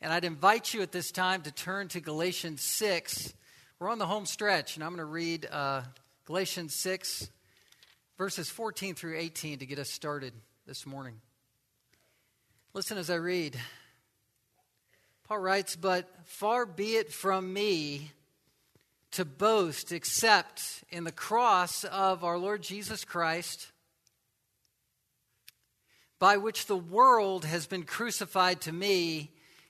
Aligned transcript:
And 0.00 0.12
I'd 0.12 0.24
invite 0.24 0.72
you 0.72 0.82
at 0.82 0.92
this 0.92 1.10
time 1.10 1.42
to 1.42 1.50
turn 1.50 1.88
to 1.88 2.00
Galatians 2.00 2.62
6. 2.62 3.34
We're 3.80 3.88
on 3.88 3.98
the 3.98 4.06
home 4.06 4.26
stretch, 4.26 4.76
and 4.76 4.84
I'm 4.84 4.90
going 4.90 4.98
to 4.98 5.04
read 5.04 5.48
uh, 5.50 5.82
Galatians 6.24 6.72
6, 6.76 7.28
verses 8.16 8.48
14 8.48 8.94
through 8.94 9.18
18 9.18 9.58
to 9.58 9.66
get 9.66 9.80
us 9.80 9.90
started 9.90 10.32
this 10.68 10.86
morning. 10.86 11.20
Listen 12.74 12.96
as 12.96 13.10
I 13.10 13.16
read. 13.16 13.58
Paul 15.26 15.40
writes, 15.40 15.74
But 15.74 16.08
far 16.26 16.64
be 16.64 16.94
it 16.94 17.12
from 17.12 17.52
me 17.52 18.12
to 19.10 19.24
boast 19.24 19.90
except 19.90 20.84
in 20.90 21.02
the 21.02 21.10
cross 21.10 21.82
of 21.82 22.22
our 22.22 22.38
Lord 22.38 22.62
Jesus 22.62 23.04
Christ, 23.04 23.72
by 26.20 26.36
which 26.36 26.66
the 26.66 26.76
world 26.76 27.44
has 27.44 27.66
been 27.66 27.82
crucified 27.82 28.60
to 28.60 28.72
me, 28.72 29.32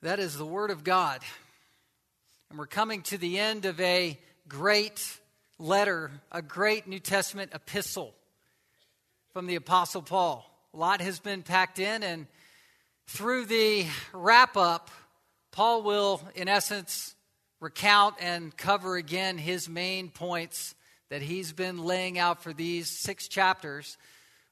That 0.00 0.20
is 0.20 0.38
the 0.38 0.46
Word 0.46 0.70
of 0.70 0.84
God. 0.84 1.22
And 2.50 2.58
we're 2.58 2.68
coming 2.68 3.02
to 3.02 3.18
the 3.18 3.36
end 3.40 3.64
of 3.64 3.80
a 3.80 4.16
great 4.46 5.18
letter, 5.58 6.12
a 6.30 6.40
great 6.40 6.86
New 6.86 7.00
Testament 7.00 7.50
epistle 7.52 8.14
from 9.32 9.48
the 9.48 9.56
Apostle 9.56 10.02
Paul. 10.02 10.48
A 10.72 10.76
lot 10.76 11.00
has 11.00 11.18
been 11.18 11.42
packed 11.42 11.80
in, 11.80 12.04
and 12.04 12.28
through 13.08 13.46
the 13.46 13.86
wrap 14.12 14.56
up, 14.56 14.92
Paul 15.50 15.82
will, 15.82 16.22
in 16.36 16.46
essence, 16.46 17.16
recount 17.58 18.14
and 18.20 18.56
cover 18.56 18.94
again 18.94 19.36
his 19.36 19.68
main 19.68 20.10
points 20.10 20.76
that 21.08 21.22
he's 21.22 21.52
been 21.52 21.76
laying 21.76 22.20
out 22.20 22.40
for 22.40 22.52
these 22.52 22.88
six 22.88 23.26
chapters. 23.26 23.98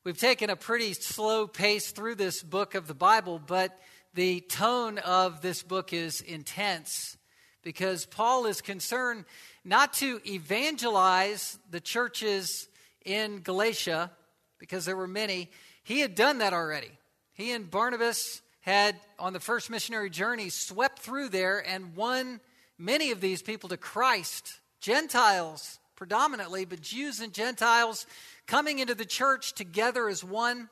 We've 0.02 0.18
taken 0.18 0.50
a 0.50 0.56
pretty 0.56 0.92
slow 0.94 1.46
pace 1.46 1.92
through 1.92 2.16
this 2.16 2.42
book 2.42 2.74
of 2.74 2.88
the 2.88 2.94
Bible, 2.94 3.40
but 3.46 3.78
the 4.16 4.40
tone 4.40 4.96
of 4.98 5.42
this 5.42 5.62
book 5.62 5.92
is 5.92 6.22
intense 6.22 7.18
because 7.62 8.06
Paul 8.06 8.46
is 8.46 8.62
concerned 8.62 9.26
not 9.62 9.92
to 9.94 10.20
evangelize 10.26 11.58
the 11.70 11.80
churches 11.80 12.66
in 13.04 13.40
Galatia, 13.40 14.10
because 14.58 14.86
there 14.86 14.96
were 14.96 15.06
many. 15.06 15.50
He 15.84 16.00
had 16.00 16.14
done 16.14 16.38
that 16.38 16.54
already. 16.54 16.90
He 17.34 17.52
and 17.52 17.70
Barnabas 17.70 18.40
had, 18.60 18.96
on 19.18 19.34
the 19.34 19.40
first 19.40 19.68
missionary 19.68 20.08
journey, 20.08 20.48
swept 20.48 21.00
through 21.00 21.28
there 21.28 21.62
and 21.68 21.94
won 21.94 22.40
many 22.78 23.10
of 23.10 23.20
these 23.20 23.42
people 23.42 23.68
to 23.68 23.76
Christ. 23.76 24.60
Gentiles, 24.80 25.78
predominantly, 25.94 26.64
but 26.64 26.80
Jews 26.80 27.20
and 27.20 27.34
Gentiles 27.34 28.06
coming 28.46 28.78
into 28.78 28.94
the 28.94 29.04
church 29.04 29.52
together 29.52 30.08
as 30.08 30.24
one. 30.24 30.70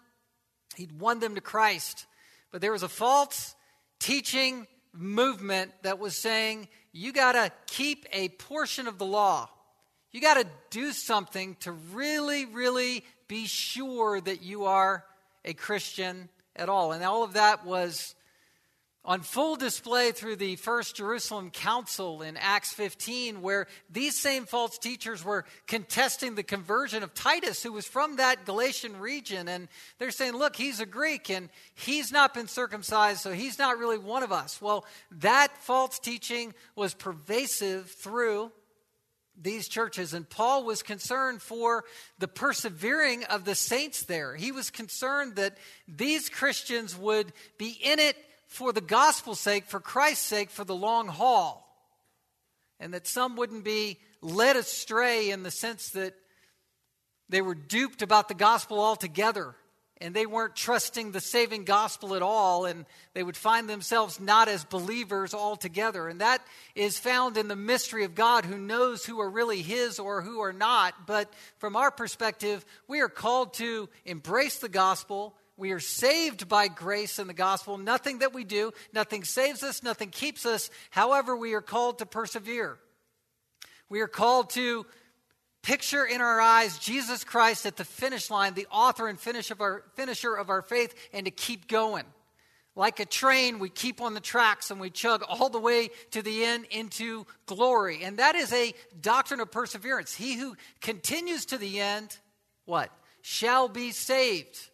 He'd 0.76 0.98
won 0.98 1.20
them 1.20 1.34
to 1.34 1.42
Christ. 1.42 2.06
But 2.54 2.60
there 2.60 2.70
was 2.70 2.84
a 2.84 2.88
false 2.88 3.56
teaching 3.98 4.68
movement 4.92 5.72
that 5.82 5.98
was 5.98 6.16
saying 6.16 6.68
you 6.92 7.12
got 7.12 7.32
to 7.32 7.50
keep 7.66 8.06
a 8.12 8.28
portion 8.28 8.86
of 8.86 8.96
the 8.96 9.04
law. 9.04 9.50
You 10.12 10.20
got 10.20 10.34
to 10.34 10.46
do 10.70 10.92
something 10.92 11.56
to 11.62 11.72
really, 11.72 12.46
really 12.46 13.04
be 13.26 13.46
sure 13.46 14.20
that 14.20 14.40
you 14.42 14.66
are 14.66 15.04
a 15.44 15.52
Christian 15.52 16.28
at 16.54 16.68
all. 16.68 16.92
And 16.92 17.02
all 17.02 17.24
of 17.24 17.32
that 17.32 17.66
was 17.66 18.14
on 19.04 19.20
full 19.20 19.56
display 19.56 20.12
through 20.12 20.36
the 20.36 20.56
First 20.56 20.96
Jerusalem 20.96 21.50
Council 21.50 22.22
in 22.22 22.38
Acts 22.38 22.72
15, 22.72 23.42
where 23.42 23.66
these 23.90 24.18
same 24.18 24.46
false 24.46 24.78
teachers 24.78 25.22
were 25.22 25.44
contesting 25.66 26.34
the 26.34 26.42
conversion 26.42 27.02
of 27.02 27.12
Titus, 27.12 27.62
who 27.62 27.72
was 27.72 27.86
from 27.86 28.16
that 28.16 28.46
Galatian 28.46 28.98
region. 28.98 29.46
And 29.46 29.68
they're 29.98 30.10
saying, 30.10 30.32
look, 30.32 30.56
he's 30.56 30.80
a 30.80 30.86
Greek 30.86 31.28
and 31.28 31.50
he's 31.74 32.12
not 32.12 32.32
been 32.32 32.48
circumcised, 32.48 33.20
so 33.20 33.32
he's 33.32 33.58
not 33.58 33.78
really 33.78 33.98
one 33.98 34.22
of 34.22 34.32
us. 34.32 34.62
Well, 34.62 34.86
that 35.10 35.58
false 35.58 35.98
teaching 35.98 36.54
was 36.74 36.94
pervasive 36.94 37.90
through 37.90 38.52
these 39.38 39.68
churches. 39.68 40.14
And 40.14 40.28
Paul 40.28 40.64
was 40.64 40.82
concerned 40.82 41.42
for 41.42 41.84
the 42.18 42.28
persevering 42.28 43.24
of 43.24 43.44
the 43.44 43.54
saints 43.54 44.04
there. 44.04 44.34
He 44.34 44.50
was 44.50 44.70
concerned 44.70 45.36
that 45.36 45.58
these 45.86 46.30
Christians 46.30 46.96
would 46.96 47.32
be 47.58 47.76
in 47.82 47.98
it 47.98 48.16
for 48.54 48.72
the 48.72 48.80
gospel's 48.80 49.40
sake, 49.40 49.66
for 49.66 49.80
Christ's 49.80 50.24
sake, 50.24 50.50
for 50.50 50.64
the 50.64 50.74
long 50.74 51.08
haul. 51.08 51.60
And 52.80 52.94
that 52.94 53.06
some 53.06 53.36
wouldn't 53.36 53.64
be 53.64 53.98
led 54.20 54.56
astray 54.56 55.30
in 55.30 55.42
the 55.42 55.50
sense 55.50 55.90
that 55.90 56.14
they 57.28 57.42
were 57.42 57.54
duped 57.54 58.02
about 58.02 58.28
the 58.28 58.34
gospel 58.34 58.80
altogether 58.80 59.54
and 60.00 60.12
they 60.12 60.26
weren't 60.26 60.56
trusting 60.56 61.12
the 61.12 61.20
saving 61.20 61.64
gospel 61.64 62.14
at 62.14 62.22
all, 62.22 62.64
and 62.66 62.84
they 63.14 63.22
would 63.22 63.36
find 63.36 63.68
themselves 63.68 64.18
not 64.20 64.48
as 64.48 64.64
believers 64.64 65.32
altogether. 65.32 66.08
And 66.08 66.20
that 66.20 66.44
is 66.74 66.98
found 66.98 67.36
in 67.36 67.48
the 67.48 67.56
mystery 67.56 68.04
of 68.04 68.14
God, 68.14 68.44
who 68.44 68.58
knows 68.58 69.04
who 69.04 69.20
are 69.20 69.30
really 69.30 69.62
His 69.62 69.98
or 69.98 70.20
who 70.20 70.40
are 70.40 70.52
not. 70.52 71.06
But 71.06 71.32
from 71.58 71.76
our 71.76 71.90
perspective, 71.90 72.66
we 72.88 73.00
are 73.00 73.08
called 73.08 73.54
to 73.54 73.88
embrace 74.04 74.58
the 74.58 74.68
gospel. 74.68 75.36
We 75.56 75.70
are 75.72 75.80
saved 75.80 76.48
by 76.48 76.68
grace 76.68 77.18
in 77.18 77.28
the 77.28 77.34
gospel. 77.34 77.78
Nothing 77.78 78.18
that 78.18 78.34
we 78.34 78.44
do, 78.44 78.72
nothing 78.92 79.22
saves 79.24 79.62
us, 79.62 79.82
nothing 79.82 80.10
keeps 80.10 80.44
us. 80.44 80.68
However, 80.90 81.36
we 81.36 81.54
are 81.54 81.60
called 81.60 81.98
to 81.98 82.06
persevere. 82.06 82.78
We 83.88 84.00
are 84.00 84.08
called 84.08 84.50
to 84.50 84.84
picture 85.62 86.04
in 86.04 86.20
our 86.20 86.40
eyes 86.40 86.78
Jesus 86.78 87.22
Christ 87.22 87.66
at 87.66 87.76
the 87.76 87.84
finish 87.84 88.30
line, 88.30 88.54
the 88.54 88.66
author 88.70 89.06
and 89.06 89.18
finish 89.18 89.50
of 89.50 89.60
our, 89.60 89.84
finisher 89.94 90.34
of 90.34 90.50
our 90.50 90.62
faith, 90.62 90.94
and 91.12 91.24
to 91.26 91.30
keep 91.30 91.68
going. 91.68 92.04
Like 92.76 92.98
a 92.98 93.06
train, 93.06 93.60
we 93.60 93.68
keep 93.68 94.00
on 94.00 94.14
the 94.14 94.20
tracks 94.20 94.72
and 94.72 94.80
we 94.80 94.90
chug 94.90 95.22
all 95.28 95.48
the 95.48 95.60
way 95.60 95.90
to 96.10 96.22
the 96.22 96.44
end 96.44 96.66
into 96.70 97.24
glory. 97.46 98.02
And 98.02 98.18
that 98.18 98.34
is 98.34 98.52
a 98.52 98.74
doctrine 99.00 99.38
of 99.38 99.52
perseverance. 99.52 100.12
He 100.12 100.34
who 100.34 100.56
continues 100.80 101.46
to 101.46 101.58
the 101.58 101.78
end, 101.80 102.18
what? 102.64 102.90
Shall 103.22 103.68
be 103.68 103.92
saved. 103.92 104.70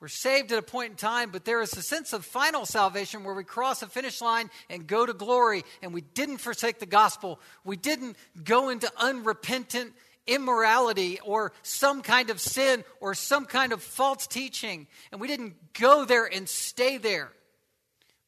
We're 0.00 0.08
saved 0.08 0.52
at 0.52 0.58
a 0.58 0.62
point 0.62 0.90
in 0.90 0.96
time, 0.96 1.30
but 1.30 1.44
there 1.44 1.60
is 1.60 1.76
a 1.76 1.82
sense 1.82 2.12
of 2.12 2.24
final 2.24 2.64
salvation 2.64 3.24
where 3.24 3.34
we 3.34 3.42
cross 3.42 3.82
a 3.82 3.88
finish 3.88 4.20
line 4.20 4.48
and 4.70 4.86
go 4.86 5.04
to 5.04 5.12
glory, 5.12 5.64
and 5.82 5.92
we 5.92 6.02
didn't 6.02 6.38
forsake 6.38 6.78
the 6.78 6.86
gospel. 6.86 7.40
We 7.64 7.76
didn't 7.76 8.16
go 8.44 8.68
into 8.68 8.90
unrepentant 8.96 9.92
immorality 10.28 11.18
or 11.24 11.52
some 11.62 12.02
kind 12.02 12.30
of 12.30 12.40
sin 12.40 12.84
or 13.00 13.14
some 13.14 13.44
kind 13.44 13.72
of 13.72 13.82
false 13.82 14.28
teaching, 14.28 14.86
and 15.10 15.20
we 15.20 15.26
didn't 15.26 15.72
go 15.72 16.04
there 16.04 16.26
and 16.26 16.48
stay 16.48 16.98
there. 16.98 17.32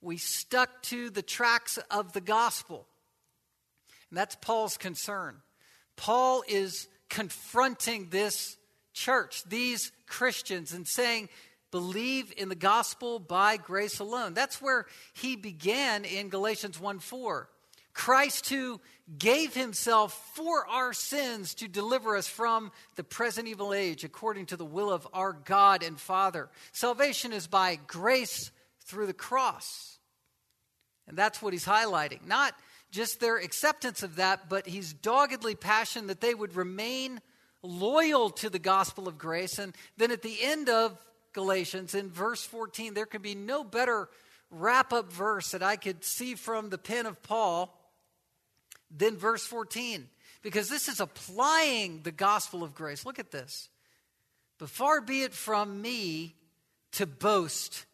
We 0.01 0.17
stuck 0.17 0.83
to 0.85 1.11
the 1.11 1.23
tracks 1.23 1.79
of 1.91 2.15
the 2.15 2.23
gospel. 2.23 2.87
And 4.09 4.19
that's 4.19 4.35
Paul's 4.41 4.77
concern. 4.77 5.37
Paul 5.95 6.43
is 6.49 6.89
confronting 7.09 8.09
this 8.11 8.57
church, 8.93 9.45
these 9.45 9.93
Christians, 10.07 10.73
and 10.73 10.89
saying, 10.89 11.29
believe 11.71 12.33
in 12.37 12.49
the 12.49 12.55
gospel 12.55 13.19
by 13.19 13.57
grace 13.57 13.99
alone. 13.99 14.35
That's 14.35 14.61
where 14.61 14.87
he 15.13 15.37
began 15.37 16.05
in 16.05 16.29
Galatians 16.29 16.81
1 16.81 16.99
4. 16.99 17.49
Christ 17.93 18.49
who 18.49 18.81
gave 19.19 19.55
himself 19.55 20.33
for 20.35 20.67
our 20.69 20.93
sins 20.93 21.55
to 21.55 21.69
deliver 21.69 22.17
us 22.17 22.29
from 22.29 22.71
the 22.95 23.05
present 23.05 23.49
evil 23.49 23.75
age 23.75 24.05
according 24.05 24.47
to 24.47 24.57
the 24.57 24.65
will 24.65 24.93
of 24.93 25.07
our 25.13 25.33
God 25.33 25.83
and 25.83 25.99
Father. 25.99 26.49
Salvation 26.73 27.33
is 27.33 27.47
by 27.47 27.79
grace 27.87 28.53
through 28.85 29.07
the 29.07 29.13
cross. 29.13 29.99
And 31.09 31.19
that's 31.19 31.43
what 31.43 31.53
he's 31.53 31.65
highlighting. 31.65 32.27
Not 32.27 32.55
just 32.93 33.21
their 33.21 33.37
acceptance 33.37 34.03
of 34.03 34.17
that, 34.17 34.49
but 34.49 34.67
he's 34.67 34.93
doggedly 34.93 35.55
passionate 35.55 36.07
that 36.09 36.21
they 36.21 36.35
would 36.35 36.55
remain 36.55 37.21
loyal 37.63 38.31
to 38.31 38.49
the 38.49 38.59
gospel 38.59 39.09
of 39.09 39.19
grace. 39.19 39.59
And 39.59 39.75
then 39.97 40.11
at 40.11 40.23
the 40.23 40.39
end 40.41 40.69
of 40.69 40.97
Galatians, 41.33 41.95
in 41.95 42.11
verse 42.11 42.45
14, 42.45 42.95
there 42.95 43.07
can 43.07 43.23
be 43.23 43.35
no 43.35 43.65
better 43.65 44.09
wrap 44.51 44.93
up 44.93 45.13
verse 45.13 45.53
that 45.53 45.63
I 45.63 45.77
could 45.77 46.05
see 46.05 46.35
from 46.35 46.71
the 46.71 46.79
pen 46.79 47.07
of 47.07 47.23
Paul 47.23 47.77
than 48.91 49.17
verse 49.17 49.47
14, 49.47 50.09
because 50.43 50.69
this 50.69 50.89
is 50.89 51.01
applying 51.01 52.03
the 52.03 52.11
gospel 52.11 52.63
of 52.63 52.75
grace. 52.75 53.07
Look 53.07 53.19
at 53.19 53.31
this. 53.31 53.69
But 54.59 54.71
far 54.71 55.01
be 55.01 55.23
it 55.23 55.33
from 55.33 55.81
me 55.81 56.35
to 56.93 57.07
boast 57.07 57.87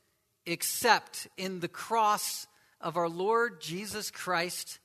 except 0.47 1.29
in 1.37 1.61
the 1.61 1.69
cross 1.69 2.47
of 2.81 2.97
our 2.97 3.09
Lord 3.09 3.61
Jesus 3.61 4.11
Christ, 4.11 4.79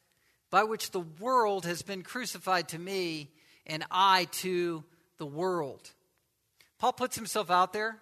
by 0.50 0.63
which 0.63 0.92
the 0.92 1.00
world 1.00 1.65
has 1.65 1.81
been 1.81 2.01
crucified 2.01 2.69
to 2.69 2.80
me 2.80 3.30
and 3.65 3.86
I 3.89 4.27
to 4.31 4.83
the 5.18 5.25
world. 5.25 5.92
Paul 6.77 6.94
puts 6.94 7.15
himself 7.15 7.50
out 7.50 7.74
there. 7.74 8.00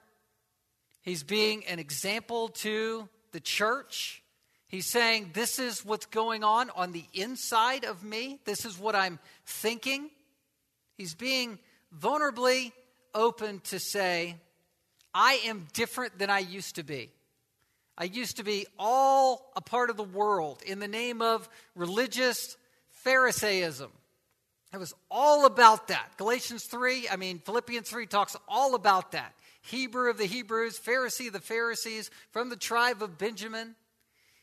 He's 1.10 1.24
being 1.24 1.66
an 1.66 1.80
example 1.80 2.50
to 2.50 3.10
the 3.32 3.40
church. 3.40 4.22
He's 4.68 4.92
saying, 4.92 5.32
This 5.34 5.58
is 5.58 5.84
what's 5.84 6.06
going 6.06 6.44
on 6.44 6.70
on 6.76 6.92
the 6.92 7.04
inside 7.16 7.84
of 7.84 8.04
me. 8.04 8.40
This 8.46 8.64
is 8.64 8.78
what 8.78 8.94
I'm 8.94 9.18
thinking. 9.44 10.12
He's 11.00 11.16
being 11.16 11.58
vulnerably 12.00 12.74
open 13.16 13.60
to 13.70 13.80
say, 13.80 14.36
I 15.12 15.42
am 15.48 15.66
different 15.74 16.20
than 16.20 16.30
I 16.30 16.40
used 16.40 16.76
to 16.76 16.84
be. 16.84 17.10
I 17.98 18.04
used 18.04 18.38
to 18.38 18.44
be 18.44 18.68
all 18.78 19.52
a 19.56 19.62
part 19.62 19.90
of 19.90 19.98
the 19.98 20.04
world 20.04 20.62
in 20.64 20.78
the 20.78 20.88
name 20.88 21.24
of 21.24 21.50
religious 21.74 22.56
Pharisaism. 23.04 23.90
It 24.72 24.78
was 24.78 24.94
all 25.10 25.48
about 25.48 25.88
that. 25.88 26.12
Galatians 26.18 26.66
3, 26.66 27.10
I 27.10 27.16
mean, 27.16 27.40
Philippians 27.40 27.90
3 27.90 28.06
talks 28.06 28.36
all 28.48 28.76
about 28.76 29.14
that. 29.14 29.34
Hebrew 29.62 30.10
of 30.10 30.18
the 30.18 30.26
Hebrews, 30.26 30.80
Pharisee 30.80 31.28
of 31.28 31.34
the 31.34 31.40
Pharisees, 31.40 32.10
from 32.32 32.50
the 32.50 32.56
tribe 32.56 33.04
of 33.04 33.18
Benjamin. 33.18 33.76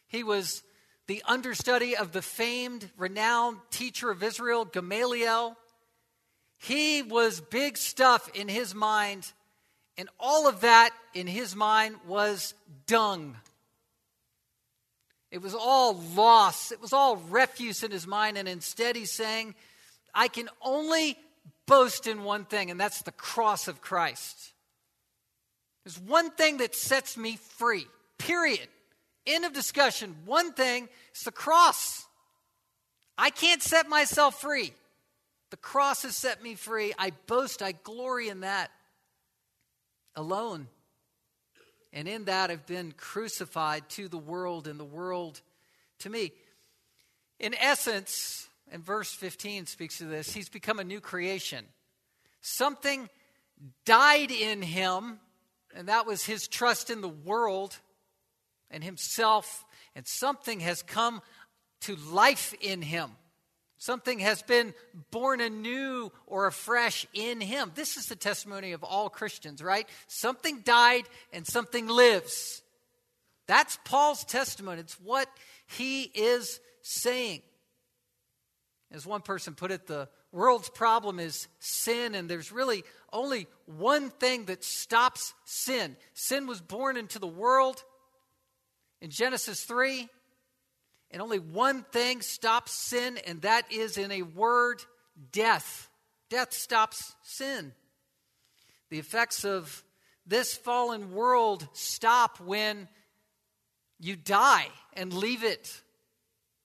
He 0.07 0.23
was 0.23 0.63
the 1.07 1.23
understudy 1.27 1.97
of 1.97 2.13
the 2.13 2.23
famed, 2.23 2.91
renowned 2.97 3.59
teacher 3.71 4.11
of 4.11 4.23
Israel, 4.23 4.65
Gamaliel. 4.65 5.57
He 6.59 7.03
was 7.03 7.41
big 7.41 7.77
stuff 7.77 8.29
in 8.35 8.49
his 8.49 8.75
mind, 8.75 9.33
and 9.97 10.09
all 10.19 10.49
of 10.49 10.63
that 10.63 10.91
in 11.15 11.27
his 11.27 11.55
mind 11.55 11.97
was 12.07 12.55
dung. 12.87 13.37
It 15.31 15.43
was 15.43 15.55
all 15.55 15.95
loss, 16.15 16.73
it 16.73 16.81
was 16.81 16.93
all 16.93 17.17
refuse 17.17 17.83
in 17.83 17.91
his 17.91 18.07
mind, 18.07 18.39
and 18.39 18.49
instead 18.49 18.97
he's 18.97 19.13
saying, 19.13 19.55
I 20.15 20.29
can 20.29 20.49
only 20.63 21.17
boast 21.67 22.07
in 22.07 22.25
one 22.25 22.45
thing, 22.45 22.71
and 22.71 22.81
that's 22.81 23.03
the 23.03 23.13
cross 23.13 23.69
of 23.69 23.81
Christ. 23.81 24.53
There's 25.87 26.01
one 26.01 26.33
thing 26.33 26.57
that 26.57 26.75
sets 26.75 27.17
me 27.17 27.37
free, 27.37 27.87
period. 28.19 28.67
End 29.25 29.45
of 29.45 29.53
discussion. 29.53 30.17
One 30.25 30.53
thing 30.53 30.89
is 31.15 31.23
the 31.23 31.31
cross. 31.31 32.05
I 33.17 33.31
can't 33.31 33.63
set 33.63 33.89
myself 33.89 34.41
free. 34.41 34.73
The 35.51 35.57
cross 35.57 36.03
has 36.03 36.17
set 36.17 36.43
me 36.43 36.57
free. 36.57 36.93
I 36.99 37.13
boast, 37.29 37.63
I 37.63 37.71
glory 37.71 38.27
in 38.29 38.41
that 38.41 38.73
alone. 40.17 40.67
And 41.93 42.09
in 42.09 42.25
that, 42.25 42.51
I've 42.51 42.67
been 42.67 42.91
crucified 42.91 43.89
to 43.91 44.09
the 44.09 44.19
world 44.19 44.67
and 44.67 44.81
the 44.81 44.85
world 44.85 45.41
to 46.01 46.11
me. 46.11 46.33
In 47.39 47.55
essence, 47.55 48.49
and 48.73 48.85
verse 48.85 49.13
15 49.13 49.67
speaks 49.67 49.99
to 49.99 50.05
this, 50.07 50.33
he's 50.33 50.49
become 50.49 50.81
a 50.81 50.85
new 50.85 51.01
creation. 51.01 51.65
Something 52.41 53.09
died 53.85 54.33
in 54.33 54.63
him, 54.63 55.21
and 55.77 55.89
that 55.89 56.07
was 56.07 56.25
his 56.25 56.49
trust 56.49 56.91
in 56.91 57.03
the 57.03 57.09
world 57.09 57.79
and 58.71 58.83
himself, 58.83 59.65
and 59.95 60.07
something 60.07 60.61
has 60.61 60.83
come 60.83 61.21
to 61.83 61.97
life 61.97 62.55
in 62.61 62.83
him. 62.83 63.11
Something 63.79 64.21
has 64.21 64.43
been 64.43 64.73
born 65.11 65.41
anew 65.41 66.11
or 66.27 66.47
afresh 66.47 67.07
in 67.13 67.43
him. 67.43 67.73
This 67.75 67.99
is 67.99 68.07
the 68.07 68.17
testimony 68.17 68.73
of 68.73 68.83
all 68.83 69.11
Christians, 69.11 69.63
right? 69.63 69.87
Something 70.09 70.63
died 70.65 71.05
and 71.33 71.47
something 71.47 71.87
lives. 71.87 72.63
That's 73.47 73.79
Paul's 73.85 74.25
testimony. 74.25 74.81
It's 74.81 74.99
what 74.99 75.29
he 75.67 76.05
is 76.05 76.59
saying. 76.83 77.43
As 78.91 79.05
one 79.05 79.21
person 79.21 79.55
put 79.55 79.71
it, 79.71 79.87
the 79.87 80.09
world's 80.37 80.69
problem 80.69 81.19
is 81.19 81.49
sin, 81.61 82.15
and 82.15 82.29
there's 82.29 82.53
really 82.53 82.85
only 83.11 83.47
one 83.65 84.11
thing 84.11 84.45
that 84.45 84.63
stops 84.63 85.33
sin. 85.47 85.97
Sin 86.13 86.47
was 86.47 86.61
born 86.61 86.99
into 86.99 87.19
the 87.19 87.27
world 87.27 87.83
in 89.01 89.09
Genesis 89.09 89.65
3, 89.65 90.07
and 91.11 91.23
only 91.23 91.39
one 91.39 91.85
thing 91.85 92.21
stops 92.21 92.73
sin, 92.73 93.19
and 93.27 93.41
that 93.43 93.73
is 93.73 93.97
in 93.97 94.13
a 94.13 94.21
word 94.21 94.83
death. 95.33 95.89
Death 96.29 96.53
stops 96.53 97.15
sin. 97.23 97.73
The 98.91 98.99
effects 98.99 99.43
of 99.47 99.83
this 100.27 100.55
fallen 100.55 101.13
world 101.13 101.67
stop 101.73 102.41
when 102.41 102.89
you 103.99 104.17
die 104.17 104.69
and 104.93 105.15
leave 105.15 105.45
it. 105.45 105.81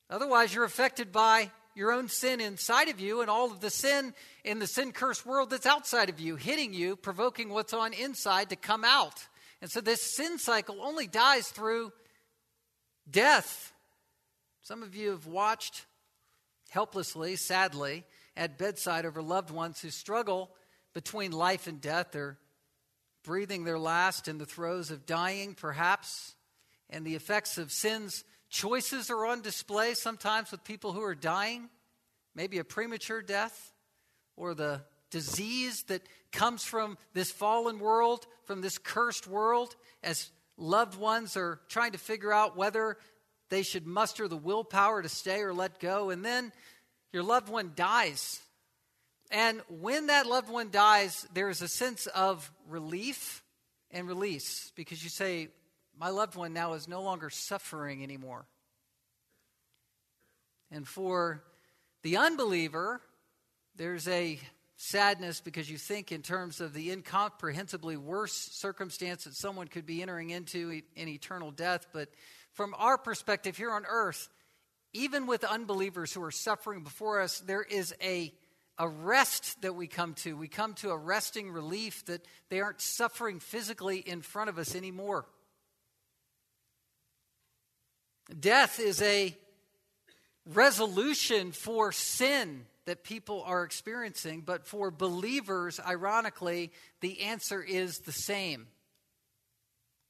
Otherwise, 0.09 0.53
you're 0.53 0.65
affected 0.65 1.13
by 1.13 1.49
your 1.81 1.91
own 1.91 2.07
sin 2.07 2.39
inside 2.39 2.89
of 2.89 2.99
you 2.99 3.21
and 3.21 3.29
all 3.29 3.51
of 3.51 3.59
the 3.59 3.71
sin 3.71 4.13
in 4.43 4.59
the 4.59 4.67
sin 4.67 4.91
cursed 4.91 5.25
world 5.25 5.49
that's 5.49 5.65
outside 5.65 6.09
of 6.09 6.19
you, 6.19 6.35
hitting 6.35 6.75
you, 6.75 6.95
provoking 6.95 7.49
what's 7.49 7.73
on 7.73 7.91
inside 7.91 8.51
to 8.51 8.55
come 8.55 8.85
out. 8.85 9.25
And 9.63 9.71
so 9.71 9.81
this 9.81 10.15
sin 10.15 10.37
cycle 10.37 10.79
only 10.79 11.07
dies 11.07 11.47
through 11.47 11.91
death. 13.09 13.73
Some 14.61 14.83
of 14.83 14.95
you 14.95 15.09
have 15.09 15.25
watched 15.25 15.85
helplessly, 16.69 17.35
sadly, 17.35 18.05
at 18.37 18.59
bedside 18.59 19.07
over 19.07 19.23
loved 19.23 19.49
ones 19.49 19.81
who 19.81 19.89
struggle 19.89 20.51
between 20.93 21.31
life 21.31 21.65
and 21.65 21.81
death. 21.81 22.09
They're 22.11 22.37
breathing 23.23 23.63
their 23.63 23.79
last 23.79 24.27
in 24.27 24.37
the 24.37 24.45
throes 24.45 24.91
of 24.91 25.07
dying, 25.07 25.55
perhaps, 25.55 26.35
and 26.91 27.03
the 27.03 27.15
effects 27.15 27.57
of 27.57 27.71
sin's 27.71 28.23
choices 28.51 29.09
are 29.09 29.25
on 29.25 29.41
display 29.41 29.95
sometimes 29.95 30.51
with 30.51 30.63
people 30.63 30.91
who 30.91 31.01
are 31.01 31.15
dying, 31.15 31.69
maybe 32.35 32.59
a 32.59 32.63
premature 32.63 33.21
death, 33.21 33.73
or 34.35 34.53
the 34.53 34.81
disease 35.09 35.83
that 35.83 36.01
comes 36.31 36.63
from 36.63 36.97
this 37.13 37.31
fallen 37.31 37.79
world, 37.79 38.27
from 38.45 38.61
this 38.61 38.77
cursed 38.77 39.25
world, 39.25 39.75
as 40.03 40.29
loved 40.57 40.99
ones 40.99 41.35
are 41.35 41.59
trying 41.69 41.93
to 41.93 41.97
figure 41.97 42.31
out 42.31 42.55
whether 42.55 42.97
they 43.49 43.63
should 43.63 43.87
muster 43.87 44.27
the 44.27 44.37
willpower 44.37 45.01
to 45.01 45.09
stay 45.09 45.41
or 45.41 45.53
let 45.53 45.79
go. 45.79 46.09
And 46.09 46.23
then 46.23 46.51
your 47.11 47.23
loved 47.23 47.49
one 47.49 47.71
dies. 47.75 48.39
And 49.31 49.61
when 49.69 50.07
that 50.07 50.27
loved 50.27 50.49
one 50.49 50.71
dies, 50.71 51.27
there's 51.33 51.61
a 51.61 51.67
sense 51.67 52.05
of 52.07 52.51
relief 52.69 53.43
and 53.91 54.07
release 54.07 54.71
because 54.75 55.03
you 55.03 55.09
say, 55.09 55.49
My 56.01 56.09
loved 56.09 56.35
one 56.35 56.51
now 56.51 56.73
is 56.73 56.87
no 56.87 57.03
longer 57.03 57.29
suffering 57.29 58.01
anymore. 58.01 58.47
And 60.71 60.87
for 60.87 61.43
the 62.01 62.17
unbeliever, 62.17 63.01
there's 63.75 64.07
a 64.07 64.39
sadness 64.77 65.41
because 65.41 65.69
you 65.69 65.77
think 65.77 66.11
in 66.11 66.23
terms 66.23 66.59
of 66.59 66.73
the 66.73 66.89
incomprehensibly 66.89 67.97
worse 67.97 68.33
circumstance 68.33 69.25
that 69.25 69.35
someone 69.35 69.67
could 69.67 69.85
be 69.85 70.01
entering 70.01 70.31
into 70.31 70.81
in 70.95 71.07
eternal 71.07 71.51
death. 71.51 71.85
But 71.93 72.09
from 72.53 72.73
our 72.79 72.97
perspective 72.97 73.55
here 73.55 73.69
on 73.69 73.85
earth, 73.87 74.27
even 74.93 75.27
with 75.27 75.43
unbelievers 75.43 76.11
who 76.11 76.23
are 76.23 76.31
suffering 76.31 76.81
before 76.81 77.21
us, 77.21 77.41
there 77.41 77.61
is 77.61 77.93
a, 78.01 78.33
a 78.79 78.89
rest 78.89 79.61
that 79.61 79.75
we 79.75 79.85
come 79.85 80.15
to. 80.15 80.35
We 80.35 80.47
come 80.47 80.73
to 80.75 80.89
a 80.89 80.97
resting 80.97 81.51
relief 81.51 82.03
that 82.05 82.25
they 82.49 82.59
aren't 82.59 82.81
suffering 82.81 83.39
physically 83.39 83.99
in 83.99 84.23
front 84.23 84.49
of 84.49 84.57
us 84.57 84.73
anymore. 84.73 85.27
Death 88.39 88.79
is 88.79 89.01
a 89.01 89.35
resolution 90.45 91.51
for 91.51 91.91
sin 91.91 92.65
that 92.85 93.03
people 93.03 93.43
are 93.45 93.63
experiencing, 93.63 94.41
but 94.41 94.65
for 94.65 94.89
believers, 94.89 95.79
ironically, 95.79 96.71
the 97.01 97.21
answer 97.21 97.61
is 97.61 97.99
the 97.99 98.11
same. 98.11 98.67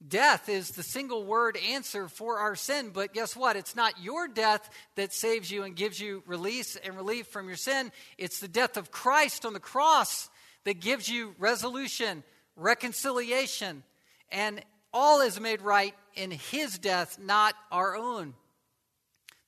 Death 0.06 0.48
is 0.48 0.70
the 0.70 0.82
single 0.82 1.24
word 1.24 1.56
answer 1.70 2.08
for 2.08 2.38
our 2.38 2.56
sin, 2.56 2.90
but 2.92 3.12
guess 3.12 3.36
what? 3.36 3.56
It's 3.56 3.76
not 3.76 4.02
your 4.02 4.26
death 4.26 4.68
that 4.96 5.12
saves 5.12 5.50
you 5.50 5.62
and 5.62 5.76
gives 5.76 6.00
you 6.00 6.22
release 6.26 6.76
and 6.76 6.96
relief 6.96 7.28
from 7.28 7.46
your 7.46 7.56
sin. 7.56 7.92
It's 8.18 8.40
the 8.40 8.48
death 8.48 8.76
of 8.76 8.90
Christ 8.90 9.44
on 9.44 9.52
the 9.52 9.60
cross 9.60 10.28
that 10.64 10.80
gives 10.80 11.08
you 11.08 11.34
resolution, 11.38 12.24
reconciliation, 12.56 13.84
and 14.30 14.64
all 14.92 15.20
is 15.20 15.40
made 15.40 15.62
right 15.62 15.94
in 16.14 16.30
His 16.30 16.78
death, 16.78 17.18
not 17.18 17.54
our 17.70 17.96
own. 17.96 18.34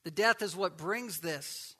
The 0.03 0.11
death 0.11 0.41
is 0.41 0.55
what 0.55 0.77
brings 0.77 1.19
this. 1.19 1.75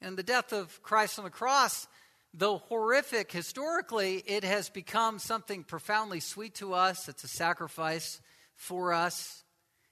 And 0.00 0.16
the 0.16 0.22
death 0.22 0.52
of 0.52 0.82
Christ 0.82 1.18
on 1.18 1.24
the 1.24 1.30
cross 1.30 1.86
Though 2.32 2.58
horrific 2.58 3.32
historically, 3.32 4.22
it 4.24 4.44
has 4.44 4.68
become 4.68 5.18
something 5.18 5.64
profoundly 5.64 6.20
sweet 6.20 6.54
to 6.56 6.74
us. 6.74 7.08
It's 7.08 7.24
a 7.24 7.28
sacrifice 7.28 8.20
for 8.54 8.92
us, 8.92 9.42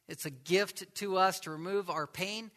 it's 0.09 0.27
a 0.27 0.31
gift 0.31 0.95
to 0.97 1.17
us 1.17 1.41
to 1.41 1.51
remove 1.51 1.91
our 1.91 2.07
pain. 2.07 2.51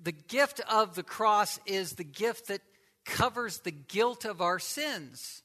The 0.00 0.12
gift 0.12 0.60
of 0.70 0.94
the 0.94 1.02
cross 1.02 1.58
is 1.66 1.92
the 1.92 2.04
gift 2.04 2.48
that 2.48 2.62
covers 3.04 3.58
the 3.58 3.72
guilt 3.72 4.24
of 4.24 4.40
our 4.40 4.58
sins. 4.58 5.42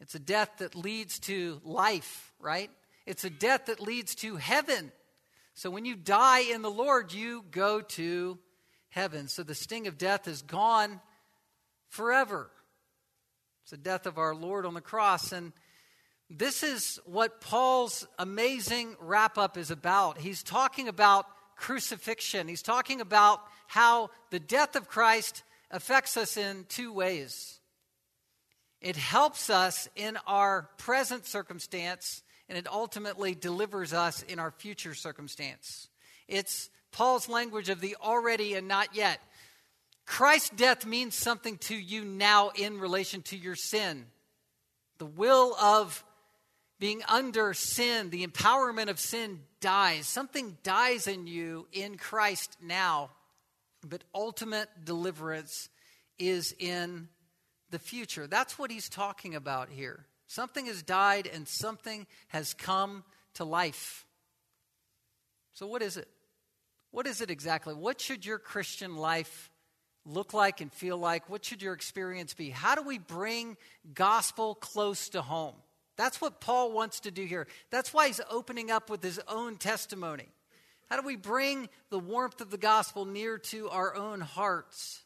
It's 0.00 0.14
a 0.14 0.20
death 0.20 0.50
that 0.58 0.74
leads 0.74 1.20
to 1.20 1.60
life, 1.64 2.32
right? 2.40 2.70
It's 3.08 3.24
a 3.24 3.30
death 3.30 3.66
that 3.66 3.80
leads 3.80 4.14
to 4.16 4.36
heaven. 4.36 4.92
So 5.54 5.70
when 5.70 5.86
you 5.86 5.96
die 5.96 6.40
in 6.40 6.60
the 6.60 6.70
Lord, 6.70 7.10
you 7.10 7.42
go 7.50 7.80
to 7.80 8.38
heaven. 8.90 9.28
So 9.28 9.42
the 9.42 9.54
sting 9.54 9.86
of 9.86 9.96
death 9.96 10.28
is 10.28 10.42
gone 10.42 11.00
forever. 11.88 12.50
It's 13.62 13.70
the 13.70 13.78
death 13.78 14.04
of 14.04 14.18
our 14.18 14.34
Lord 14.34 14.66
on 14.66 14.74
the 14.74 14.82
cross. 14.82 15.32
And 15.32 15.54
this 16.28 16.62
is 16.62 17.00
what 17.06 17.40
Paul's 17.40 18.06
amazing 18.18 18.94
wrap 19.00 19.38
up 19.38 19.56
is 19.56 19.70
about. 19.70 20.18
He's 20.18 20.42
talking 20.42 20.86
about 20.86 21.24
crucifixion, 21.56 22.46
he's 22.46 22.62
talking 22.62 23.00
about 23.00 23.40
how 23.68 24.10
the 24.30 24.38
death 24.38 24.76
of 24.76 24.86
Christ 24.86 25.42
affects 25.70 26.18
us 26.18 26.36
in 26.36 26.66
two 26.68 26.92
ways. 26.92 27.58
It 28.82 28.96
helps 28.96 29.48
us 29.48 29.88
in 29.96 30.18
our 30.26 30.68
present 30.76 31.26
circumstance, 31.26 32.22
and 32.48 32.56
it 32.56 32.66
ultimately 32.66 33.34
delivers 33.34 33.92
us 33.92 34.22
in 34.22 34.38
our 34.38 34.50
future 34.50 34.94
circumstance. 34.94 35.88
It's 36.26 36.70
Paul's 36.92 37.28
language 37.28 37.68
of 37.68 37.80
the 37.80 37.96
already 38.00 38.54
and 38.54 38.68
not 38.68 38.94
yet. 38.94 39.20
Christ's 40.06 40.50
death 40.50 40.86
means 40.86 41.14
something 41.14 41.58
to 41.58 41.74
you 41.74 42.04
now 42.04 42.50
in 42.54 42.78
relation 42.78 43.22
to 43.22 43.36
your 43.36 43.56
sin. 43.56 44.06
The 44.98 45.06
will 45.06 45.54
of 45.56 46.02
being 46.80 47.02
under 47.08 47.52
sin, 47.54 48.10
the 48.10 48.26
empowerment 48.26 48.88
of 48.88 48.98
sin 48.98 49.40
dies. 49.60 50.06
Something 50.06 50.56
dies 50.62 51.06
in 51.06 51.26
you 51.26 51.66
in 51.72 51.98
Christ 51.98 52.56
now, 52.62 53.10
but 53.86 54.04
ultimate 54.14 54.68
deliverance 54.84 55.68
is 56.18 56.54
in 56.58 57.08
the 57.70 57.78
future. 57.78 58.26
That's 58.26 58.58
what 58.58 58.70
he's 58.70 58.88
talking 58.88 59.34
about 59.34 59.68
here. 59.68 60.06
Something 60.28 60.66
has 60.66 60.82
died 60.82 61.26
and 61.26 61.48
something 61.48 62.06
has 62.28 62.54
come 62.54 63.02
to 63.34 63.44
life. 63.44 64.06
So, 65.54 65.66
what 65.66 65.82
is 65.82 65.96
it? 65.96 66.06
What 66.90 67.06
is 67.06 67.20
it 67.20 67.30
exactly? 67.30 67.74
What 67.74 68.00
should 68.00 68.24
your 68.24 68.38
Christian 68.38 68.96
life 68.96 69.50
look 70.04 70.32
like 70.32 70.60
and 70.60 70.72
feel 70.72 70.96
like? 70.96 71.28
What 71.28 71.44
should 71.44 71.62
your 71.62 71.74
experience 71.74 72.34
be? 72.34 72.50
How 72.50 72.74
do 72.74 72.82
we 72.82 72.98
bring 72.98 73.56
gospel 73.94 74.54
close 74.54 75.08
to 75.10 75.22
home? 75.22 75.54
That's 75.96 76.20
what 76.20 76.40
Paul 76.40 76.72
wants 76.72 77.00
to 77.00 77.10
do 77.10 77.24
here. 77.24 77.46
That's 77.70 77.92
why 77.92 78.06
he's 78.06 78.20
opening 78.30 78.70
up 78.70 78.88
with 78.88 79.02
his 79.02 79.20
own 79.28 79.56
testimony. 79.56 80.28
How 80.88 81.00
do 81.00 81.06
we 81.06 81.16
bring 81.16 81.68
the 81.90 81.98
warmth 81.98 82.40
of 82.40 82.50
the 82.50 82.58
gospel 82.58 83.04
near 83.04 83.36
to 83.38 83.68
our 83.68 83.94
own 83.94 84.20
hearts? 84.20 85.02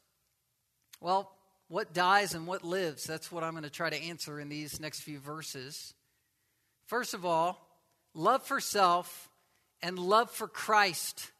Well, 1.01 1.33
what 1.73 1.95
dies 1.95 2.35
and 2.35 2.47
what 2.47 2.65
lives? 2.65 3.05
That's 3.05 3.33
what 3.33 3.43
I'm 3.43 3.53
going 3.53 3.63
to 3.63 3.71
try 3.71 3.89
to 3.89 3.97
answer 3.97 4.39
in 4.39 4.51
these 4.51 4.79
next 4.79 5.01
few 5.01 5.19
verses. 5.19 5.95
First 6.85 7.15
of 7.15 7.25
all, 7.25 7.67
love 8.13 8.43
for 8.43 8.61
self 8.61 9.31
and 9.81 9.99
love 9.99 10.31
for 10.31 10.47
Christ. 10.47 11.31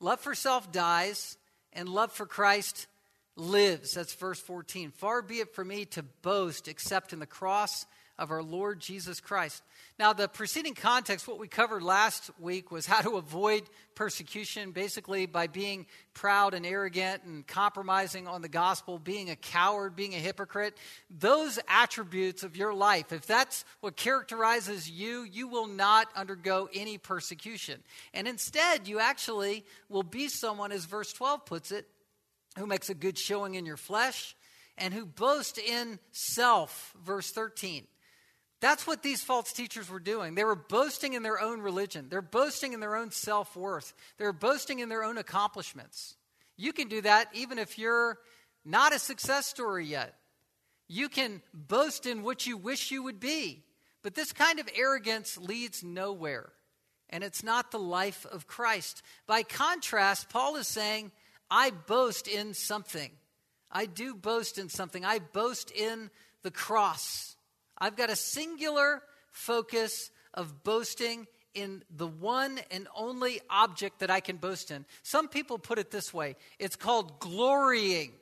Love 0.00 0.20
for 0.20 0.34
self 0.34 0.70
dies, 0.70 1.38
and 1.72 1.88
love 1.88 2.12
for 2.12 2.26
Christ 2.26 2.88
lives. 3.36 3.94
That's 3.94 4.12
verse 4.12 4.38
14. 4.38 4.90
Far 4.90 5.22
be 5.22 5.40
it 5.40 5.54
from 5.54 5.68
me 5.68 5.86
to 5.86 6.02
boast 6.02 6.68
except 6.68 7.14
in 7.14 7.18
the 7.18 7.24
cross 7.24 7.86
of 8.18 8.30
our 8.30 8.42
Lord 8.42 8.80
Jesus 8.80 9.20
Christ. 9.20 9.62
Now, 9.98 10.12
the 10.12 10.28
preceding 10.28 10.74
context, 10.74 11.26
what 11.26 11.38
we 11.38 11.48
covered 11.48 11.82
last 11.82 12.30
week 12.38 12.70
was 12.70 12.86
how 12.86 13.00
to 13.00 13.16
avoid 13.16 13.64
persecution, 13.94 14.70
basically 14.70 15.26
by 15.26 15.46
being 15.46 15.86
proud 16.14 16.54
and 16.54 16.64
arrogant 16.64 17.24
and 17.24 17.46
compromising 17.46 18.28
on 18.28 18.42
the 18.42 18.48
gospel, 18.48 18.98
being 18.98 19.30
a 19.30 19.36
coward, 19.36 19.96
being 19.96 20.14
a 20.14 20.18
hypocrite. 20.18 20.76
Those 21.10 21.58
attributes 21.68 22.44
of 22.44 22.56
your 22.56 22.72
life, 22.72 23.12
if 23.12 23.26
that's 23.26 23.64
what 23.80 23.96
characterizes 23.96 24.88
you, 24.88 25.22
you 25.22 25.48
will 25.48 25.66
not 25.66 26.08
undergo 26.14 26.68
any 26.72 26.98
persecution. 26.98 27.82
And 28.12 28.28
instead, 28.28 28.86
you 28.86 29.00
actually 29.00 29.64
will 29.88 30.02
be 30.04 30.28
someone, 30.28 30.72
as 30.72 30.84
verse 30.84 31.12
12 31.12 31.46
puts 31.46 31.72
it, 31.72 31.88
who 32.58 32.66
makes 32.66 32.90
a 32.90 32.94
good 32.94 33.18
showing 33.18 33.54
in 33.56 33.66
your 33.66 33.76
flesh 33.76 34.36
and 34.76 34.92
who 34.94 35.06
boast 35.06 35.58
in 35.58 35.98
self, 36.12 36.94
verse 37.04 37.30
13. 37.30 37.86
That's 38.64 38.86
what 38.86 39.02
these 39.02 39.22
false 39.22 39.52
teachers 39.52 39.90
were 39.90 40.00
doing. 40.00 40.34
They 40.34 40.42
were 40.42 40.54
boasting 40.54 41.12
in 41.12 41.22
their 41.22 41.38
own 41.38 41.60
religion, 41.60 42.06
they're 42.08 42.22
boasting 42.22 42.72
in 42.72 42.80
their 42.80 42.96
own 42.96 43.10
self 43.10 43.54
worth, 43.54 43.92
they're 44.16 44.32
boasting 44.32 44.78
in 44.78 44.88
their 44.88 45.04
own 45.04 45.18
accomplishments. 45.18 46.16
You 46.56 46.72
can 46.72 46.88
do 46.88 47.02
that 47.02 47.28
even 47.34 47.58
if 47.58 47.78
you're 47.78 48.16
not 48.64 48.94
a 48.94 48.98
success 48.98 49.44
story 49.44 49.84
yet. 49.84 50.14
You 50.88 51.10
can 51.10 51.42
boast 51.52 52.06
in 52.06 52.22
what 52.22 52.46
you 52.46 52.56
wish 52.56 52.90
you 52.90 53.02
would 53.02 53.20
be. 53.20 53.62
But 54.02 54.14
this 54.14 54.32
kind 54.32 54.58
of 54.58 54.66
arrogance 54.74 55.36
leads 55.36 55.84
nowhere. 55.84 56.50
And 57.10 57.22
it's 57.22 57.42
not 57.42 57.70
the 57.70 57.78
life 57.78 58.24
of 58.32 58.46
Christ. 58.46 59.02
By 59.26 59.42
contrast, 59.42 60.30
Paul 60.30 60.56
is 60.56 60.68
saying, 60.68 61.12
I 61.50 61.70
boast 61.70 62.28
in 62.28 62.54
something. 62.54 63.10
I 63.70 63.84
do 63.84 64.14
boast 64.14 64.56
in 64.56 64.70
something. 64.70 65.04
I 65.04 65.18
boast 65.18 65.70
in 65.70 66.08
the 66.42 66.50
cross. 66.50 67.33
I've 67.84 67.96
got 67.96 68.08
a 68.08 68.16
singular 68.16 69.02
focus 69.30 70.10
of 70.32 70.64
boasting 70.64 71.26
in 71.52 71.82
the 71.94 72.06
one 72.06 72.58
and 72.70 72.88
only 72.96 73.42
object 73.50 73.98
that 73.98 74.10
I 74.10 74.20
can 74.20 74.38
boast 74.38 74.70
in. 74.70 74.86
Some 75.02 75.28
people 75.28 75.58
put 75.58 75.78
it 75.78 75.90
this 75.90 76.14
way 76.14 76.36
it's 76.58 76.76
called 76.76 77.20
glorying. 77.20 78.12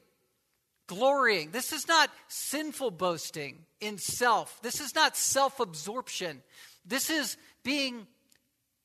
Glorying. 0.89 1.53
This 1.53 1.73
is 1.73 1.87
not 1.87 2.11
sinful 2.27 2.91
boasting 2.91 3.61
in 3.81 3.99
self, 3.99 4.61
this 4.63 4.81
is 4.81 4.97
not 4.97 5.17
self 5.17 5.61
absorption. 5.61 6.43
This 6.85 7.09
is 7.09 7.37
being 7.63 8.09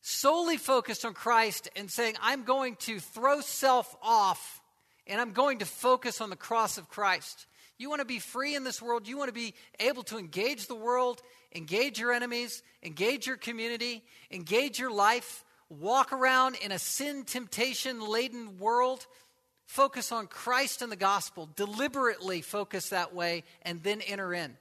solely 0.02 0.58
focused 0.58 1.06
on 1.06 1.16
Christ 1.16 1.72
and 1.76 1.90
saying, 1.90 2.18
I'm 2.22 2.44
going 2.44 2.76
to 2.82 3.00
throw 3.00 3.42
self 3.42 3.96
off 4.04 4.62
and 5.08 5.20
I'm 5.20 5.32
going 5.32 5.58
to 5.58 5.66
focus 5.66 6.22
on 6.22 6.30
the 6.30 6.36
cross 6.36 6.78
of 6.78 6.88
Christ. 6.88 7.48
You 7.78 7.90
want 7.90 8.00
to 8.00 8.06
be 8.06 8.20
free 8.20 8.56
in 8.56 8.64
this 8.64 8.82
world. 8.82 9.08
You 9.08 9.18
want 9.18 9.30
to 9.30 9.34
be 9.34 9.54
able 9.80 10.04
to 10.04 10.18
engage 10.18 10.68
the 10.68 10.76
world, 10.76 11.22
engage 11.54 12.00
your 12.00 12.12
enemies, 12.12 12.64
engage 12.82 13.28
your 13.28 13.38
community, 13.38 14.04
engage 14.32 14.80
your 14.80 14.92
life, 14.92 15.44
walk 15.70 16.12
around 16.12 16.56
in 16.64 16.72
a 16.72 16.80
sin 16.80 17.24
temptation 17.24 18.02
laden 18.02 18.58
world. 18.58 19.06
Focus 19.66 20.12
on 20.12 20.28
Christ 20.28 20.82
and 20.82 20.92
the 20.92 20.96
gospel. 20.96 21.50
Deliberately 21.56 22.42
focus 22.42 22.90
that 22.90 23.14
way 23.14 23.44
and 23.62 23.84
then 23.84 24.02
enter 24.02 24.34
in. 24.34 24.58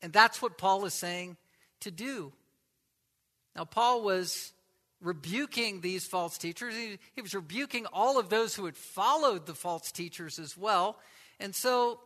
And 0.00 0.12
that's 0.12 0.42
what 0.42 0.58
Paul 0.58 0.84
is 0.84 0.94
saying 0.94 1.36
to 1.80 1.90
do. 1.90 2.32
Now, 3.54 3.64
Paul 3.64 4.02
was 4.02 4.52
rebuking 5.00 5.80
these 5.80 6.06
false 6.06 6.38
teachers. 6.38 6.74
He, 6.74 6.98
he, 7.14 7.22
was 7.22 7.34
rebuking 7.34 7.86
all 7.86 8.18
of 8.18 8.28
those 8.28 8.54
who 8.54 8.64
had 8.64 8.76
followed 8.76 9.46
the 9.46 9.54
false 9.54 9.92
teachers 9.92 10.38
as 10.38 10.56
well. 10.56 10.96
And 11.42 11.54
so, 11.54 11.98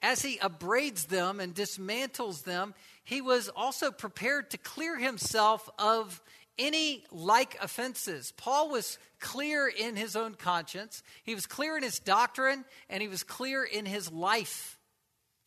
as 0.00 0.22
he 0.22 0.38
upbraids 0.38 1.06
them 1.06 1.40
and 1.40 1.54
dismantles 1.54 2.44
them, 2.44 2.72
he 3.04 3.20
was 3.20 3.48
also 3.48 3.90
prepared 3.90 4.50
to 4.50 4.58
clear 4.58 4.96
himself 4.96 5.68
of 5.78 6.22
any 6.58 7.04
like 7.10 7.58
offenses. 7.60 8.32
Paul 8.36 8.70
was 8.70 8.98
clear 9.20 9.68
in 9.68 9.96
his 9.96 10.16
own 10.16 10.34
conscience, 10.34 11.02
he 11.24 11.34
was 11.34 11.46
clear 11.46 11.76
in 11.76 11.82
his 11.82 11.98
doctrine, 11.98 12.64
and 12.88 13.02
he 13.02 13.08
was 13.08 13.22
clear 13.22 13.64
in 13.64 13.84
his 13.86 14.10
life. 14.10 14.78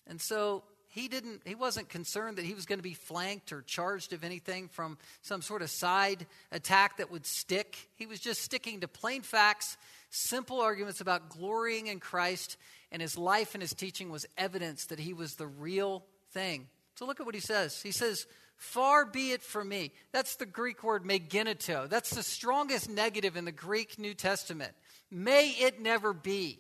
And 0.06 0.20
so 0.20 0.64
he 0.90 1.08
didn't 1.08 1.42
he 1.46 1.56
wasn't 1.56 1.88
concerned 1.88 2.38
that 2.38 2.46
he 2.46 2.54
was 2.54 2.66
going 2.66 2.80
to 2.80 2.84
be 2.84 2.96
flanked 2.96 3.54
or 3.54 3.62
charged 3.62 4.12
of 4.12 4.24
anything 4.24 4.68
from 4.68 4.98
some 5.22 5.42
sort 5.42 5.62
of 5.62 5.70
side 5.70 6.26
attack 6.52 6.98
that 6.98 7.12
would 7.12 7.26
stick. 7.26 7.78
He 7.96 8.06
was 8.06 8.20
just 8.20 8.42
sticking 8.42 8.82
to 8.82 8.88
plain 8.88 9.22
facts, 9.22 9.78
simple 10.10 10.60
arguments 10.60 11.00
about 11.00 11.30
glorying 11.30 11.88
in 11.88 12.00
Christ 12.00 12.58
and 12.92 13.02
his 13.02 13.18
life 13.18 13.54
and 13.54 13.62
his 13.62 13.74
teaching 13.74 14.10
was 14.10 14.26
evidence 14.38 14.86
that 14.86 15.00
he 15.00 15.14
was 15.14 15.36
the 15.36 15.48
real 15.48 16.06
thing. 16.32 16.68
So 16.96 17.06
look 17.06 17.20
at 17.20 17.26
what 17.26 17.36
he 17.36 17.42
says. 17.42 17.82
He 17.82 17.92
says, 17.92 18.26
Far 18.58 19.06
be 19.06 19.32
it 19.32 19.42
from 19.42 19.70
me. 19.70 19.94
That's 20.12 20.36
the 20.36 20.46
Greek 20.46 20.84
word 20.84 21.06
me 21.06 21.20
genoito. 21.20 21.88
That's 21.88 22.10
the 22.10 22.24
strongest 22.24 22.90
negative 22.90 23.38
in 23.38 23.46
the 23.46 23.54
Greek 23.54 23.98
New 23.98 24.14
Testament. 24.14 24.74
May 25.10 25.52
it 25.52 25.82
never 25.82 26.12
be. 26.12 26.60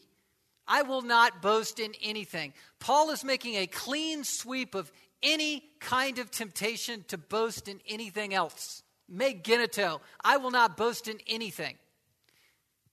I 0.66 0.84
will 0.84 1.02
not 1.02 1.42
boast 1.42 1.80
in 1.80 1.94
anything. 2.02 2.54
Paul 2.80 3.10
is 3.10 3.26
making 3.26 3.56
a 3.56 3.68
clean 3.68 4.24
sweep 4.24 4.76
of 4.76 4.92
any 5.22 5.64
kind 5.82 6.20
of 6.20 6.32
temptation 6.32 7.04
to 7.10 7.18
boast 7.18 7.68
in 7.68 7.82
anything 7.88 8.34
else. 8.34 8.82
Me 9.10 9.34
genoito. 9.34 10.00
I 10.24 10.38
will 10.38 10.52
not 10.52 10.78
boast 10.78 11.08
in 11.08 11.18
anything. 11.28 11.76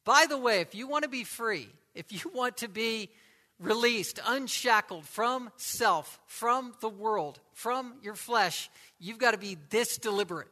By 0.04 0.26
the 0.28 0.38
way, 0.38 0.60
if 0.60 0.74
you 0.74 0.88
want 0.88 1.04
to 1.04 1.10
be 1.10 1.22
free, 1.22 1.68
if 1.94 2.12
you 2.12 2.30
want 2.34 2.56
to 2.58 2.68
be 2.68 3.10
released, 3.58 4.20
unshackled 4.26 5.06
from 5.06 5.50
self, 5.56 6.20
from 6.26 6.74
the 6.80 6.88
world, 6.88 7.40
from 7.52 7.94
your 8.02 8.14
flesh, 8.14 8.70
you've 8.98 9.18
got 9.18 9.32
to 9.32 9.38
be 9.38 9.56
this 9.70 9.98
deliberate. 9.98 10.48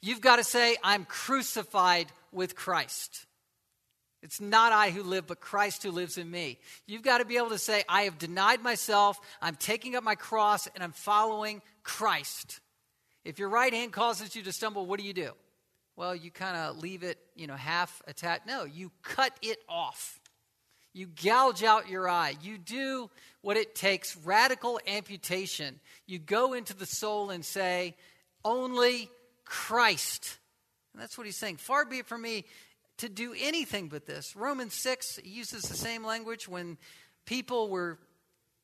You've 0.00 0.20
got 0.20 0.36
to 0.36 0.44
say, 0.44 0.76
I'm 0.82 1.04
crucified 1.04 2.08
with 2.32 2.54
Christ. 2.54 3.26
It's 4.22 4.40
not 4.40 4.72
I 4.72 4.90
who 4.90 5.02
live, 5.02 5.26
but 5.26 5.40
Christ 5.40 5.82
who 5.82 5.90
lives 5.90 6.18
in 6.18 6.30
me. 6.30 6.58
You've 6.86 7.02
got 7.02 7.18
to 7.18 7.24
be 7.24 7.36
able 7.36 7.50
to 7.50 7.58
say, 7.58 7.84
I 7.88 8.02
have 8.02 8.18
denied 8.18 8.62
myself, 8.62 9.20
I'm 9.40 9.56
taking 9.56 9.96
up 9.96 10.02
my 10.02 10.14
cross, 10.14 10.66
and 10.74 10.82
I'm 10.82 10.92
following 10.92 11.62
Christ. 11.82 12.60
If 13.24 13.38
your 13.38 13.48
right 13.48 13.72
hand 13.72 13.92
causes 13.92 14.34
you 14.34 14.42
to 14.42 14.52
stumble, 14.52 14.86
what 14.86 14.98
do 14.98 15.06
you 15.06 15.12
do? 15.12 15.32
Well, 15.96 16.14
you 16.16 16.30
kind 16.30 16.56
of 16.56 16.78
leave 16.78 17.02
it, 17.02 17.18
you 17.36 17.46
know, 17.46 17.54
half 17.54 18.02
attached. 18.06 18.46
No, 18.46 18.64
you 18.64 18.90
cut 19.02 19.32
it 19.42 19.58
off. 19.68 20.20
You 20.94 21.08
gouge 21.08 21.64
out 21.64 21.88
your 21.88 22.08
eye. 22.08 22.36
You 22.40 22.56
do 22.56 23.10
what 23.42 23.56
it 23.56 23.74
takes 23.74 24.16
radical 24.16 24.80
amputation. 24.86 25.80
You 26.06 26.20
go 26.20 26.54
into 26.54 26.74
the 26.74 26.86
soul 26.86 27.30
and 27.30 27.44
say, 27.44 27.96
Only 28.44 29.10
Christ. 29.44 30.38
And 30.92 31.02
that's 31.02 31.18
what 31.18 31.26
he's 31.26 31.36
saying. 31.36 31.56
Far 31.56 31.84
be 31.84 31.98
it 31.98 32.06
from 32.06 32.22
me 32.22 32.44
to 32.98 33.08
do 33.08 33.34
anything 33.38 33.88
but 33.88 34.06
this. 34.06 34.36
Romans 34.36 34.74
6 34.74 35.18
uses 35.24 35.62
the 35.62 35.76
same 35.76 36.04
language 36.04 36.48
when 36.48 36.78
people 37.26 37.68
were 37.68 37.98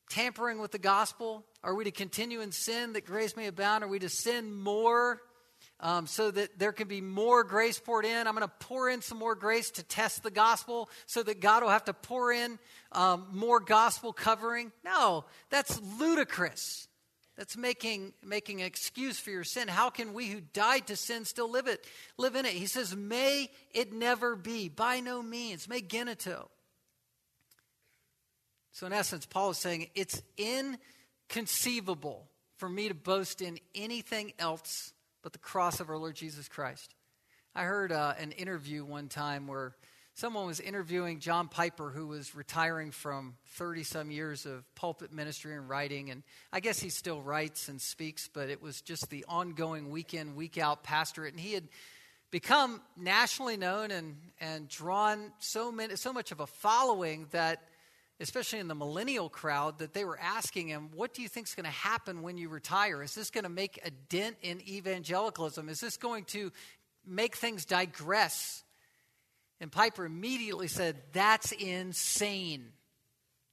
tampering 0.09 0.61
with 0.61 0.71
the 0.71 0.79
gospel. 0.79 1.45
Are 1.65 1.75
we 1.75 1.85
to 1.85 1.91
continue 1.91 2.41
in 2.41 2.53
sin 2.53 2.93
that 2.93 3.05
grace 3.05 3.37
may 3.37 3.49
abound? 3.49 3.83
Are 3.83 3.89
we 3.89 3.99
to 3.99 4.09
sin 4.09 4.55
more 4.55 5.21
um, 5.81 6.07
so 6.07 6.31
that 6.31 6.59
there 6.59 6.73
can 6.73 6.89
be 6.89 7.01
more 7.01 7.43
grace 7.43 7.79
poured 7.79 8.05
in? 8.05 8.27
I'm 8.27 8.35
going 8.35 8.47
to 8.47 8.67
pour 8.67 8.89
in 8.89 9.03
some 9.03 9.19
more 9.19 9.35
grace 9.35 9.71
to 9.73 9.83
test 9.83 10.23
the 10.23 10.31
gospel 10.31 10.89
so 11.07 11.23
that 11.23 11.41
God 11.41 11.63
will 11.63 11.71
have 11.71 11.85
to 11.85 11.95
pour 11.95 12.33
in 12.33 12.59
um, 12.93 13.27
more 13.33 13.61
gospel 13.61 14.13
covering? 14.13 14.73
No, 14.85 15.25
that's 15.49 15.81
ludicrous. 15.99 16.89
That's 17.37 17.57
making, 17.57 18.13
making 18.23 18.61
an 18.61 18.67
excuse 18.67 19.19
for 19.19 19.31
your 19.31 19.45
sin. 19.45 19.67
How 19.67 19.89
can 19.89 20.13
we 20.13 20.29
who 20.29 20.41
died 20.41 20.89
to 20.89 20.97
sin 20.97 21.25
still 21.25 21.51
live 21.51 21.67
it, 21.69 21.87
live 22.19 22.37
in 22.37 22.45
it? 22.45 22.53
He 22.53 22.67
says, 22.67 22.95
May 22.95 23.51
it 23.73 23.95
never 23.95 24.37
be. 24.37 24.69
By 24.69 25.01
no 25.01 25.23
means. 25.23 25.67
May 25.67 25.81
genoito. 25.81 26.49
So, 28.73 28.87
in 28.87 28.93
essence, 28.93 29.25
Paul 29.25 29.51
is 29.51 29.59
saying 29.59 29.89
it's 29.95 30.23
inconceivable 30.37 32.29
for 32.59 32.69
me 32.69 32.89
to 32.89 32.95
boast 32.95 33.41
in 33.41 33.59
anything 33.75 34.35
else 34.39 34.93
but 35.23 35.33
the 35.33 35.39
cross 35.39 35.81
of 35.81 35.89
our 35.91 35.99
Lord 35.99 36.17
Jesus 36.17 36.49
Christ. 36.49 36.95
I 37.55 37.65
heard 37.65 37.93
uh, 37.93 38.15
an 38.19 38.33
interview 38.33 38.85
one 38.85 39.09
time 39.09 39.47
where 39.47 39.75
someone 40.15 40.47
was 40.47 40.61
interviewing 40.61 41.19
John 41.19 41.49
Piper, 41.49 41.91
who 41.91 42.07
was 42.09 42.35
retiring 42.35 42.91
from 42.91 43.37
30 43.53 43.83
some 43.85 44.11
years 44.11 44.47
of 44.47 44.65
pulpit 44.75 45.13
ministry 45.13 45.55
and 45.55 45.69
writing. 45.69 46.11
And 46.11 46.23
I 46.53 46.61
guess 46.61 46.79
he 46.79 46.91
still 46.91 47.21
writes 47.23 47.69
and 47.69 47.81
speaks, 47.81 48.29
but 48.33 48.51
it 48.51 48.63
was 48.63 48.81
just 48.83 49.11
the 49.11 49.25
ongoing 49.29 49.91
week 49.91 50.15
in, 50.15 50.37
week 50.37 50.59
out 50.59 50.83
pastorate. 50.83 51.33
And 51.33 51.41
he 51.41 51.55
had 51.55 51.69
become 52.31 52.81
nationally 52.97 53.57
known 53.57 53.91
and, 53.91 54.17
and 54.41 54.69
drawn 54.69 55.33
so, 55.39 55.73
many, 55.73 55.97
so 55.97 56.13
much 56.13 56.33
of 56.33 56.41
a 56.41 56.47
following 56.47 57.27
that 57.33 57.63
especially 58.21 58.59
in 58.59 58.69
the 58.69 58.75
millennial 58.75 59.31
crowd, 59.31 59.79
that 59.79 59.95
they 59.95 60.05
were 60.05 60.19
asking 60.21 60.69
him, 60.69 60.91
What 60.95 61.15
do 61.15 61.23
you 61.23 61.29
think 61.29 61.49
is 61.49 61.55
going 61.55 61.65
to 61.65 61.71
happen 61.71 62.23
when 62.23 62.37
you 62.37 62.49
retire? 62.49 63.03
Is 63.03 63.15
this 63.15 63.31
going 63.31 63.45
to 63.45 63.51
make 63.51 63.81
a 63.85 63.91
dent 63.91 64.37
in 64.43 64.61
evangelicalism? 64.69 65.69
Is 65.69 65.81
this 65.81 65.97
going 65.97 66.25
to 66.27 66.53
make 67.07 67.37
things 67.37 67.65
digress? 67.65 68.63
And 69.61 69.73
Piper 69.73 70.05
immediately 70.05 70.69
said, 70.69 70.97
That's 71.13 71.53
insane. 71.53 72.73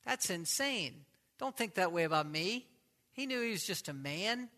That's 0.06 0.30
insane. 0.30 1.06
Don't 1.40 1.56
think 1.56 1.76
that 1.76 1.92
way 1.92 2.04
about 2.04 2.30
me. 2.30 2.68
He 3.14 3.26
knew 3.26 3.42
he 3.42 3.52
was 3.52 3.66
just 3.66 3.90
a 3.90 3.94
man. 3.94 4.50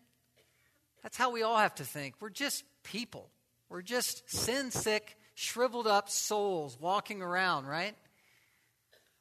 That's 1.02 1.16
how 1.16 1.30
we 1.30 1.42
all 1.42 1.56
have 1.56 1.74
to 1.76 1.84
think. 1.84 2.16
We're 2.20 2.30
just 2.30 2.64
people. 2.82 3.30
We're 3.68 3.82
just 3.82 4.28
sin 4.28 4.70
sick, 4.70 5.16
shriveled 5.34 5.86
up 5.86 6.10
souls 6.10 6.76
walking 6.78 7.22
around, 7.22 7.66
right? 7.66 7.94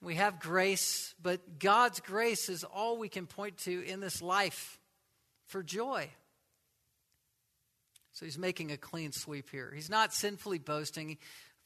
We 0.01 0.15
have 0.15 0.39
grace, 0.39 1.13
but 1.22 1.60
God's 1.60 2.00
grace 2.00 2.48
is 2.50 2.63
all 2.63 2.98
we 2.98 3.10
can 3.10 3.27
point 3.27 3.58
to 3.60 3.86
in 3.86 4.00
this 4.00 4.22
life 4.22 4.79
for 5.48 5.62
joy. 5.62 6.10
So 8.13 8.25
he's 8.25 8.38
making 8.38 8.72
a 8.72 8.77
clean 8.77 9.12
sweep 9.12 9.50
here. 9.50 9.72
He's 9.74 9.89
not 9.89 10.13
sinfully 10.13 10.58
boasting. 10.60 11.18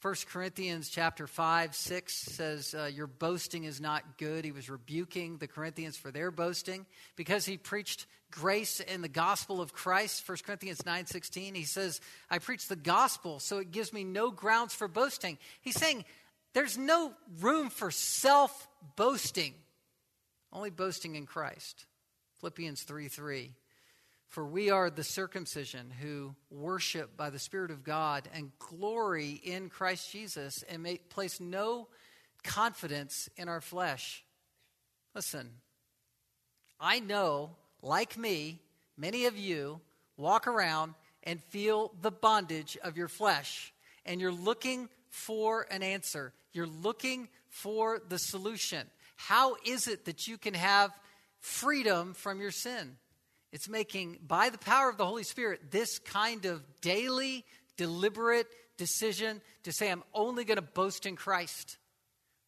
1 0.02 0.14
Corinthians 0.30 0.90
chapter 0.90 1.26
5, 1.26 1.74
6 1.74 2.14
says, 2.14 2.74
uh, 2.78 2.90
Your 2.92 3.06
boasting 3.06 3.64
is 3.64 3.80
not 3.80 4.18
good. 4.18 4.44
He 4.44 4.52
was 4.52 4.68
rebuking 4.68 5.38
the 5.38 5.46
Corinthians 5.46 5.96
for 5.96 6.10
their 6.10 6.30
boasting 6.30 6.84
because 7.16 7.46
he 7.46 7.56
preached 7.56 8.06
grace 8.30 8.80
in 8.80 9.00
the 9.00 9.08
gospel 9.08 9.60
of 9.60 9.72
Christ. 9.72 10.28
1 10.28 10.38
Corinthians 10.44 10.84
9, 10.84 11.06
16, 11.06 11.54
he 11.54 11.64
says, 11.64 12.00
I 12.30 12.38
preach 12.38 12.68
the 12.68 12.76
gospel, 12.76 13.38
so 13.38 13.58
it 13.58 13.70
gives 13.70 13.92
me 13.92 14.04
no 14.04 14.30
grounds 14.30 14.74
for 14.74 14.88
boasting. 14.88 15.38
He's 15.62 15.76
saying, 15.76 16.04
there's 16.54 16.78
no 16.78 17.12
room 17.40 17.68
for 17.68 17.90
self 17.90 18.68
boasting, 18.96 19.54
only 20.52 20.70
boasting 20.70 21.16
in 21.16 21.26
Christ. 21.26 21.86
Philippians 22.40 22.82
3 22.82 23.08
3. 23.08 23.52
For 24.28 24.44
we 24.44 24.70
are 24.70 24.90
the 24.90 25.04
circumcision 25.04 25.92
who 26.00 26.34
worship 26.50 27.16
by 27.16 27.30
the 27.30 27.38
Spirit 27.38 27.70
of 27.70 27.84
God 27.84 28.28
and 28.34 28.50
glory 28.58 29.30
in 29.30 29.68
Christ 29.68 30.10
Jesus 30.10 30.64
and 30.68 30.82
may 30.82 30.96
place 30.96 31.40
no 31.40 31.88
confidence 32.42 33.28
in 33.36 33.48
our 33.48 33.60
flesh. 33.60 34.24
Listen, 35.14 35.50
I 36.80 36.98
know, 37.00 37.50
like 37.80 38.18
me, 38.18 38.60
many 38.96 39.26
of 39.26 39.38
you 39.38 39.80
walk 40.16 40.46
around 40.46 40.94
and 41.22 41.42
feel 41.44 41.92
the 42.00 42.10
bondage 42.10 42.76
of 42.82 42.96
your 42.96 43.08
flesh, 43.08 43.72
and 44.04 44.20
you're 44.20 44.32
looking 44.32 44.88
for 45.10 45.66
an 45.70 45.82
answer. 45.82 46.32
You're 46.54 46.66
looking 46.66 47.28
for 47.48 48.00
the 48.08 48.18
solution. 48.18 48.86
How 49.16 49.56
is 49.66 49.86
it 49.88 50.06
that 50.06 50.26
you 50.26 50.38
can 50.38 50.54
have 50.54 50.90
freedom 51.40 52.14
from 52.14 52.40
your 52.40 52.52
sin? 52.52 52.96
It's 53.52 53.68
making, 53.68 54.18
by 54.26 54.48
the 54.48 54.58
power 54.58 54.88
of 54.88 54.96
the 54.96 55.06
Holy 55.06 55.22
Spirit, 55.24 55.70
this 55.70 55.98
kind 55.98 56.46
of 56.46 56.62
daily, 56.80 57.44
deliberate 57.76 58.46
decision 58.76 59.40
to 59.64 59.72
say, 59.72 59.90
I'm 59.90 60.02
only 60.12 60.44
going 60.44 60.56
to 60.56 60.62
boast 60.62 61.06
in 61.06 61.16
Christ. 61.16 61.76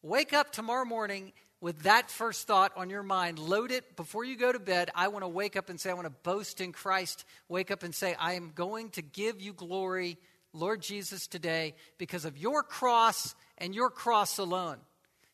Wake 0.01 0.33
up 0.33 0.51
tomorrow 0.51 0.85
morning 0.85 1.33
with 1.59 1.83
that 1.83 2.11
first 2.11 2.47
thought 2.47 2.71
on 2.75 2.89
your 2.89 3.03
mind. 3.03 3.39
Load 3.39 3.71
it 3.71 3.95
before 3.95 4.23
you 4.23 4.37
go 4.37 4.51
to 4.51 4.59
bed. 4.59 4.91
I 4.95 5.07
want 5.07 5.23
to 5.23 5.29
wake 5.29 5.55
up 5.55 5.69
and 5.69 5.79
say, 5.79 5.89
I 5.89 5.93
want 5.93 6.07
to 6.07 6.13
boast 6.23 6.61
in 6.61 6.71
Christ. 6.71 7.25
Wake 7.49 7.71
up 7.71 7.83
and 7.83 7.95
say, 7.95 8.15
I 8.19 8.33
am 8.33 8.51
going 8.53 8.89
to 8.91 9.01
give 9.01 9.41
you 9.41 9.53
glory 9.53 10.17
Lord 10.57 10.81
Jesus, 10.81 11.27
today 11.27 11.75
because 11.97 12.25
of 12.25 12.37
your 12.37 12.63
cross 12.63 13.35
and 13.57 13.73
your 13.73 13.89
cross 13.89 14.37
alone. 14.37 14.77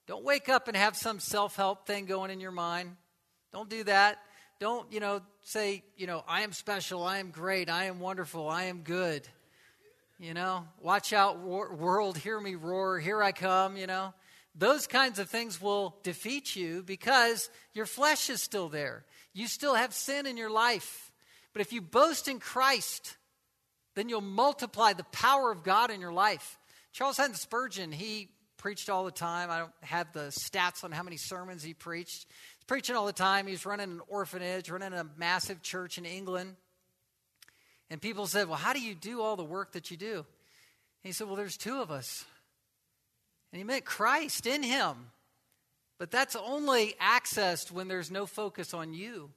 Don't 0.06 0.24
wake 0.24 0.50
up 0.50 0.68
and 0.68 0.76
have 0.76 0.98
some 0.98 1.20
self 1.20 1.56
help 1.56 1.88
thing 1.88 2.06
going 2.06 2.32
in 2.32 2.40
your 2.40 2.52
mind. 2.52 2.96
Don't 3.54 3.70
do 3.70 3.84
that. 3.86 4.20
Don't, 4.60 4.92
you 4.92 5.00
know, 5.00 5.22
say, 5.42 5.84
you 5.98 6.08
know, 6.08 6.24
I 6.28 6.42
am 6.42 6.54
special, 6.54 7.04
I 7.04 7.18
am 7.18 7.32
great, 7.32 7.70
I 7.70 7.86
am 7.86 8.00
wonderful, 8.00 8.48
I 8.48 8.66
am 8.66 8.82
good. 8.82 9.28
You 10.20 10.34
know, 10.34 10.66
watch 10.82 11.12
out, 11.12 11.40
world, 11.40 12.18
hear 12.18 12.40
me 12.40 12.56
roar, 12.56 13.00
here 13.00 13.22
I 13.22 13.32
come, 13.32 13.76
you 13.78 13.88
know. 13.88 14.14
Those 14.56 14.88
kinds 14.88 15.20
of 15.20 15.30
things 15.30 15.60
will 15.60 15.98
defeat 16.04 16.56
you 16.56 16.84
because 16.84 17.50
your 17.74 17.86
flesh 17.86 18.30
is 18.30 18.42
still 18.42 18.70
there. 18.70 19.04
You 19.34 19.48
still 19.48 19.74
have 19.74 19.94
sin 19.94 20.28
in 20.28 20.38
your 20.38 20.52
life. 20.52 21.12
But 21.54 21.62
if 21.62 21.74
you 21.74 21.82
boast 21.82 22.28
in 22.28 22.40
Christ, 22.40 23.18
then 23.96 24.10
you'll 24.10 24.22
multiply 24.22 24.94
the 24.94 25.04
power 25.06 25.52
of 25.52 25.64
God 25.64 25.92
in 25.92 26.02
your 26.02 26.14
life. 26.14 26.58
Charles 26.92 27.18
Haddon 27.18 27.36
Spurgeon, 27.36 27.92
he 27.92 28.30
preached 28.58 28.90
all 28.90 29.04
the 29.06 29.12
time. 29.12 29.50
I 29.50 29.60
don't 29.60 29.72
have 29.82 30.14
the 30.14 30.32
stats 30.32 30.84
on 30.84 30.92
how 30.92 31.04
many 31.04 31.18
sermons 31.18 31.64
he 31.64 31.74
preached. 31.74 32.28
He's 32.58 32.66
preaching 32.66 32.96
all 32.96 33.06
the 33.06 33.14
time. 33.14 33.48
He's 33.48 33.66
running 33.66 33.92
an 33.92 34.02
orphanage, 34.08 34.70
running 34.70 34.94
a 34.94 35.06
massive 35.18 35.62
church 35.62 35.98
in 35.98 36.06
England. 36.06 36.56
And 37.90 38.02
people 38.02 38.26
said, 38.26 38.48
Well, 38.48 38.58
how 38.58 38.74
do 38.74 38.82
you 38.82 38.96
do 38.96 39.22
all 39.22 39.36
the 39.36 39.44
work 39.44 39.74
that 39.74 39.92
you 39.92 39.98
do? 39.98 40.16
And 40.16 40.26
he 41.04 41.12
said, 41.12 41.28
Well, 41.28 41.36
there's 41.36 41.58
two 41.58 41.82
of 41.82 41.92
us. 41.92 42.26
And 43.52 43.58
he 43.58 43.64
meant 43.64 43.86
Christ 43.86 44.48
in 44.48 44.64
him. 44.64 45.12
But 46.00 46.10
that's 46.10 46.36
only 46.36 46.96
accessed 47.02 47.72
when 47.72 47.88
there's 47.88 48.10
no 48.10 48.26
focus 48.26 48.74
on 48.74 48.94
you. 48.94 49.30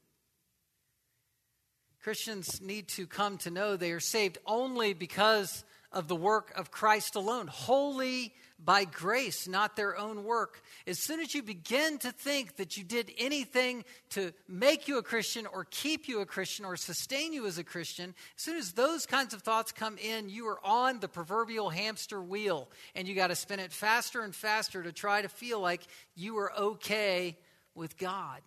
Christians 2.06 2.60
need 2.60 2.86
to 2.86 3.04
come 3.04 3.36
to 3.38 3.50
know 3.50 3.74
they 3.74 3.90
are 3.90 3.98
saved 3.98 4.38
only 4.46 4.94
because 4.94 5.64
of 5.90 6.06
the 6.06 6.14
work 6.14 6.52
of 6.54 6.70
Christ 6.70 7.16
alone, 7.16 7.48
wholly 7.48 8.32
by 8.64 8.84
grace, 8.84 9.48
not 9.48 9.74
their 9.74 9.98
own 9.98 10.22
work. 10.22 10.62
As 10.86 11.00
soon 11.00 11.18
as 11.18 11.34
you 11.34 11.42
begin 11.42 11.98
to 11.98 12.12
think 12.12 12.58
that 12.58 12.76
you 12.76 12.84
did 12.84 13.10
anything 13.18 13.84
to 14.10 14.32
make 14.46 14.86
you 14.86 14.98
a 14.98 15.02
Christian 15.02 15.46
or 15.46 15.66
keep 15.68 16.06
you 16.06 16.20
a 16.20 16.26
Christian 16.26 16.64
or 16.64 16.76
sustain 16.76 17.32
you 17.32 17.44
as 17.44 17.58
a 17.58 17.64
Christian, 17.64 18.14
as 18.36 18.42
soon 18.44 18.56
as 18.56 18.70
those 18.70 19.04
kinds 19.04 19.34
of 19.34 19.42
thoughts 19.42 19.72
come 19.72 19.98
in, 19.98 20.28
you 20.28 20.46
are 20.46 20.64
on 20.64 21.00
the 21.00 21.08
proverbial 21.08 21.70
hamster 21.70 22.22
wheel 22.22 22.68
and 22.94 23.08
you 23.08 23.16
got 23.16 23.28
to 23.28 23.34
spin 23.34 23.58
it 23.58 23.72
faster 23.72 24.20
and 24.20 24.32
faster 24.32 24.80
to 24.80 24.92
try 24.92 25.22
to 25.22 25.28
feel 25.28 25.58
like 25.58 25.82
you 26.14 26.38
are 26.38 26.56
okay 26.56 27.36
with 27.74 27.98
God. 27.98 28.42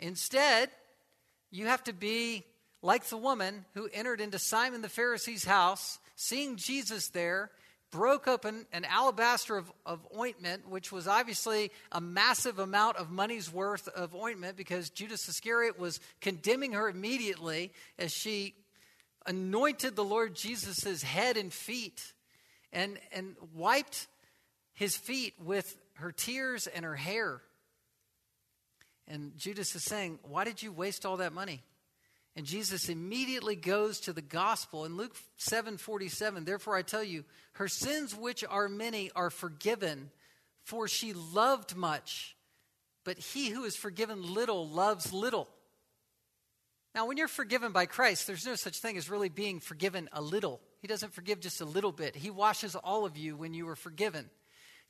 Instead, 0.00 0.70
you 1.52 1.66
have 1.66 1.84
to 1.84 1.92
be 1.92 2.44
like 2.84 3.06
the 3.06 3.16
woman 3.16 3.64
who 3.72 3.88
entered 3.94 4.20
into 4.20 4.38
Simon 4.38 4.82
the 4.82 4.90
Pharisee's 4.90 5.46
house, 5.46 5.98
seeing 6.16 6.56
Jesus 6.56 7.08
there, 7.08 7.50
broke 7.90 8.28
open 8.28 8.66
an 8.74 8.84
alabaster 8.84 9.56
of, 9.56 9.72
of 9.86 10.06
ointment, 10.14 10.68
which 10.68 10.92
was 10.92 11.08
obviously 11.08 11.70
a 11.90 12.00
massive 12.00 12.58
amount 12.58 12.98
of 12.98 13.10
money's 13.10 13.50
worth 13.50 13.88
of 13.88 14.14
ointment 14.14 14.58
because 14.58 14.90
Judas 14.90 15.26
Iscariot 15.26 15.78
was 15.78 15.98
condemning 16.20 16.72
her 16.72 16.90
immediately 16.90 17.72
as 17.98 18.12
she 18.12 18.54
anointed 19.24 19.96
the 19.96 20.04
Lord 20.04 20.34
Jesus' 20.34 21.02
head 21.02 21.38
and 21.38 21.50
feet 21.50 22.12
and, 22.70 22.98
and 23.12 23.34
wiped 23.54 24.08
his 24.74 24.94
feet 24.94 25.32
with 25.42 25.74
her 25.94 26.12
tears 26.12 26.66
and 26.66 26.84
her 26.84 26.96
hair. 26.96 27.40
And 29.08 29.38
Judas 29.38 29.74
is 29.74 29.84
saying, 29.84 30.18
Why 30.22 30.44
did 30.44 30.62
you 30.62 30.70
waste 30.70 31.06
all 31.06 31.16
that 31.16 31.32
money? 31.32 31.62
And 32.36 32.46
Jesus 32.46 32.88
immediately 32.88 33.54
goes 33.54 34.00
to 34.00 34.12
the 34.12 34.22
gospel. 34.22 34.84
In 34.84 34.96
Luke 34.96 35.16
7:47, 35.38 36.44
therefore 36.44 36.76
I 36.76 36.82
tell 36.82 37.04
you, 37.04 37.24
her 37.52 37.68
sins, 37.68 38.14
which 38.14 38.42
are 38.44 38.68
many, 38.68 39.10
are 39.12 39.30
forgiven, 39.30 40.10
for 40.64 40.88
she 40.88 41.12
loved 41.12 41.76
much. 41.76 42.36
But 43.04 43.18
he 43.18 43.50
who 43.50 43.64
is 43.64 43.76
forgiven 43.76 44.22
little 44.22 44.68
loves 44.68 45.12
little. 45.12 45.48
Now, 46.94 47.06
when 47.06 47.16
you're 47.16 47.28
forgiven 47.28 47.72
by 47.72 47.86
Christ, 47.86 48.26
there's 48.26 48.46
no 48.46 48.54
such 48.54 48.78
thing 48.78 48.96
as 48.96 49.10
really 49.10 49.28
being 49.28 49.60
forgiven 49.60 50.08
a 50.12 50.22
little. 50.22 50.60
He 50.80 50.86
doesn't 50.86 51.12
forgive 51.12 51.40
just 51.40 51.60
a 51.60 51.64
little 51.64 51.92
bit, 51.92 52.16
He 52.16 52.30
washes 52.30 52.74
all 52.74 53.04
of 53.04 53.16
you 53.16 53.36
when 53.36 53.54
you 53.54 53.68
are 53.68 53.76
forgiven. 53.76 54.30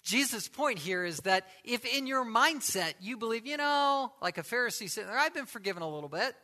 Jesus' 0.03 0.49
point 0.49 0.79
here 0.79 1.03
is 1.03 1.19
that 1.21 1.49
if 1.65 1.87
in 1.87 2.07
your 2.07 2.27
mindset 2.27 2.93
you 3.01 3.17
believe, 3.17 3.47
you 3.47 3.57
know, 3.57 4.13
like 4.21 4.37
a 4.37 4.43
Pharisee 4.43 4.95
there, 4.95 5.19
I've 5.19 5.33
been 5.33 5.47
forgiven 5.47 5.83
a 5.83 5.89
little 5.89 6.11
bit. 6.11 6.37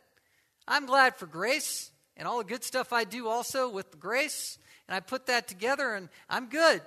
I'm 0.71 0.85
glad 0.85 1.17
for 1.17 1.25
grace 1.25 1.91
and 2.15 2.25
all 2.25 2.37
the 2.37 2.45
good 2.45 2.63
stuff 2.63 2.93
I 2.93 3.03
do 3.03 3.27
also 3.27 3.69
with 3.69 3.99
grace. 3.99 4.57
And 4.87 4.95
I 4.95 5.01
put 5.01 5.25
that 5.25 5.49
together 5.49 5.95
and 5.95 6.07
I'm 6.29 6.47
good. 6.47 6.81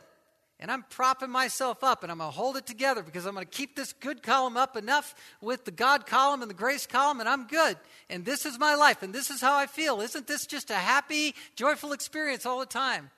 And 0.58 0.70
I'm 0.70 0.84
propping 0.88 1.28
myself 1.28 1.84
up 1.84 2.02
and 2.02 2.10
I'm 2.10 2.16
going 2.16 2.30
to 2.30 2.34
hold 2.36 2.56
it 2.56 2.64
together 2.64 3.02
because 3.02 3.26
I'm 3.26 3.34
going 3.34 3.44
to 3.44 3.50
keep 3.50 3.76
this 3.76 3.92
good 3.92 4.22
column 4.22 4.56
up 4.56 4.78
enough 4.78 5.14
with 5.42 5.66
the 5.66 5.70
God 5.70 6.06
column 6.06 6.40
and 6.40 6.48
the 6.48 6.54
grace 6.54 6.86
column 6.86 7.20
and 7.20 7.28
I'm 7.28 7.46
good. 7.46 7.76
And 8.08 8.24
this 8.24 8.46
is 8.46 8.58
my 8.58 8.74
life 8.74 9.02
and 9.02 9.14
this 9.14 9.28
is 9.28 9.42
how 9.42 9.54
I 9.54 9.66
feel. 9.66 10.00
Isn't 10.00 10.26
this 10.26 10.46
just 10.46 10.70
a 10.70 10.76
happy, 10.76 11.34
joyful 11.54 11.92
experience 11.92 12.46
all 12.46 12.60
the 12.60 12.66
time? 12.66 13.10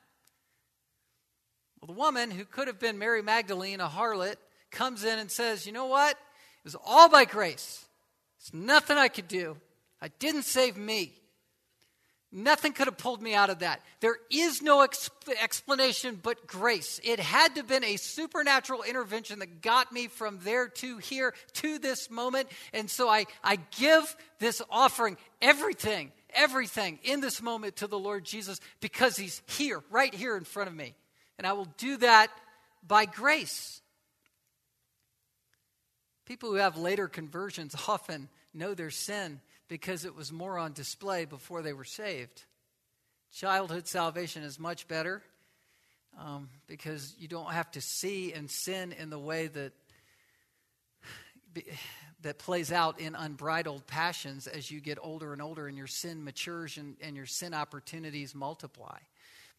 Well, 1.80 1.86
the 1.86 2.00
woman 2.00 2.32
who 2.32 2.44
could 2.44 2.66
have 2.66 2.80
been 2.80 2.98
Mary 2.98 3.22
Magdalene, 3.22 3.80
a 3.80 3.86
harlot, 3.86 4.36
comes 4.72 5.04
in 5.04 5.20
and 5.20 5.30
says, 5.30 5.64
You 5.64 5.72
know 5.72 5.86
what? 5.86 6.10
It 6.10 6.64
was 6.64 6.76
all 6.84 7.08
by 7.08 7.24
grace. 7.24 7.84
It's 8.40 8.52
nothing 8.52 8.96
I 8.96 9.06
could 9.06 9.28
do. 9.28 9.58
I 10.00 10.08
didn't 10.08 10.42
save 10.42 10.76
me. 10.76 11.14
Nothing 12.32 12.72
could 12.72 12.86
have 12.86 12.98
pulled 12.98 13.22
me 13.22 13.34
out 13.34 13.50
of 13.50 13.60
that. 13.60 13.80
There 14.00 14.16
is 14.30 14.60
no 14.60 14.86
exp- 14.86 15.10
explanation 15.42 16.18
but 16.20 16.46
grace. 16.46 17.00
It 17.04 17.20
had 17.20 17.54
to 17.54 17.60
have 17.60 17.68
been 17.68 17.84
a 17.84 17.96
supernatural 17.96 18.82
intervention 18.82 19.38
that 19.38 19.62
got 19.62 19.92
me 19.92 20.08
from 20.08 20.40
there 20.42 20.68
to 20.68 20.98
here 20.98 21.34
to 21.54 21.78
this 21.78 22.10
moment. 22.10 22.48
And 22.74 22.90
so 22.90 23.08
I, 23.08 23.26
I 23.44 23.56
give 23.78 24.16
this 24.40 24.60
offering, 24.70 25.16
everything, 25.40 26.12
everything 26.34 26.98
in 27.04 27.20
this 27.20 27.40
moment 27.40 27.76
to 27.76 27.86
the 27.86 27.98
Lord 27.98 28.24
Jesus 28.24 28.60
because 28.80 29.16
He's 29.16 29.40
here, 29.46 29.82
right 29.90 30.12
here 30.12 30.36
in 30.36 30.44
front 30.44 30.68
of 30.68 30.74
me. 30.74 30.94
And 31.38 31.46
I 31.46 31.52
will 31.52 31.68
do 31.78 31.96
that 31.98 32.28
by 32.86 33.06
grace. 33.06 33.80
People 36.26 36.50
who 36.50 36.56
have 36.56 36.76
later 36.76 37.06
conversions 37.06 37.74
often 37.88 38.28
know 38.52 38.74
their 38.74 38.90
sin 38.90 39.40
because 39.68 40.04
it 40.04 40.14
was 40.14 40.32
more 40.32 40.58
on 40.58 40.72
display 40.72 41.24
before 41.24 41.62
they 41.62 41.72
were 41.72 41.84
saved. 41.84 42.44
Childhood 43.32 43.86
salvation 43.86 44.42
is 44.42 44.58
much 44.58 44.88
better 44.88 45.22
um, 46.18 46.48
because 46.66 47.14
you 47.18 47.28
don't 47.28 47.52
have 47.52 47.70
to 47.72 47.80
see 47.80 48.32
and 48.32 48.50
sin 48.50 48.92
in 48.92 49.10
the 49.10 49.18
way 49.18 49.48
that 49.48 49.72
that 52.22 52.38
plays 52.38 52.72
out 52.72 53.00
in 53.00 53.14
unbridled 53.14 53.86
passions 53.86 54.46
as 54.46 54.70
you 54.70 54.80
get 54.80 54.98
older 55.00 55.32
and 55.32 55.40
older 55.40 55.68
and 55.68 55.76
your 55.76 55.86
sin 55.86 56.24
matures 56.24 56.76
and, 56.76 56.96
and 57.00 57.16
your 57.16 57.26
sin 57.26 57.54
opportunities 57.54 58.34
multiply. 58.34 58.98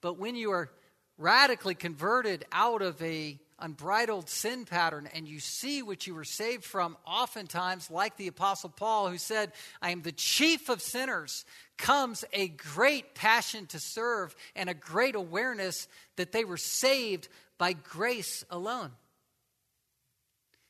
But 0.01 0.17
when 0.17 0.35
you 0.35 0.51
are 0.51 0.69
radically 1.17 1.75
converted 1.75 2.45
out 2.51 2.81
of 2.81 3.01
a 3.01 3.39
unbridled 3.59 4.29
sin 4.29 4.65
pattern 4.65 5.09
and 5.13 5.27
you 5.27 5.39
see 5.39 5.81
what 5.81 6.05
you 6.05 6.13
were 6.13 6.23
saved 6.23 6.63
from 6.63 6.95
oftentimes 7.05 7.89
like 7.89 8.15
the 8.17 8.27
apostle 8.27 8.69
paul 8.69 9.09
who 9.09 9.17
said 9.17 9.51
i 9.81 9.89
am 9.89 10.03
the 10.03 10.11
chief 10.11 10.69
of 10.69 10.81
sinners 10.81 11.43
comes 11.77 12.25
a 12.33 12.49
great 12.49 13.15
passion 13.15 13.65
to 13.67 13.79
serve 13.79 14.35
and 14.55 14.69
a 14.69 14.73
great 14.73 15.15
awareness 15.15 15.87
that 16.15 16.31
they 16.31 16.43
were 16.43 16.57
saved 16.57 17.27
by 17.57 17.73
grace 17.73 18.43
alone. 18.49 18.91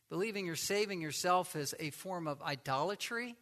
Believing 0.10 0.46
you're 0.46 0.56
saving 0.56 1.02
yourself 1.02 1.56
is 1.56 1.76
a 1.80 1.90
form 1.90 2.28
of 2.28 2.42
idolatry 2.42 3.36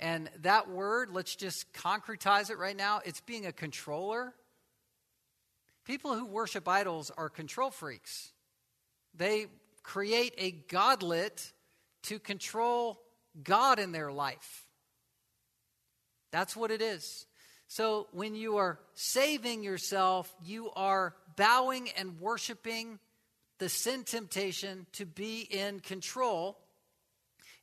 and 0.00 0.30
that 0.42 0.70
word 0.70 1.08
let's 1.12 1.34
just 1.34 1.72
concretize 1.72 2.50
it 2.50 2.58
right 2.58 2.76
now 2.76 3.00
it's 3.04 3.20
being 3.22 3.46
a 3.46 3.52
controller 3.52 4.32
People 5.88 6.14
who 6.14 6.26
worship 6.26 6.68
idols 6.68 7.10
are 7.16 7.30
control 7.30 7.70
freaks. 7.70 8.30
They 9.14 9.46
create 9.82 10.34
a 10.36 10.50
godlet 10.50 11.50
to 12.02 12.18
control 12.18 13.00
God 13.42 13.78
in 13.78 13.92
their 13.92 14.12
life. 14.12 14.66
That's 16.30 16.54
what 16.54 16.70
it 16.70 16.82
is. 16.82 17.24
So 17.68 18.06
when 18.12 18.34
you 18.34 18.58
are 18.58 18.78
saving 18.92 19.62
yourself, 19.62 20.30
you 20.44 20.70
are 20.76 21.14
bowing 21.36 21.88
and 21.96 22.20
worshiping 22.20 22.98
the 23.58 23.70
sin 23.70 24.04
temptation 24.04 24.84
to 24.92 25.06
be 25.06 25.40
in 25.40 25.80
control. 25.80 26.58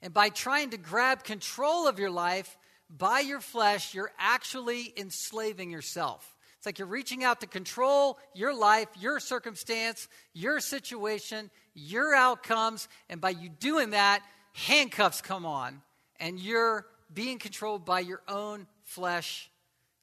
And 0.02 0.12
by 0.12 0.30
trying 0.30 0.72
to 0.72 0.78
grab 0.78 1.24
control 1.24 1.88
of 1.88 2.00
your 2.00 2.10
life 2.10 2.58
by 2.90 3.20
your 3.20 3.40
flesh, 3.40 3.94
you're 3.94 4.12
actually 4.18 4.92
enslaving 4.98 5.70
yourself. 5.70 6.35
It's 6.66 6.68
like 6.68 6.80
you're 6.80 6.88
reaching 6.88 7.24
out 7.24 7.42
to 7.42 7.48
control 7.48 8.18
your 8.34 8.52
life, 8.52 8.88
your 9.00 9.20
circumstance, 9.20 10.08
your 10.34 10.60
situation, 10.60 11.52
your 11.76 12.16
outcomes. 12.16 12.88
And 13.08 13.22
by 13.22 13.30
you 13.30 13.50
doing 13.50 13.92
that, 13.92 14.24
handcuffs 14.54 15.22
come 15.22 15.46
on. 15.46 15.84
And 16.20 16.40
you're 16.40 16.88
being 17.14 17.38
controlled 17.38 17.86
by 17.86 18.00
your 18.00 18.24
own 18.28 18.66
flesh, 18.82 19.52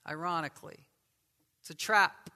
ironically. 0.08 0.78
It's 1.62 1.70
a 1.70 1.74
trap. 1.74 2.30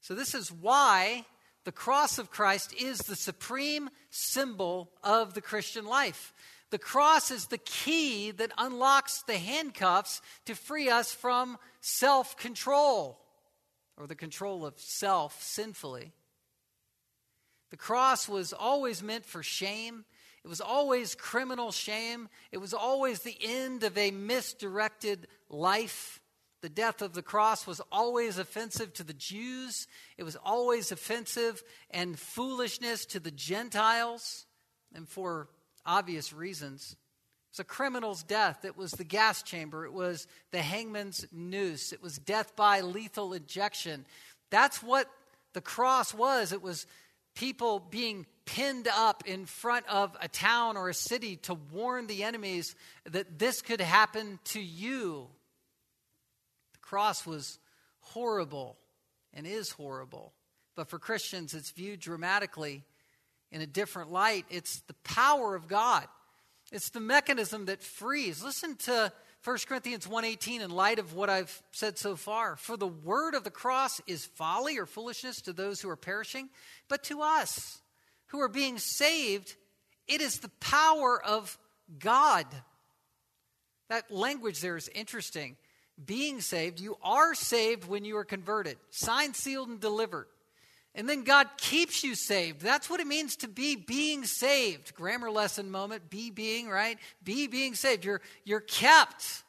So, 0.00 0.14
this 0.14 0.32
is 0.32 0.52
why 0.52 1.24
the 1.64 1.72
cross 1.72 2.20
of 2.20 2.30
Christ 2.30 2.80
is 2.80 2.98
the 2.98 3.16
supreme 3.16 3.90
symbol 4.10 4.88
of 5.02 5.34
the 5.34 5.40
Christian 5.40 5.84
life. 5.84 6.32
The 6.72 6.78
cross 6.78 7.30
is 7.30 7.48
the 7.48 7.58
key 7.58 8.30
that 8.30 8.50
unlocks 8.56 9.24
the 9.26 9.36
handcuffs 9.36 10.22
to 10.46 10.54
free 10.54 10.88
us 10.88 11.12
from 11.12 11.58
self 11.82 12.34
control 12.38 13.20
or 13.98 14.06
the 14.06 14.14
control 14.14 14.64
of 14.64 14.80
self 14.80 15.42
sinfully. 15.42 16.12
The 17.72 17.76
cross 17.76 18.26
was 18.26 18.54
always 18.54 19.02
meant 19.02 19.26
for 19.26 19.42
shame. 19.42 20.06
It 20.44 20.48
was 20.48 20.62
always 20.62 21.14
criminal 21.14 21.72
shame. 21.72 22.30
It 22.52 22.58
was 22.58 22.72
always 22.72 23.20
the 23.20 23.36
end 23.42 23.84
of 23.84 23.98
a 23.98 24.10
misdirected 24.10 25.28
life. 25.50 26.22
The 26.62 26.70
death 26.70 27.02
of 27.02 27.12
the 27.12 27.20
cross 27.20 27.66
was 27.66 27.82
always 27.92 28.38
offensive 28.38 28.94
to 28.94 29.04
the 29.04 29.12
Jews. 29.12 29.86
It 30.16 30.22
was 30.22 30.36
always 30.36 30.90
offensive 30.90 31.62
and 31.90 32.18
foolishness 32.18 33.04
to 33.06 33.20
the 33.20 33.30
Gentiles. 33.30 34.46
And 34.94 35.06
for 35.06 35.50
obvious 35.84 36.32
reasons. 36.32 36.92
It 36.92 37.52
was 37.52 37.60
a 37.60 37.64
criminal's 37.64 38.22
death. 38.22 38.64
It 38.64 38.76
was 38.76 38.92
the 38.92 39.04
gas 39.04 39.42
chamber. 39.42 39.84
It 39.84 39.92
was 39.92 40.26
the 40.50 40.62
hangman's 40.62 41.26
noose. 41.32 41.92
It 41.92 42.02
was 42.02 42.18
death 42.18 42.56
by 42.56 42.80
lethal 42.80 43.32
injection. 43.32 44.06
That's 44.50 44.82
what 44.82 45.08
the 45.52 45.60
cross 45.60 46.14
was. 46.14 46.52
It 46.52 46.62
was 46.62 46.86
people 47.34 47.78
being 47.78 48.26
pinned 48.44 48.88
up 48.88 49.22
in 49.26 49.46
front 49.46 49.86
of 49.88 50.16
a 50.20 50.28
town 50.28 50.76
or 50.76 50.88
a 50.88 50.94
city 50.94 51.36
to 51.36 51.54
warn 51.54 52.06
the 52.06 52.24
enemies 52.24 52.74
that 53.10 53.38
this 53.38 53.62
could 53.62 53.80
happen 53.80 54.38
to 54.44 54.60
you. 54.60 55.28
The 56.72 56.78
cross 56.80 57.26
was 57.26 57.58
horrible 58.00 58.76
and 59.32 59.46
is 59.46 59.70
horrible. 59.70 60.32
But 60.74 60.88
for 60.88 60.98
Christians, 60.98 61.54
it's 61.54 61.70
viewed 61.70 62.00
dramatically 62.00 62.84
in 63.52 63.60
a 63.60 63.66
different 63.66 64.10
light. 64.10 64.46
It's 64.50 64.80
the 64.80 64.94
power 65.04 65.54
of 65.54 65.68
God. 65.68 66.08
It's 66.72 66.90
the 66.90 67.00
mechanism 67.00 67.66
that 67.66 67.82
frees. 67.82 68.42
Listen 68.42 68.76
to 68.76 69.12
1 69.44 69.66
Corinthians 69.66 70.06
1:18 70.06 70.62
in 70.62 70.70
light 70.70 70.98
of 70.98 71.12
what 71.12 71.28
I've 71.28 71.62
said 71.70 71.98
so 71.98 72.16
far. 72.16 72.56
For 72.56 72.76
the 72.76 72.86
word 72.86 73.34
of 73.34 73.44
the 73.44 73.50
cross 73.50 74.00
is 74.06 74.24
folly 74.24 74.78
or 74.78 74.86
foolishness 74.86 75.40
to 75.42 75.52
those 75.52 75.80
who 75.80 75.90
are 75.90 75.96
perishing, 75.96 76.48
but 76.88 77.04
to 77.04 77.22
us 77.22 77.82
who 78.28 78.40
are 78.40 78.48
being 78.48 78.78
saved, 78.78 79.56
it 80.06 80.20
is 80.20 80.38
the 80.38 80.48
power 80.48 81.22
of 81.22 81.58
God. 81.98 82.46
That 83.88 84.10
language 84.10 84.60
there 84.60 84.76
is 84.76 84.88
interesting. 84.88 85.56
Being 86.02 86.40
saved, 86.40 86.80
you 86.80 86.96
are 87.02 87.34
saved 87.34 87.84
when 87.84 88.04
you 88.06 88.16
are 88.16 88.24
converted, 88.24 88.78
signed, 88.90 89.36
sealed, 89.36 89.68
and 89.68 89.80
delivered. 89.80 90.28
And 90.94 91.08
then 91.08 91.24
God 91.24 91.48
keeps 91.56 92.04
you 92.04 92.14
saved. 92.14 92.60
That's 92.60 92.90
what 92.90 93.00
it 93.00 93.06
means 93.06 93.36
to 93.36 93.48
be 93.48 93.76
being 93.76 94.24
saved. 94.24 94.94
Grammar 94.94 95.30
lesson 95.30 95.70
moment. 95.70 96.10
Be 96.10 96.30
being, 96.30 96.68
right? 96.68 96.98
Be 97.24 97.46
being 97.46 97.74
saved. 97.74 98.04
You're, 98.04 98.20
you're 98.44 98.60
kept. 98.60 99.42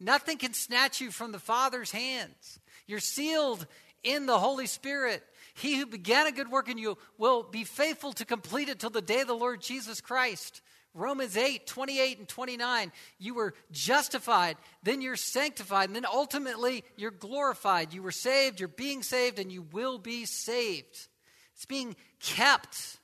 Nothing 0.00 0.38
can 0.38 0.54
snatch 0.54 1.00
you 1.00 1.10
from 1.10 1.32
the 1.32 1.38
Father's 1.38 1.90
hands. 1.90 2.60
You're 2.86 3.00
sealed 3.00 3.66
in 4.02 4.26
the 4.26 4.38
Holy 4.38 4.66
Spirit. 4.66 5.22
He 5.54 5.76
who 5.76 5.86
began 5.86 6.26
a 6.26 6.32
good 6.32 6.50
work 6.50 6.68
in 6.68 6.78
you 6.78 6.96
will 7.18 7.42
be 7.42 7.64
faithful 7.64 8.12
to 8.14 8.24
complete 8.24 8.68
it 8.68 8.78
till 8.78 8.90
the 8.90 9.02
day 9.02 9.20
of 9.20 9.26
the 9.26 9.34
Lord 9.34 9.60
Jesus 9.60 10.00
Christ. 10.00 10.62
Romans 10.96 11.36
8, 11.36 11.66
28 11.66 12.18
and 12.18 12.28
29. 12.28 12.92
You 13.18 13.34
were 13.34 13.54
justified, 13.70 14.56
then 14.82 15.02
you're 15.02 15.16
sanctified, 15.16 15.88
and 15.88 15.96
then 15.96 16.06
ultimately 16.06 16.84
you're 16.96 17.10
glorified. 17.10 17.92
You 17.92 18.02
were 18.02 18.12
saved, 18.12 18.58
you're 18.58 18.68
being 18.68 19.02
saved, 19.02 19.38
and 19.38 19.52
you 19.52 19.62
will 19.72 19.98
be 19.98 20.24
saved. 20.24 21.08
It's 21.54 21.66
being 21.66 21.96
kept. 22.20 22.98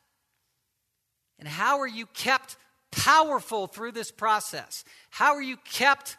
And 1.39 1.47
how 1.47 1.81
are 1.81 1.89
you 1.89 2.07
kept 2.07 2.57
powerful 2.91 3.67
through 3.67 3.93
this 3.93 4.11
process? 4.11 4.85
How 5.11 5.35
are 5.35 5.43
you 5.43 5.57
kept 5.57 6.17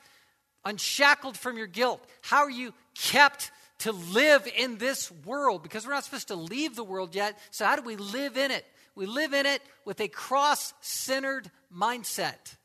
unshackled 0.65 1.37
from 1.37 1.57
your 1.57 1.67
guilt? 1.67 2.03
How 2.21 2.43
are 2.43 2.51
you 2.51 2.73
kept 2.95 3.51
to 3.79 3.91
live 3.91 4.47
in 4.57 4.77
this 4.77 5.11
world? 5.25 5.63
Because 5.63 5.85
we're 5.85 5.93
not 5.93 6.03
supposed 6.03 6.29
to 6.29 6.35
leave 6.35 6.75
the 6.75 6.83
world 6.83 7.15
yet. 7.15 7.37
So, 7.51 7.65
how 7.65 7.75
do 7.75 7.81
we 7.81 7.95
live 7.95 8.37
in 8.37 8.51
it? 8.51 8.65
We 8.95 9.05
live 9.05 9.33
in 9.33 9.45
it 9.45 9.61
with 9.85 9.99
a 10.01 10.07
cross 10.07 10.73
centered 10.81 11.49
mindset 11.75 12.55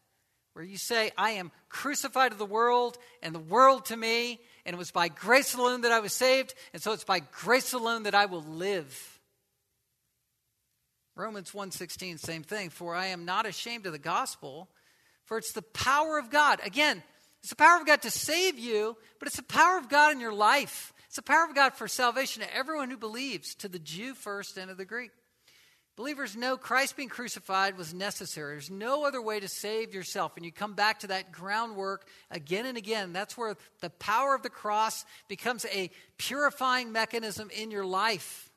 where 0.52 0.64
you 0.64 0.76
say, 0.76 1.12
I 1.16 1.30
am 1.32 1.52
crucified 1.68 2.32
to 2.32 2.36
the 2.36 2.44
world 2.44 2.98
and 3.22 3.34
the 3.34 3.38
world 3.38 3.86
to 3.86 3.96
me, 3.96 4.40
and 4.66 4.74
it 4.74 4.78
was 4.78 4.90
by 4.90 5.08
grace 5.08 5.54
alone 5.54 5.82
that 5.82 5.92
I 5.92 6.00
was 6.00 6.12
saved, 6.12 6.54
and 6.72 6.82
so 6.82 6.92
it's 6.92 7.04
by 7.04 7.20
grace 7.20 7.72
alone 7.72 8.02
that 8.02 8.14
I 8.14 8.26
will 8.26 8.42
live. 8.42 9.18
Romans 11.18 11.50
1:16 11.50 12.18
same 12.18 12.44
thing. 12.44 12.70
For 12.70 12.94
I 12.94 13.06
am 13.06 13.24
not 13.24 13.44
ashamed 13.44 13.86
of 13.86 13.92
the 13.92 13.98
gospel 13.98 14.70
for 15.24 15.36
it's 15.36 15.52
the 15.52 15.62
power 15.62 16.16
of 16.18 16.30
God. 16.30 16.60
Again 16.64 17.02
it's 17.40 17.50
the 17.50 17.56
power 17.56 17.80
of 17.80 17.86
God 17.86 18.02
to 18.02 18.10
save 18.10 18.58
you 18.58 18.96
but 19.18 19.26
it's 19.26 19.36
the 19.36 19.42
power 19.42 19.78
of 19.78 19.88
God 19.88 20.12
in 20.12 20.20
your 20.20 20.32
life. 20.32 20.92
It's 21.06 21.16
the 21.16 21.22
power 21.22 21.44
of 21.44 21.56
God 21.56 21.74
for 21.74 21.88
salvation 21.88 22.42
to 22.42 22.54
everyone 22.54 22.88
who 22.88 22.96
believes 22.96 23.54
to 23.56 23.68
the 23.68 23.80
Jew 23.80 24.14
first 24.14 24.56
and 24.56 24.68
to 24.68 24.74
the 24.76 24.84
Greek 24.84 25.10
Believers 25.98 26.36
know 26.36 26.56
Christ 26.56 26.96
being 26.96 27.08
crucified 27.08 27.76
was 27.76 27.92
necessary. 27.92 28.54
There's 28.54 28.70
no 28.70 29.04
other 29.04 29.20
way 29.20 29.40
to 29.40 29.48
save 29.48 29.92
yourself. 29.92 30.36
And 30.36 30.46
you 30.46 30.52
come 30.52 30.74
back 30.74 31.00
to 31.00 31.08
that 31.08 31.32
groundwork 31.32 32.06
again 32.30 32.66
and 32.66 32.78
again. 32.78 33.12
That's 33.12 33.36
where 33.36 33.56
the 33.80 33.90
power 33.90 34.32
of 34.36 34.44
the 34.44 34.48
cross 34.48 35.04
becomes 35.26 35.64
a 35.64 35.90
purifying 36.16 36.92
mechanism 36.92 37.50
in 37.50 37.72
your 37.72 37.84
life. 37.84 38.48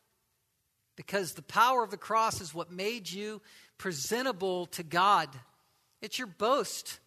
Because 0.96 1.34
the 1.34 1.42
power 1.42 1.84
of 1.84 1.90
the 1.90 1.98
cross 1.98 2.42
is 2.42 2.54
what 2.54 2.72
made 2.72 3.10
you 3.10 3.42
presentable 3.80 4.68
to 4.68 4.84
God. 4.84 5.28
It's 6.00 6.20
your 6.20 6.28
boast. 6.28 7.00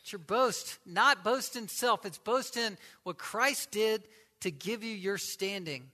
It's 0.00 0.12
your 0.12 0.20
boast. 0.20 0.78
Not 0.86 1.24
boast 1.24 1.56
in 1.56 1.66
self, 1.66 2.06
it's 2.06 2.18
boast 2.18 2.56
in 2.56 2.78
what 3.02 3.18
Christ 3.18 3.72
did 3.72 4.04
to 4.42 4.52
give 4.52 4.84
you 4.84 4.94
your 4.94 5.18
standing. 5.18 5.90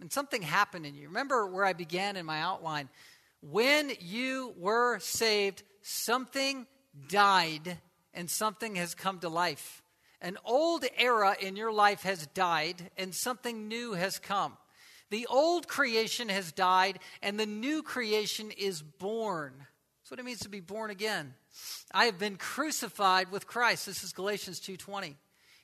And 0.00 0.12
something 0.12 0.42
happened 0.42 0.86
in 0.86 0.94
you. 0.94 1.08
Remember 1.08 1.46
where 1.46 1.64
I 1.64 1.72
began 1.72 2.16
in 2.16 2.26
my 2.26 2.40
outline. 2.40 2.88
When 3.40 3.92
you 4.00 4.54
were 4.56 4.98
saved, 5.00 5.62
something 5.82 6.66
died 7.08 7.78
and 8.14 8.30
something 8.30 8.76
has 8.76 8.94
come 8.94 9.18
to 9.20 9.28
life. 9.28 9.82
An 10.20 10.36
old 10.44 10.84
era 10.96 11.36
in 11.40 11.56
your 11.56 11.72
life 11.72 12.02
has 12.02 12.26
died 12.28 12.90
and 12.96 13.14
something 13.14 13.68
new 13.68 13.92
has 13.92 14.18
come. 14.18 14.56
The 15.10 15.26
old 15.26 15.68
creation 15.68 16.28
has 16.28 16.52
died 16.52 16.98
and 17.22 17.38
the 17.38 17.46
new 17.46 17.82
creation 17.82 18.50
is 18.50 18.82
born. 18.82 19.52
That's 20.08 20.10
what 20.10 20.20
it 20.20 20.24
means 20.24 20.40
to 20.40 20.48
be 20.48 20.60
born 20.60 20.90
again. 20.90 21.34
I 21.92 22.06
have 22.06 22.18
been 22.18 22.36
crucified 22.36 23.30
with 23.30 23.46
Christ. 23.46 23.86
This 23.86 24.02
is 24.02 24.12
Galatians 24.12 24.60
2:20. 24.60 25.16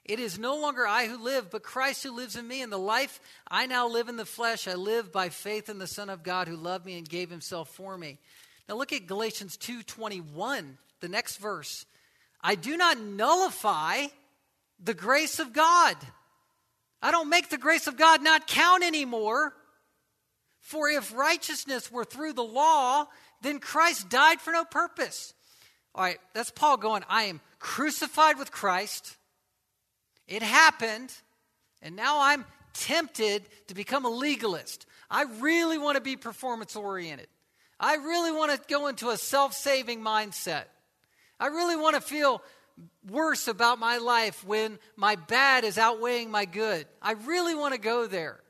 It 0.04 0.20
is 0.20 0.38
no 0.38 0.56
longer 0.56 0.86
I 0.86 1.06
who 1.06 1.16
live, 1.16 1.50
but 1.50 1.62
Christ 1.62 2.02
who 2.02 2.12
lives 2.12 2.36
in 2.36 2.46
me. 2.46 2.60
And 2.60 2.70
the 2.70 2.78
life 2.78 3.20
I 3.48 3.66
now 3.66 3.88
live 3.88 4.08
in 4.08 4.16
the 4.16 4.26
flesh, 4.26 4.68
I 4.68 4.74
live 4.74 5.10
by 5.10 5.30
faith 5.30 5.68
in 5.68 5.78
the 5.78 5.86
Son 5.86 6.10
of 6.10 6.22
God 6.22 6.46
who 6.46 6.56
loved 6.56 6.84
me 6.84 6.98
and 6.98 7.08
gave 7.08 7.30
himself 7.30 7.70
for 7.70 7.96
me. 7.96 8.18
Now 8.68 8.76
look 8.76 8.92
at 8.92 9.06
Galatians 9.06 9.56
2:21, 9.56 10.78
the 11.00 11.08
next 11.08 11.38
verse. 11.38 11.86
I 12.40 12.54
do 12.54 12.76
not 12.76 12.98
nullify 12.98 14.08
the 14.78 14.94
grace 14.94 15.38
of 15.38 15.52
God. 15.52 15.96
I 17.00 17.10
don't 17.10 17.30
make 17.30 17.48
the 17.48 17.58
grace 17.58 17.86
of 17.86 17.96
God 17.96 18.22
not 18.22 18.46
count 18.46 18.82
anymore. 18.82 19.54
For 20.60 20.88
if 20.88 21.14
righteousness 21.14 21.90
were 21.90 22.04
through 22.04 22.32
the 22.34 22.44
law, 22.44 23.06
then 23.42 23.60
Christ 23.60 24.08
died 24.08 24.40
for 24.40 24.50
no 24.50 24.64
purpose. 24.64 25.34
All 25.94 26.02
right, 26.02 26.18
that's 26.32 26.50
Paul 26.50 26.78
going, 26.78 27.04
I 27.08 27.24
am 27.24 27.40
crucified 27.58 28.38
with 28.38 28.50
Christ. 28.50 29.16
It 30.26 30.42
happened, 30.42 31.12
and 31.82 31.96
now 31.96 32.20
I'm 32.20 32.44
tempted 32.72 33.44
to 33.68 33.74
become 33.74 34.04
a 34.04 34.10
legalist. 34.10 34.86
I 35.10 35.24
really 35.40 35.78
want 35.78 35.96
to 35.96 36.00
be 36.00 36.16
performance 36.16 36.76
oriented. 36.76 37.28
I 37.78 37.96
really 37.96 38.32
want 38.32 38.52
to 38.52 38.60
go 38.68 38.86
into 38.86 39.10
a 39.10 39.16
self 39.16 39.52
saving 39.52 40.00
mindset. 40.00 40.64
I 41.38 41.48
really 41.48 41.76
want 41.76 41.94
to 41.96 42.00
feel 42.00 42.42
worse 43.08 43.48
about 43.48 43.78
my 43.78 43.98
life 43.98 44.44
when 44.44 44.78
my 44.96 45.16
bad 45.16 45.64
is 45.64 45.78
outweighing 45.78 46.30
my 46.30 46.44
good. 46.44 46.86
I 47.02 47.12
really 47.12 47.54
want 47.54 47.74
to 47.74 47.80
go 47.80 48.06
there. 48.06 48.40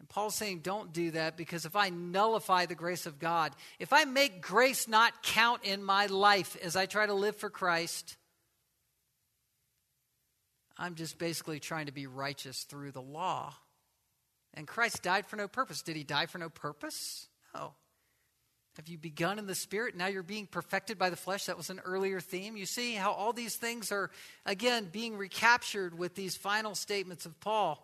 And 0.00 0.08
Paul's 0.08 0.34
saying, 0.34 0.60
don't 0.60 0.92
do 0.92 1.12
that 1.12 1.36
because 1.36 1.64
if 1.64 1.76
I 1.76 1.88
nullify 1.88 2.66
the 2.66 2.74
grace 2.74 3.06
of 3.06 3.18
God, 3.18 3.54
if 3.78 3.92
I 3.92 4.04
make 4.04 4.42
grace 4.42 4.88
not 4.88 5.22
count 5.22 5.64
in 5.64 5.82
my 5.82 6.06
life 6.06 6.56
as 6.62 6.76
I 6.76 6.86
try 6.86 7.06
to 7.06 7.14
live 7.14 7.36
for 7.36 7.50
Christ, 7.50 8.16
I'm 10.78 10.94
just 10.94 11.18
basically 11.18 11.60
trying 11.60 11.86
to 11.86 11.92
be 11.92 12.06
righteous 12.06 12.64
through 12.64 12.92
the 12.92 13.02
law. 13.02 13.54
And 14.54 14.66
Christ 14.66 15.02
died 15.02 15.26
for 15.26 15.36
no 15.36 15.48
purpose. 15.48 15.82
Did 15.82 15.96
he 15.96 16.04
die 16.04 16.26
for 16.26 16.38
no 16.38 16.48
purpose? 16.48 17.28
No. 17.54 17.72
Have 18.76 18.88
you 18.88 18.98
begun 18.98 19.38
in 19.38 19.46
the 19.46 19.54
spirit? 19.54 19.96
Now 19.96 20.06
you're 20.06 20.22
being 20.22 20.46
perfected 20.46 20.98
by 20.98 21.08
the 21.08 21.16
flesh. 21.16 21.46
That 21.46 21.56
was 21.56 21.70
an 21.70 21.80
earlier 21.84 22.20
theme. 22.20 22.58
You 22.58 22.66
see 22.66 22.94
how 22.94 23.12
all 23.12 23.32
these 23.32 23.56
things 23.56 23.90
are, 23.90 24.10
again, 24.44 24.88
being 24.92 25.16
recaptured 25.16 25.98
with 25.98 26.14
these 26.14 26.36
final 26.36 26.74
statements 26.74 27.24
of 27.24 27.40
Paul. 27.40 27.82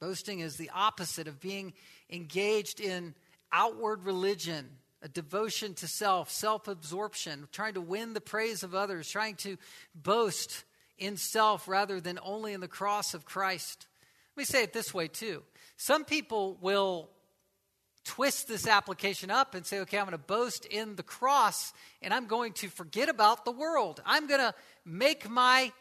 Boasting 0.00 0.40
is 0.40 0.56
the 0.56 0.70
opposite 0.74 1.28
of 1.28 1.38
being 1.38 1.74
engaged 2.10 2.80
in 2.80 3.14
outward 3.52 4.04
religion, 4.04 4.68
a 5.02 5.08
devotion 5.08 5.74
to 5.74 5.86
self, 5.86 6.30
self 6.30 6.66
absorption, 6.66 7.46
trying 7.52 7.74
to 7.74 7.80
win 7.82 8.14
the 8.14 8.20
praise 8.22 8.62
of 8.62 8.74
others, 8.74 9.08
trying 9.08 9.36
to 9.36 9.58
boast 9.94 10.64
in 10.98 11.16
self 11.16 11.68
rather 11.68 12.00
than 12.00 12.18
only 12.22 12.52
in 12.52 12.60
the 12.60 12.68
cross 12.68 13.14
of 13.14 13.24
Christ. 13.24 13.86
Let 14.36 14.42
me 14.42 14.44
say 14.44 14.62
it 14.62 14.72
this 14.72 14.94
way, 14.94 15.08
too. 15.08 15.42
Some 15.76 16.04
people 16.04 16.58
will 16.60 17.10
twist 18.04 18.48
this 18.48 18.66
application 18.66 19.30
up 19.30 19.54
and 19.54 19.64
say, 19.64 19.80
okay, 19.80 19.98
I'm 19.98 20.04
going 20.06 20.12
to 20.12 20.18
boast 20.18 20.64
in 20.66 20.96
the 20.96 21.02
cross 21.02 21.72
and 22.00 22.12
I'm 22.12 22.26
going 22.26 22.52
to 22.54 22.68
forget 22.68 23.08
about 23.08 23.44
the 23.44 23.52
world. 23.52 24.02
I'm 24.04 24.26
going 24.26 24.40
to 24.40 24.54
make 24.84 25.28
my 25.28 25.72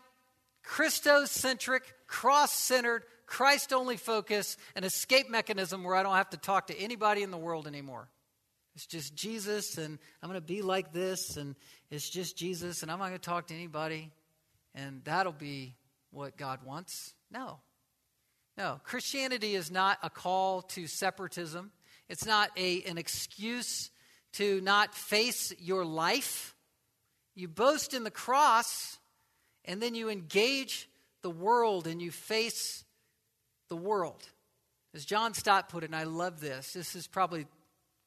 Christocentric, 0.64 1.82
cross 2.08 2.54
centered, 2.54 3.04
Christ 3.26 3.74
only 3.74 3.98
focus 3.98 4.58
an 4.76 4.84
escape 4.84 5.30
mechanism 5.30 5.84
where 5.84 5.96
I 5.96 6.04
don't 6.04 6.16
have 6.16 6.30
to 6.32 6.38
talk 6.38 6.68
to 6.68 6.78
anybody 6.78 7.24
in 7.24 7.32
the 7.32 7.38
world 7.38 7.66
anymore. 7.66 8.10
It's 8.76 8.86
just 8.86 9.16
Jesus, 9.16 9.78
and 9.78 9.98
I'm 10.22 10.30
going 10.30 10.40
to 10.40 10.46
be 10.46 10.62
like 10.62 10.94
this, 10.94 11.38
and 11.38 11.56
it's 11.90 12.10
just 12.10 12.38
Jesus, 12.38 12.84
and 12.84 12.92
I'm 12.92 13.00
not 13.00 13.08
going 13.08 13.20
to 13.20 13.30
talk 13.30 13.48
to 13.48 13.54
anybody 13.54 14.12
and 14.74 15.04
that'll 15.04 15.32
be 15.32 15.76
what 16.12 16.38
God 16.38 16.60
wants. 16.66 17.14
No. 17.32 17.60
No. 18.58 18.80
Christianity 18.84 19.56
is 19.56 19.72
not 19.72 19.98
a 20.04 20.10
call 20.10 20.62
to 20.64 20.88
separatism, 20.88 21.72
it's 22.10 22.26
not 22.26 22.52
a, 22.58 22.84
an 22.84 22.98
excuse 22.98 23.90
to 24.34 24.62
not 24.62 24.94
face 24.94 25.54
your 25.60 25.86
life. 25.86 26.56
You 27.36 27.48
boast 27.48 27.94
in 27.94 28.04
the 28.04 28.12
cross, 28.12 28.98
and 29.66 29.82
then 29.82 29.96
you 29.96 30.10
engage 30.10 30.90
the 31.22 31.30
world 31.30 31.88
and 31.88 32.02
you 32.02 32.12
face 32.12 32.84
the 33.70 33.76
world. 33.76 34.22
As 34.94 35.06
John 35.06 35.34
Stott 35.34 35.70
put 35.70 35.84
it, 35.84 35.88
and 35.88 35.96
I 35.96 36.04
love 36.04 36.42
this, 36.42 36.74
this 36.74 36.96
is 36.96 37.08
probably 37.08 37.48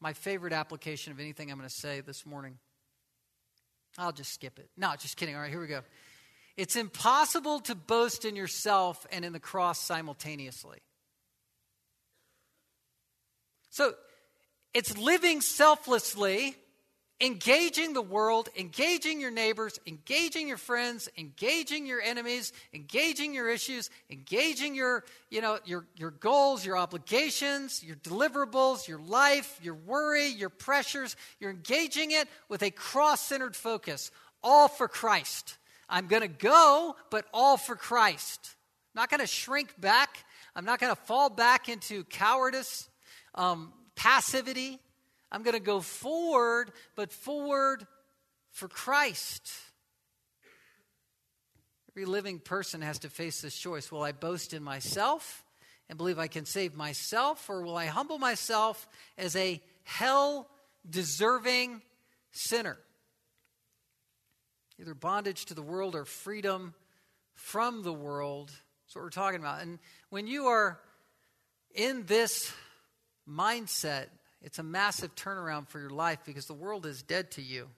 my 0.01 0.13
favorite 0.13 0.53
application 0.53 1.13
of 1.13 1.21
anything 1.21 1.51
I'm 1.51 1.57
going 1.57 1.69
to 1.69 1.75
say 1.75 2.03
this 2.03 2.27
morning. 2.27 2.59
I'll 3.97 4.13
just 4.13 4.35
skip 4.35 4.59
it. 4.59 4.69
No, 4.77 4.93
just 4.99 5.17
kidding. 5.17 5.35
All 5.35 5.41
right, 5.41 5.51
here 5.51 5.61
we 5.61 5.67
go. 5.67 5.81
It's 6.57 6.77
impossible 6.77 7.61
to 7.61 7.75
boast 7.75 8.25
in 8.25 8.37
yourself 8.37 9.07
and 9.11 9.25
in 9.25 9.33
the 9.33 9.41
cross 9.41 9.81
simultaneously. 9.81 10.79
So 13.71 13.95
it's 14.73 14.97
living 14.97 15.41
selflessly, 15.41 16.55
engaging 17.21 17.93
the 17.93 18.03
world, 18.03 18.49
engaging 18.57 19.21
your 19.21 19.33
neighbors, 19.33 19.81
engaging 19.85 20.47
your 20.47 20.57
friends, 20.57 21.09
engaging 21.19 21.87
your 21.87 22.01
enemies, 22.01 22.53
engaging 22.73 23.35
your 23.35 23.49
issues, 23.49 23.91
engaging 24.09 24.77
your, 24.77 25.03
you 25.31 25.41
know, 25.41 25.59
your, 25.65 25.87
your 25.97 26.13
goals, 26.13 26.65
your 26.65 26.77
obligations, 26.77 27.83
your 27.83 27.97
deliverables, 27.97 28.87
your 28.87 29.01
life, 29.01 29.59
your 29.61 29.75
worry, 29.75 30.29
your 30.29 30.51
pressures. 30.51 31.17
You're 31.41 31.51
engaging 31.51 32.13
it 32.13 32.29
with 32.49 32.63
a 32.63 32.71
cross 32.71 33.21
centered 33.21 33.57
focus, 33.57 34.13
all 34.41 34.69
for 34.69 34.87
Christ 34.87 35.57
I'm 35.89 36.07
going 36.07 36.23
to 36.23 36.29
go, 36.29 36.97
but 37.11 37.27
all 37.33 37.57
for 37.57 37.77
Christ. 37.77 38.41
I'm 38.95 39.03
not 39.03 39.11
going 39.11 39.21
to 39.21 39.27
shrink 39.27 39.81
back. 39.81 40.25
I'm 40.57 40.65
not 40.65 40.81
going 40.81 40.95
to 40.95 41.01
fall 41.03 41.31
back 41.31 41.69
into 41.69 42.05
cowardice, 42.05 42.89
um, 43.35 43.73
passivity. 43.97 44.79
I'm 45.33 45.43
going 45.43 45.55
to 45.55 45.61
go 45.61 45.81
forward, 45.81 46.71
but 46.95 47.13
forward 47.13 47.87
for 48.53 48.69
Christ. 48.69 49.51
Every 51.93 52.07
living 52.07 52.39
person 52.39 52.83
has 52.83 53.01
to 53.01 53.09
face 53.09 53.41
this 53.41 53.57
choice. 53.57 53.91
Will 53.91 54.03
I 54.03 54.13
boast 54.13 54.53
in 54.53 54.63
myself 54.63 55.45
and 55.89 55.99
believe 55.99 56.19
I 56.19 56.29
can 56.29 56.45
save 56.45 56.75
myself, 56.75 57.49
or 57.51 57.63
will 57.63 57.77
I 57.77 57.87
humble 57.87 58.19
myself 58.19 58.89
as 59.19 59.37
a 59.37 59.61
hell 59.83 60.49
deserving 60.89 61.83
sinner? 62.33 62.79
Either 64.81 64.95
bondage 64.95 65.47
to 65.47 65.55
the 65.55 65.63
world 65.63 65.95
or 65.95 66.05
freedom 66.05 66.75
from 67.35 67.83
the 67.83 67.93
world. 67.93 68.49
That's 68.49 68.97
what 68.97 69.03
we're 69.03 69.11
talking 69.11 69.41
about. 69.41 69.63
And 69.63 69.79
when 70.11 70.27
you 70.27 70.47
are 70.47 70.81
in 71.75 72.07
this 72.07 72.53
mindset, 73.29 74.07
it's 74.43 74.59
a 74.59 74.63
massive 74.63 75.15
turnaround 75.15 75.69
for 75.69 75.81
your 75.81 75.91
life 75.91 76.19
because 76.25 76.47
the 76.47 76.55
world 76.55 76.87
is 76.87 77.03
dead 77.03 77.31
to 77.33 77.43
you. 77.43 77.69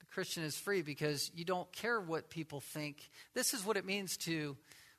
The 0.00 0.06
Christian 0.06 0.44
is 0.44 0.56
free 0.56 0.82
because 0.82 1.30
you 1.34 1.44
don't 1.44 1.70
care 1.72 2.00
what 2.00 2.30
people 2.30 2.60
think. 2.60 3.10
This 3.34 3.54
is 3.54 3.64
what 3.64 3.76
it 3.76 3.84
means 3.84 4.16
to 4.18 4.56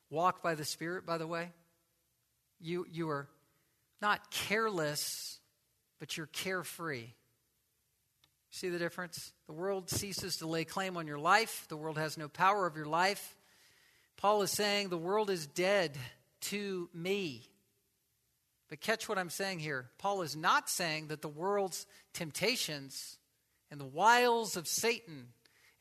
walk 0.09 0.43
by 0.43 0.55
the 0.55 0.65
Spirit, 0.65 1.05
by 1.05 1.17
the 1.17 1.27
way. 1.27 1.51
You, 2.59 2.85
you 2.91 3.09
are 3.09 3.27
not 4.01 4.31
careless, 4.31 5.39
but 5.99 6.17
you're 6.17 6.27
carefree. 6.27 7.07
See 8.51 8.69
the 8.69 8.79
difference? 8.79 9.31
The 9.47 9.53
world 9.53 9.89
ceases 9.89 10.37
to 10.37 10.47
lay 10.47 10.65
claim 10.65 10.97
on 10.97 11.07
your 11.07 11.19
life, 11.19 11.65
the 11.69 11.77
world 11.77 11.97
has 11.97 12.17
no 12.17 12.27
power 12.27 12.65
of 12.65 12.75
your 12.75 12.85
life. 12.85 13.35
Paul 14.17 14.41
is 14.41 14.51
saying 14.51 14.89
the 14.89 14.97
world 14.97 15.29
is 15.29 15.47
dead 15.47 15.97
to 16.41 16.89
me. 16.93 17.43
But 18.69 18.81
catch 18.81 19.07
what 19.07 19.17
I'm 19.17 19.29
saying 19.29 19.59
here. 19.59 19.89
Paul 19.97 20.21
is 20.21 20.35
not 20.35 20.69
saying 20.69 21.07
that 21.07 21.21
the 21.21 21.29
world's 21.29 21.85
temptations 22.13 23.17
and 23.71 23.79
the 23.79 23.85
wiles 23.85 24.57
of 24.57 24.67
Satan 24.67 25.27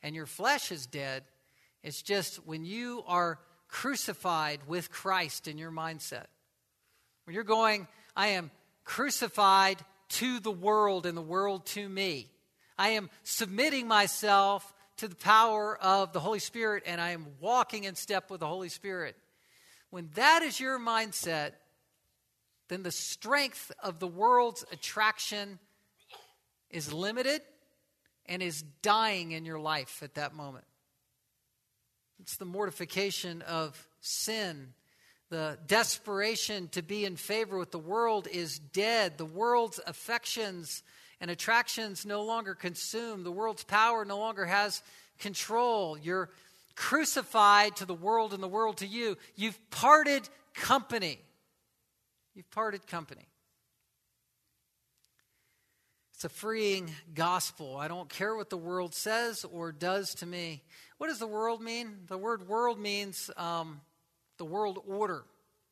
and 0.01 0.15
your 0.15 0.25
flesh 0.25 0.71
is 0.71 0.85
dead. 0.85 1.23
It's 1.83 2.01
just 2.01 2.45
when 2.47 2.63
you 2.63 3.03
are 3.07 3.39
crucified 3.67 4.61
with 4.67 4.89
Christ 4.89 5.47
in 5.47 5.57
your 5.57 5.71
mindset. 5.71 6.25
When 7.25 7.35
you're 7.35 7.43
going, 7.43 7.87
I 8.15 8.27
am 8.29 8.51
crucified 8.85 9.77
to 10.09 10.39
the 10.39 10.51
world 10.51 11.05
and 11.05 11.15
the 11.17 11.21
world 11.21 11.65
to 11.67 11.87
me. 11.87 12.29
I 12.79 12.91
am 12.91 13.09
submitting 13.23 13.89
myself 13.89 14.73
to 14.97 15.09
the 15.09 15.15
power 15.15 15.77
of 15.77 16.13
the 16.13 16.21
Holy 16.21 16.39
Spirit 16.39 16.83
and 16.85 17.01
I 17.01 17.11
am 17.11 17.27
walking 17.41 17.83
in 17.83 17.95
step 17.95 18.31
with 18.31 18.39
the 18.39 18.47
Holy 18.47 18.69
Spirit. 18.69 19.17
When 19.89 20.09
that 20.15 20.43
is 20.43 20.61
your 20.61 20.79
mindset, 20.79 21.51
then 22.69 22.81
the 22.83 22.91
strength 22.91 23.71
of 23.83 23.99
the 23.99 24.07
world's 24.07 24.63
attraction 24.71 25.59
is 26.69 26.93
limited 26.93 27.41
and 28.27 28.41
is 28.41 28.63
dying 28.81 29.33
in 29.33 29.43
your 29.43 29.59
life 29.59 30.01
at 30.01 30.13
that 30.13 30.33
moment. 30.33 30.65
It's 32.21 32.37
the 32.37 32.45
mortification 32.45 33.41
of 33.41 33.87
sin 33.99 34.73
the 35.29 35.59
desperation 35.67 36.69
to 36.69 36.81
be 36.81 37.05
in 37.05 37.15
favor 37.15 37.57
with 37.57 37.71
the 37.71 37.79
world 37.79 38.27
is 38.27 38.57
dead. 38.57 39.17
The 39.17 39.25
world's 39.25 39.79
affections 39.85 40.83
and 41.21 41.29
attractions 41.29 42.05
no 42.05 42.23
longer 42.23 42.55
consume. 42.55 43.23
The 43.23 43.31
world's 43.31 43.63
power 43.63 44.05
no 44.05 44.17
longer 44.17 44.45
has 44.45 44.81
control. 45.19 45.97
You're 45.97 46.29
crucified 46.75 47.75
to 47.77 47.85
the 47.85 47.93
world 47.93 48.33
and 48.33 48.41
the 48.41 48.47
world 48.47 48.77
to 48.77 48.87
you. 48.87 49.17
You've 49.35 49.59
parted 49.69 50.27
company. 50.53 51.19
You've 52.33 52.49
parted 52.51 52.87
company. 52.87 53.27
It's 56.13 56.25
a 56.25 56.29
freeing 56.29 56.91
gospel. 57.13 57.77
I 57.77 57.87
don't 57.87 58.09
care 58.09 58.35
what 58.35 58.49
the 58.49 58.57
world 58.57 58.93
says 58.93 59.45
or 59.45 59.71
does 59.71 60.15
to 60.15 60.25
me. 60.25 60.63
What 60.97 61.07
does 61.07 61.19
the 61.19 61.27
world 61.27 61.61
mean? 61.61 61.99
The 62.07 62.17
word 62.17 62.47
world 62.47 62.77
means 62.77 63.31
um, 63.37 63.79
the 64.37 64.43
world 64.43 64.79
order. 64.85 65.23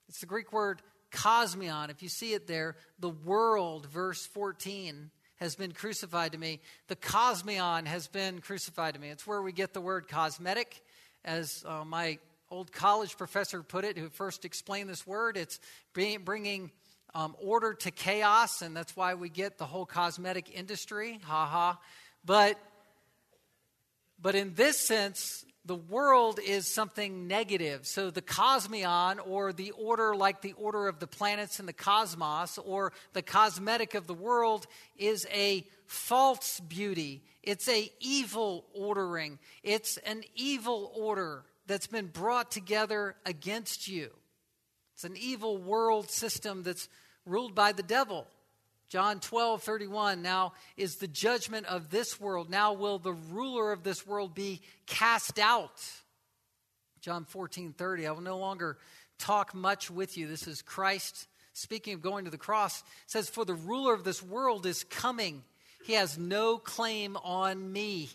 It's 0.07 0.21
the 0.21 0.25
Greek 0.25 0.53
word 0.53 0.81
cosmion. 1.11 1.89
If 1.89 2.01
you 2.01 2.07
see 2.07 2.33
it 2.33 2.47
there, 2.47 2.77
the 2.99 3.09
world, 3.09 3.87
verse 3.87 4.25
14, 4.25 5.11
has 5.37 5.55
been 5.55 5.71
crucified 5.71 6.33
to 6.33 6.37
me. 6.37 6.59
The 6.87 6.95
cosmion 6.95 7.85
has 7.85 8.07
been 8.07 8.41
crucified 8.41 8.95
to 8.95 8.99
me. 8.99 9.09
It's 9.09 9.25
where 9.25 9.41
we 9.41 9.51
get 9.51 9.73
the 9.73 9.81
word 9.81 10.07
cosmetic. 10.07 10.83
As 11.23 11.63
uh, 11.67 11.83
my 11.85 12.19
old 12.49 12.71
college 12.71 13.17
professor 13.17 13.61
put 13.63 13.83
it, 13.83 13.97
who 13.97 14.09
first 14.09 14.45
explained 14.45 14.89
this 14.89 15.05
word, 15.05 15.37
it's 15.37 15.59
bringing 15.93 16.71
um, 17.13 17.35
order 17.41 17.73
to 17.73 17.91
chaos, 17.91 18.61
and 18.61 18.75
that's 18.75 18.95
why 18.95 19.13
we 19.15 19.29
get 19.29 19.57
the 19.57 19.65
whole 19.65 19.85
cosmetic 19.85 20.55
industry. 20.55 21.19
Ha 21.23 21.45
ha. 21.45 21.79
But, 22.25 22.57
but 24.21 24.35
in 24.35 24.53
this 24.55 24.79
sense, 24.79 25.45
the 25.67 25.75
world 25.75 26.39
is 26.43 26.65
something 26.65 27.27
negative. 27.27 27.85
So 27.85 28.09
the 28.09 28.21
cosmion, 28.21 29.19
or 29.19 29.51
the 29.51 29.71
order 29.71 30.15
like 30.15 30.41
the 30.41 30.53
order 30.53 30.87
of 30.87 30.99
the 30.99 31.07
planets 31.07 31.59
in 31.59 31.65
the 31.65 31.73
cosmos, 31.73 32.57
or 32.57 32.93
the 33.13 33.21
cosmetic 33.21 33.93
of 33.93 34.07
the 34.07 34.13
world, 34.13 34.65
is 34.97 35.27
a 35.31 35.67
false 35.85 36.61
beauty. 36.61 37.21
It's 37.43 37.67
a 37.67 37.91
evil 37.99 38.65
ordering. 38.73 39.39
It's 39.61 39.97
an 39.97 40.23
evil 40.35 40.91
order 40.95 41.43
that's 41.67 41.87
been 41.87 42.07
brought 42.07 42.49
together 42.49 43.15
against 43.25 43.87
you. 43.87 44.09
It's 44.95 45.03
an 45.03 45.17
evil 45.17 45.57
world 45.57 46.09
system 46.09 46.63
that's 46.63 46.87
ruled 47.25 47.53
by 47.53 47.73
the 47.73 47.83
devil. 47.83 48.25
John 48.89 49.19
12, 49.19 49.63
31. 49.63 50.21
Now 50.21 50.53
is 50.77 50.95
the 50.95 51.07
judgment 51.07 51.65
of 51.65 51.89
this 51.89 52.19
world. 52.19 52.49
Now 52.49 52.73
will 52.73 52.99
the 52.99 53.13
ruler 53.13 53.71
of 53.71 53.83
this 53.83 54.07
world 54.07 54.33
be 54.33 54.61
cast 54.85 55.39
out. 55.39 55.83
John 57.01 57.25
14, 57.25 57.73
30. 57.73 58.07
I 58.07 58.11
will 58.11 58.21
no 58.21 58.37
longer 58.37 58.77
talk 59.19 59.53
much 59.53 59.91
with 59.91 60.17
you. 60.17 60.27
This 60.27 60.47
is 60.47 60.61
Christ 60.61 61.27
speaking 61.57 61.93
of 61.93 62.01
going 62.01 62.25
to 62.25 62.31
the 62.31 62.37
cross. 62.37 62.83
says, 63.07 63.29
For 63.29 63.43
the 63.43 63.55
ruler 63.55 63.93
of 63.93 64.03
this 64.03 64.21
world 64.21 64.65
is 64.65 64.83
coming. 64.83 65.43
He 65.85 65.93
has 65.93 66.17
no 66.17 66.57
claim 66.57 67.17
on 67.17 67.71
me. 67.71 68.09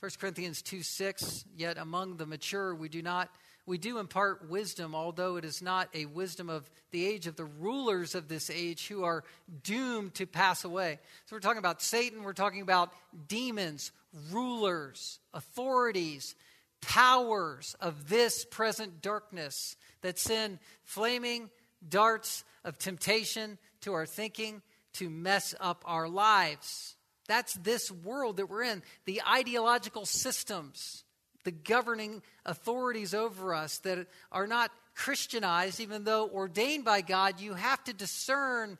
1 0.00 0.10
Corinthians 0.20 0.60
2, 0.62 0.82
6. 0.82 1.44
Yet 1.56 1.78
among 1.78 2.16
the 2.16 2.26
mature 2.26 2.74
we 2.74 2.88
do 2.88 3.02
not 3.02 3.30
we 3.66 3.78
do 3.78 3.98
impart 3.98 4.48
wisdom, 4.50 4.94
although 4.94 5.36
it 5.36 5.44
is 5.44 5.62
not 5.62 5.88
a 5.94 6.06
wisdom 6.06 6.50
of 6.50 6.68
the 6.90 7.06
age 7.06 7.26
of 7.26 7.36
the 7.36 7.44
rulers 7.44 8.14
of 8.14 8.28
this 8.28 8.50
age 8.50 8.88
who 8.88 9.04
are 9.04 9.24
doomed 9.62 10.14
to 10.14 10.26
pass 10.26 10.64
away. 10.64 10.98
So 11.26 11.36
we're 11.36 11.40
talking 11.40 11.58
about 11.58 11.80
Satan, 11.80 12.22
we're 12.22 12.34
talking 12.34 12.60
about 12.60 12.92
demons, 13.26 13.90
rulers, 14.30 15.18
authorities, 15.32 16.34
powers 16.82 17.74
of 17.80 18.08
this 18.08 18.44
present 18.44 19.00
darkness 19.00 19.76
that 20.02 20.18
send 20.18 20.58
flaming 20.82 21.48
darts 21.88 22.44
of 22.64 22.78
temptation 22.78 23.58
to 23.80 23.94
our 23.94 24.06
thinking 24.06 24.60
to 24.94 25.08
mess 25.08 25.54
up 25.58 25.82
our 25.86 26.08
lives. 26.08 26.96
That's 27.26 27.54
this 27.54 27.90
world 27.90 28.36
that 28.36 28.50
we're 28.50 28.64
in. 28.64 28.82
The 29.06 29.22
ideological 29.22 30.04
systems 30.04 31.03
the 31.44 31.52
governing 31.52 32.22
authorities 32.44 33.14
over 33.14 33.54
us 33.54 33.78
that 33.78 34.06
are 34.32 34.46
not 34.46 34.70
Christianized, 34.94 35.80
even 35.80 36.04
though 36.04 36.28
ordained 36.28 36.84
by 36.84 37.00
God, 37.00 37.40
you 37.40 37.54
have 37.54 37.82
to 37.84 37.92
discern 37.92 38.78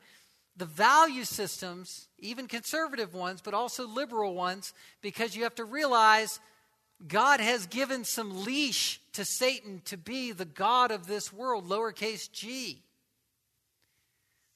the 0.57 0.65
value 0.65 1.25
systems, 1.25 2.07
even 2.19 2.47
conservative 2.47 3.13
ones, 3.13 3.41
but 3.41 3.53
also 3.53 3.87
liberal 3.87 4.33
ones, 4.33 4.73
because 5.01 5.35
you 5.35 5.43
have 5.43 5.55
to 5.55 5.65
realize 5.65 6.39
God 7.05 7.41
has 7.41 7.67
given 7.67 8.05
some 8.05 8.45
leash 8.45 9.01
to 9.13 9.25
Satan 9.25 9.81
to 9.85 9.97
be 9.97 10.31
the 10.31 10.45
God 10.45 10.91
of 10.91 11.07
this 11.07 11.33
world, 11.33 11.67
lowercase 11.67 12.31
g. 12.31 12.81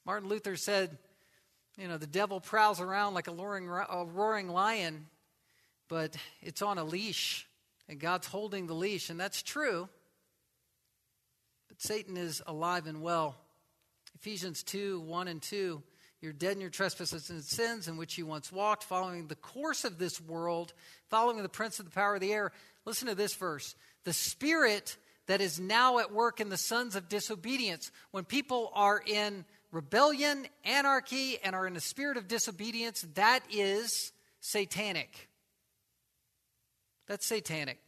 Martin 0.06 0.30
Luther 0.30 0.56
said, 0.56 0.96
you 1.76 1.86
know, 1.86 1.98
the 1.98 2.06
devil 2.06 2.40
prowls 2.40 2.80
around 2.80 3.12
like 3.12 3.28
a 3.28 3.32
roaring, 3.32 3.68
a 3.68 4.04
roaring 4.06 4.48
lion, 4.48 5.06
but 5.88 6.16
it's 6.40 6.62
on 6.62 6.78
a 6.78 6.84
leash 6.84 7.46
and 7.90 7.98
God's 7.98 8.28
holding 8.28 8.68
the 8.68 8.74
leash, 8.74 9.10
and 9.10 9.18
that's 9.18 9.42
true. 9.42 9.88
But 11.68 11.82
Satan 11.82 12.16
is 12.16 12.40
alive 12.46 12.86
and 12.86 13.02
well. 13.02 13.34
Ephesians 14.14 14.62
2 14.62 15.00
1 15.00 15.28
and 15.28 15.42
2. 15.42 15.82
You're 16.20 16.32
dead 16.32 16.52
in 16.52 16.60
your 16.60 16.70
trespasses 16.70 17.30
and 17.30 17.42
sins 17.42 17.88
in 17.88 17.96
which 17.96 18.16
you 18.16 18.26
once 18.26 18.52
walked, 18.52 18.84
following 18.84 19.26
the 19.26 19.34
course 19.34 19.84
of 19.84 19.98
this 19.98 20.20
world, 20.20 20.72
following 21.08 21.42
the 21.42 21.48
prince 21.48 21.80
of 21.80 21.86
the 21.86 21.90
power 21.90 22.14
of 22.14 22.20
the 22.20 22.32
air. 22.32 22.52
Listen 22.84 23.08
to 23.08 23.14
this 23.14 23.34
verse. 23.34 23.74
The 24.04 24.12
spirit 24.12 24.96
that 25.26 25.40
is 25.40 25.58
now 25.58 25.98
at 25.98 26.12
work 26.12 26.40
in 26.40 26.48
the 26.48 26.56
sons 26.56 26.94
of 26.94 27.08
disobedience. 27.08 27.90
When 28.12 28.24
people 28.24 28.70
are 28.74 29.02
in 29.04 29.44
rebellion, 29.72 30.46
anarchy, 30.64 31.38
and 31.42 31.56
are 31.56 31.66
in 31.66 31.74
a 31.74 31.80
spirit 31.80 32.18
of 32.18 32.28
disobedience, 32.28 33.04
that 33.14 33.40
is 33.50 34.12
satanic. 34.40 35.29
That's 37.10 37.26
satanic. 37.26 37.80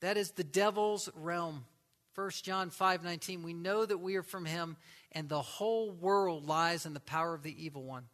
That 0.00 0.16
is 0.16 0.30
the 0.30 0.42
devil's 0.42 1.10
realm. 1.14 1.66
1 2.14 2.30
John 2.42 2.70
5:19 2.70 3.42
We 3.42 3.52
know 3.52 3.84
that 3.84 3.98
we 3.98 4.16
are 4.16 4.22
from 4.22 4.46
him 4.46 4.78
and 5.12 5.28
the 5.28 5.42
whole 5.42 5.90
world 5.90 6.46
lies 6.46 6.86
in 6.86 6.94
the 6.94 7.00
power 7.00 7.34
of 7.34 7.42
the 7.42 7.62
evil 7.62 7.84
one. 7.84 8.08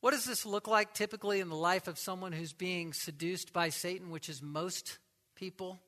What 0.00 0.12
does 0.12 0.24
this 0.24 0.46
look 0.46 0.66
like 0.66 0.94
typically 0.94 1.40
in 1.40 1.50
the 1.50 1.54
life 1.54 1.86
of 1.86 1.98
someone 1.98 2.32
who's 2.32 2.54
being 2.54 2.94
seduced 2.94 3.52
by 3.52 3.68
Satan, 3.68 4.08
which 4.08 4.30
is 4.30 4.40
most 4.40 4.96
people? 5.34 5.78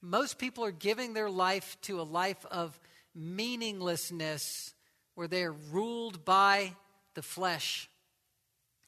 Most 0.00 0.38
people 0.38 0.64
are 0.64 0.70
giving 0.70 1.12
their 1.12 1.28
life 1.28 1.76
to 1.82 2.00
a 2.00 2.02
life 2.02 2.46
of 2.46 2.80
meaninglessness 3.14 4.72
where 5.16 5.28
they 5.28 5.44
are 5.44 5.52
ruled 5.52 6.24
by 6.24 6.76
the 7.12 7.22
flesh. 7.22 7.90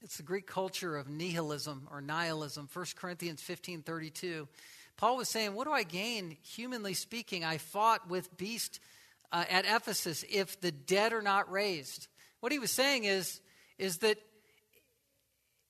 It's 0.02 0.16
the 0.16 0.22
Greek 0.22 0.46
culture 0.46 0.96
of 0.96 1.10
nihilism 1.10 1.86
or 1.90 2.00
nihilism. 2.00 2.68
1 2.72 2.86
Corinthians 2.96 3.42
15 3.42 3.82
32. 3.82 4.48
Paul 4.96 5.18
was 5.18 5.28
saying, 5.28 5.54
What 5.54 5.66
do 5.66 5.72
I 5.72 5.82
gain, 5.82 6.38
humanly 6.42 6.94
speaking? 6.94 7.44
I 7.44 7.58
fought 7.58 8.08
with 8.08 8.34
beast 8.38 8.80
uh, 9.30 9.44
at 9.48 9.66
Ephesus 9.66 10.24
if 10.30 10.58
the 10.60 10.72
dead 10.72 11.12
are 11.12 11.22
not 11.22 11.50
raised. 11.50 12.08
What 12.40 12.50
he 12.50 12.58
was 12.58 12.70
saying 12.70 13.04
is, 13.04 13.40
is 13.78 13.98
that 13.98 14.16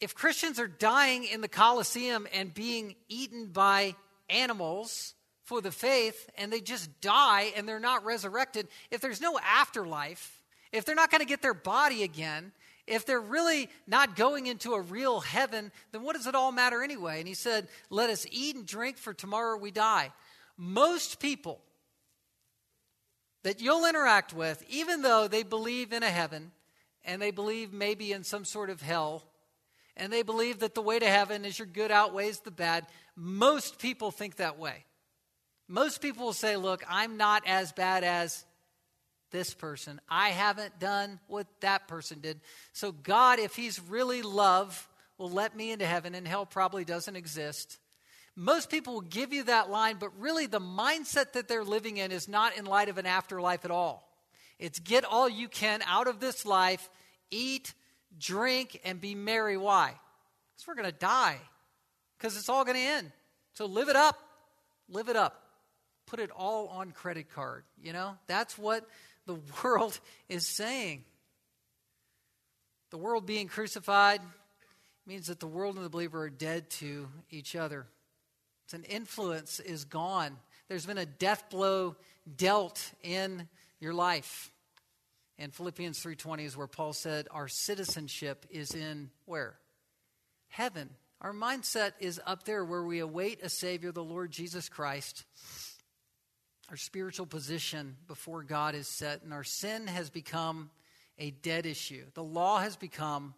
if 0.01 0.15
Christians 0.15 0.61
are 0.61 0.69
dying 0.69 1.25
in 1.25 1.41
the 1.41 1.49
Colosseum 1.49 2.29
and 2.33 2.55
being 2.55 2.95
eaten 3.09 3.47
by 3.47 3.97
animals 4.29 5.15
for 5.43 5.61
the 5.61 5.73
faith 5.73 6.31
and 6.39 6.53
they 6.53 6.61
just 6.61 7.01
die 7.01 7.53
and 7.57 7.69
they're 7.69 7.81
not 7.81 8.05
resurrected, 8.05 8.69
if 8.93 9.01
there's 9.01 9.21
no 9.21 9.41
afterlife, 9.45 10.41
if 10.73 10.85
they're 10.85 10.95
not 10.95 11.11
going 11.11 11.21
to 11.21 11.27
get 11.27 11.43
their 11.43 11.53
body 11.53 12.05
again, 12.05 12.53
if 12.91 13.07
they're 13.07 13.21
really 13.21 13.71
not 13.87 14.17
going 14.17 14.47
into 14.47 14.75
a 14.75 14.81
real 14.81 15.21
heaven, 15.21 15.71
then 15.93 16.03
what 16.03 16.17
does 16.17 16.27
it 16.27 16.35
all 16.35 16.51
matter 16.51 16.83
anyway? 16.83 17.21
And 17.21 17.29
he 17.29 17.35
said, 17.35 17.69
Let 17.89 18.11
us 18.11 18.27
eat 18.31 18.57
and 18.57 18.67
drink, 18.67 18.99
for 18.99 19.15
tomorrow 19.15 19.57
we 19.57 19.71
die. 19.71 20.13
Most 20.57 21.21
people 21.21 21.61
that 23.45 23.61
you'll 23.61 23.87
interact 23.87 24.35
with, 24.35 24.63
even 24.69 25.03
though 25.03 25.29
they 25.29 25.45
believe 25.45 25.93
in 25.93 26.03
a 26.03 26.11
heaven 26.11 26.51
and 27.05 27.23
they 27.23 27.31
believe 27.31 27.73
maybe 27.73 28.13
in 28.13 28.25
some 28.25 28.45
sort 28.45 28.69
of 28.69 28.83
hell, 28.83 29.25
and 29.97 30.13
they 30.13 30.23
believe 30.23 30.59
that 30.59 30.75
the 30.75 30.83
way 30.83 30.99
to 30.99 31.09
heaven 31.09 31.45
is 31.45 31.59
your 31.59 31.67
good 31.67 31.91
outweighs 31.91 32.41
the 32.41 32.51
bad. 32.51 32.87
Most 33.15 33.79
people 33.79 34.11
think 34.11 34.37
that 34.37 34.59
way. 34.59 34.85
Most 35.69 36.03
people 36.03 36.27
will 36.27 36.33
say, 36.33 36.57
Look, 36.57 36.83
I'm 36.89 37.17
not 37.17 37.45
as 37.47 37.71
bad 37.71 38.03
as 38.03 38.45
this 39.31 39.55
person. 39.55 40.01
I 40.09 40.31
haven't 40.31 40.79
done 40.79 41.21
what 41.27 41.47
that 41.61 41.89
person 41.89 42.21
did. 42.21 42.41
So, 42.73 42.93
God, 42.93 43.39
if 43.39 43.57
He's 43.57 43.81
really 43.81 44.23
love, 44.23 44.89
will 45.19 45.31
let 45.31 45.57
me 45.57 45.71
into 45.71 45.87
heaven, 45.87 46.15
and 46.15 46.27
hell 46.27 46.47
probably 46.47 46.85
doesn't 46.85 47.17
exist. 47.17 47.79
Most 48.37 48.71
people 48.71 48.95
will 48.95 49.01
give 49.03 49.33
you 49.33 49.45
that 49.45 49.71
line, 49.71 49.97
but 49.99 50.19
really 50.19 50.47
the 50.47 50.61
mindset 50.61 51.33
that 51.33 51.49
they're 51.49 51.65
living 51.65 51.97
in 51.97 52.13
is 52.13 52.29
not 52.29 52.57
in 52.57 52.65
light 52.65 52.89
of 52.89 52.97
an 52.99 53.07
afterlife 53.07 53.65
at 53.65 53.71
all. 53.71 54.09
It's 54.59 54.79
get 54.79 55.05
all 55.05 55.29
you 55.29 55.49
can 55.49 55.81
out 55.87 56.07
of 56.07 56.21
this 56.21 56.47
life, 56.47 56.89
eat, 57.31 57.75
drink, 58.19 58.81
and 58.85 59.01
be 59.01 59.15
merry. 59.15 59.57
Why? 59.57 59.95
Because 60.55 60.69
we're 60.69 60.75
going 60.75 60.93
to 60.93 60.99
die, 60.99 61.39
because 62.19 62.37
it's 62.37 62.49
all 62.49 62.65
going 62.65 62.77
to 62.77 62.83
end. 62.83 63.13
So 63.55 63.67
live 63.67 63.89
it 63.89 63.97
up. 63.97 64.19
Live 64.89 65.09
it 65.09 65.17
up. 65.17 65.43
Put 66.07 66.21
it 66.21 66.31
all 66.31 66.69
on 66.69 66.93
credit 66.93 67.33
card. 67.33 67.65
You 67.83 67.93
know, 67.93 68.17
that's 68.27 68.59
what 68.59 68.89
the 69.27 69.39
world 69.63 69.99
is 70.29 70.47
saying. 70.47 71.05
The 72.91 72.99
world 72.99 73.25
being 73.25 73.47
crucified 73.47 74.21
means 75.07 75.29
that 75.29 75.41
the 75.41 75.47
world 75.47 75.77
and 75.77 75.85
the 75.85 75.91
believer 75.91 76.23
are 76.23 76.31
dead 76.31 76.71
to 76.71 77.09
each 77.31 77.55
other. 77.55 77.87
It's 78.65 78.75
an 78.75 78.85
influence 78.85 79.61
is 79.61 79.85
gone. 79.85 80.37
There's 80.69 80.87
been 80.87 80.99
a 80.99 81.07
death 81.07 81.51
blow 81.51 81.97
dealt 82.37 82.93
in 83.03 83.49
your 83.81 83.95
life. 83.95 84.53
And 85.39 85.55
Philippians 85.55 85.99
3:20 85.99 86.45
is 86.45 86.57
where 86.57 86.67
Paul 86.67 86.93
said 86.93 87.27
our 87.31 87.49
citizenship 87.49 88.47
is 88.51 88.75
in 88.75 89.11
where? 89.25 89.59
Heaven. 90.49 90.95
Our 91.21 91.33
mindset 91.33 91.93
is 91.99 92.21
up 92.27 92.45
there 92.45 92.65
where 92.65 92.83
we 92.83 92.99
await 92.99 93.43
a 93.43 93.49
savior, 93.49 93.93
the 93.93 94.05
Lord 94.05 94.31
Jesus 94.31 94.69
Christ. 94.69 95.25
Our 96.71 96.77
spiritual 96.77 97.27
position 97.27 97.97
before 98.07 98.45
God 98.45 98.77
is 98.77 98.87
set 98.87 99.23
and 99.25 99.33
our 99.33 99.43
sin 99.43 99.89
has 99.89 100.09
become 100.09 100.71
a 101.19 101.33
dead 101.33 101.67
issue. 101.67 102.05
The 102.15 102.23
law 102.23 102.61
has 102.61 102.77
become 102.77 103.35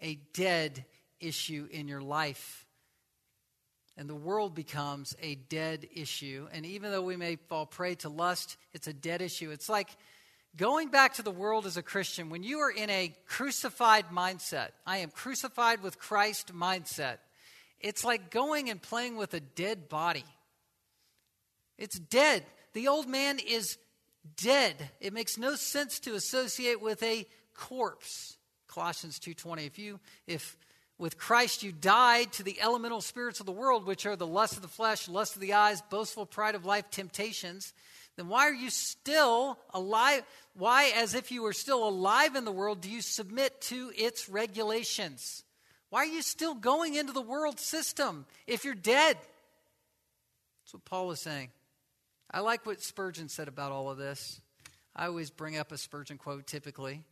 a 0.00 0.14
dead 0.32 0.84
issue 1.18 1.66
in 1.72 1.88
your 1.88 2.00
life. 2.00 2.64
And 3.96 4.08
the 4.08 4.14
world 4.14 4.54
becomes 4.54 5.16
a 5.20 5.34
dead 5.34 5.88
issue. 5.92 6.46
And 6.52 6.64
even 6.64 6.92
though 6.92 7.02
we 7.02 7.16
may 7.16 7.34
fall 7.34 7.66
prey 7.66 7.96
to 7.96 8.08
lust, 8.08 8.56
it's 8.72 8.86
a 8.86 8.92
dead 8.92 9.22
issue. 9.22 9.50
It's 9.50 9.68
like 9.68 9.90
Going 10.56 10.88
back 10.88 11.14
to 11.14 11.22
the 11.22 11.30
world 11.30 11.66
as 11.66 11.76
a 11.76 11.82
Christian, 11.82 12.30
when 12.30 12.42
you 12.42 12.60
are 12.60 12.70
in 12.70 12.90
a 12.90 13.14
crucified 13.26 14.06
mindset, 14.10 14.70
I 14.86 14.98
am 14.98 15.10
crucified 15.10 15.82
with 15.82 15.98
Christ 15.98 16.52
mindset, 16.52 17.18
it's 17.78 18.02
like 18.02 18.30
going 18.30 18.70
and 18.70 18.82
playing 18.82 19.16
with 19.16 19.34
a 19.34 19.40
dead 19.40 19.88
body. 19.88 20.24
It's 21.76 21.96
dead. 21.96 22.44
The 22.72 22.88
old 22.88 23.08
man 23.08 23.38
is 23.38 23.78
dead. 24.36 24.90
It 25.00 25.12
makes 25.12 25.38
no 25.38 25.54
sense 25.54 25.98
to 26.00 26.14
associate 26.14 26.80
with 26.80 27.02
a 27.02 27.26
corpse. 27.54 28.36
Colossians 28.66 29.18
2:20 29.18 29.66
if 29.66 29.78
you 29.78 30.00
if 30.26 30.56
with 30.98 31.16
Christ 31.16 31.62
you 31.62 31.72
died 31.72 32.32
to 32.34 32.42
the 32.42 32.60
elemental 32.60 33.00
spirits 33.00 33.40
of 33.40 33.46
the 33.46 33.52
world 33.52 33.86
which 33.86 34.04
are 34.04 34.16
the 34.16 34.26
lust 34.26 34.56
of 34.56 34.62
the 34.62 34.68
flesh, 34.68 35.08
lust 35.08 35.36
of 35.36 35.40
the 35.40 35.54
eyes, 35.54 35.80
boastful 35.90 36.26
pride 36.26 36.54
of 36.54 36.64
life, 36.64 36.90
temptations, 36.90 37.72
then 38.16 38.26
why 38.26 38.48
are 38.48 38.54
you 38.54 38.68
still 38.68 39.58
alive? 39.72 40.24
Why, 40.54 40.92
as 40.96 41.14
if 41.14 41.30
you 41.30 41.42
were 41.42 41.52
still 41.52 41.86
alive 41.86 42.34
in 42.34 42.44
the 42.44 42.50
world, 42.50 42.80
do 42.80 42.90
you 42.90 43.00
submit 43.00 43.60
to 43.62 43.92
its 43.96 44.28
regulations? 44.28 45.44
Why 45.90 46.00
are 46.00 46.06
you 46.06 46.22
still 46.22 46.54
going 46.54 46.96
into 46.96 47.12
the 47.12 47.22
world 47.22 47.60
system 47.60 48.26
if 48.48 48.64
you're 48.64 48.74
dead? 48.74 49.16
That's 50.64 50.74
what 50.74 50.84
Paul 50.84 51.12
is 51.12 51.20
saying. 51.20 51.50
I 52.30 52.40
like 52.40 52.66
what 52.66 52.82
Spurgeon 52.82 53.28
said 53.28 53.48
about 53.48 53.72
all 53.72 53.90
of 53.90 53.96
this. 53.96 54.40
I 54.94 55.06
always 55.06 55.30
bring 55.30 55.56
up 55.56 55.72
a 55.72 55.78
Spurgeon 55.78 56.18
quote 56.18 56.46
typically. 56.46 57.02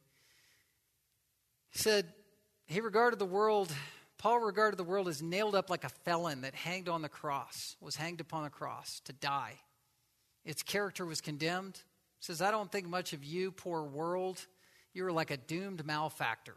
He 1.71 1.79
said, 1.79 2.13
he 2.67 2.81
regarded 2.81 3.19
the 3.19 3.25
world, 3.25 3.73
Paul 4.19 4.41
regarded 4.41 4.77
the 4.77 4.85
world 4.85 5.09
as 5.09 5.23
nailed 5.23 5.55
up 5.55 5.71
like 5.71 5.85
a 5.85 5.89
felon 5.89 6.43
that 6.43 6.55
hanged 6.55 6.89
on 6.89 7.01
the 7.01 7.09
cross, 7.09 7.77
was 7.81 7.97
hanged 7.97 8.21
upon 8.21 8.45
the 8.45 8.51
cross 8.51 9.01
to 9.05 9.13
die. 9.13 9.55
Its 10.45 10.63
character 10.63 11.07
was 11.07 11.21
condemned. 11.21 11.75
It 11.75 12.25
says, 12.25 12.43
I 12.43 12.51
don't 12.51 12.71
think 12.71 12.87
much 12.87 13.13
of 13.13 13.25
you, 13.25 13.53
poor 13.53 13.83
world. 13.83 14.45
You 14.93 15.07
are 15.07 15.13
like 15.13 15.31
a 15.31 15.37
doomed 15.37 15.85
malefactor. 15.87 16.55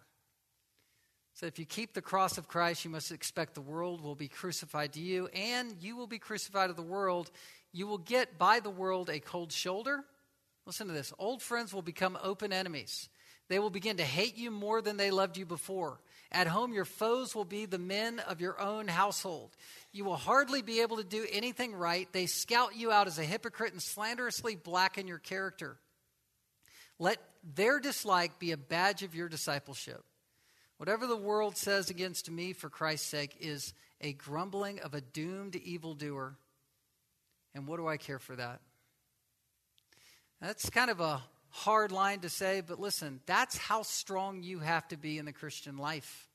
So 1.33 1.45
if 1.45 1.57
you 1.57 1.65
keep 1.65 1.93
the 1.93 2.01
cross 2.01 2.37
of 2.37 2.47
Christ, 2.47 2.83
you 2.83 2.91
must 2.91 3.11
expect 3.11 3.53
the 3.53 3.61
world 3.61 4.01
will 4.01 4.15
be 4.15 4.27
crucified 4.27 4.93
to 4.93 4.99
you, 4.99 5.27
and 5.27 5.73
you 5.79 5.95
will 5.95 6.07
be 6.07 6.19
crucified 6.19 6.69
to 6.69 6.73
the 6.73 6.81
world. 6.81 7.31
You 7.71 7.87
will 7.87 7.97
get 7.97 8.37
by 8.37 8.59
the 8.59 8.69
world 8.69 9.09
a 9.09 9.19
cold 9.19 9.51
shoulder. 9.51 10.03
Listen 10.65 10.87
to 10.87 10.93
this 10.93 11.13
old 11.19 11.41
friends 11.41 11.73
will 11.73 11.81
become 11.81 12.17
open 12.21 12.53
enemies. 12.53 13.09
They 13.47 13.59
will 13.59 13.71
begin 13.71 13.97
to 13.97 14.03
hate 14.03 14.37
you 14.37 14.51
more 14.51 14.81
than 14.81 14.97
they 14.97 15.11
loved 15.11 15.37
you 15.37 15.45
before. 15.45 15.99
At 16.31 16.47
home, 16.47 16.73
your 16.73 16.85
foes 16.85 17.33
will 17.33 17.45
be 17.45 17.65
the 17.65 17.79
men 17.79 18.19
of 18.19 18.39
your 18.39 18.61
own 18.61 18.87
household. 18.87 19.55
You 19.91 20.05
will 20.05 20.15
hardly 20.15 20.61
be 20.61 20.81
able 20.81 20.97
to 20.97 21.03
do 21.03 21.25
anything 21.31 21.73
right. 21.73 22.07
They 22.13 22.27
scout 22.27 22.75
you 22.75 22.91
out 22.91 23.07
as 23.07 23.17
a 23.17 23.23
hypocrite 23.23 23.73
and 23.73 23.81
slanderously 23.81 24.55
blacken 24.55 25.07
your 25.07 25.17
character. 25.17 25.79
Let 26.99 27.17
their 27.55 27.79
dislike 27.79 28.37
be 28.37 28.51
a 28.51 28.57
badge 28.57 29.01
of 29.01 29.15
your 29.15 29.29
discipleship. 29.29 30.03
Whatever 30.77 31.07
the 31.07 31.17
world 31.17 31.57
says 31.57 31.89
against 31.89 32.29
me 32.29 32.53
for 32.53 32.69
Christ's 32.69 33.07
sake 33.07 33.37
is 33.39 33.73
a 33.99 34.13
grumbling 34.13 34.79
of 34.81 34.93
a 34.93 35.01
doomed 35.01 35.55
evildoer. 35.55 36.37
And 37.53 37.67
what 37.67 37.77
do 37.77 37.87
I 37.87 37.97
care 37.97 38.19
for 38.19 38.35
that? 38.35 38.61
That's 40.41 40.69
kind 40.69 40.89
of 40.89 40.99
a 40.99 41.21
hard 41.49 41.91
line 41.91 42.19
to 42.19 42.29
say, 42.29 42.61
but 42.61 42.79
listen, 42.79 43.19
that's 43.25 43.57
how 43.57 43.81
strong 43.81 44.43
you 44.43 44.59
have 44.59 44.87
to 44.89 44.97
be 44.97 45.17
in 45.17 45.25
the 45.25 45.33
Christian 45.33 45.77
life. 45.77 46.27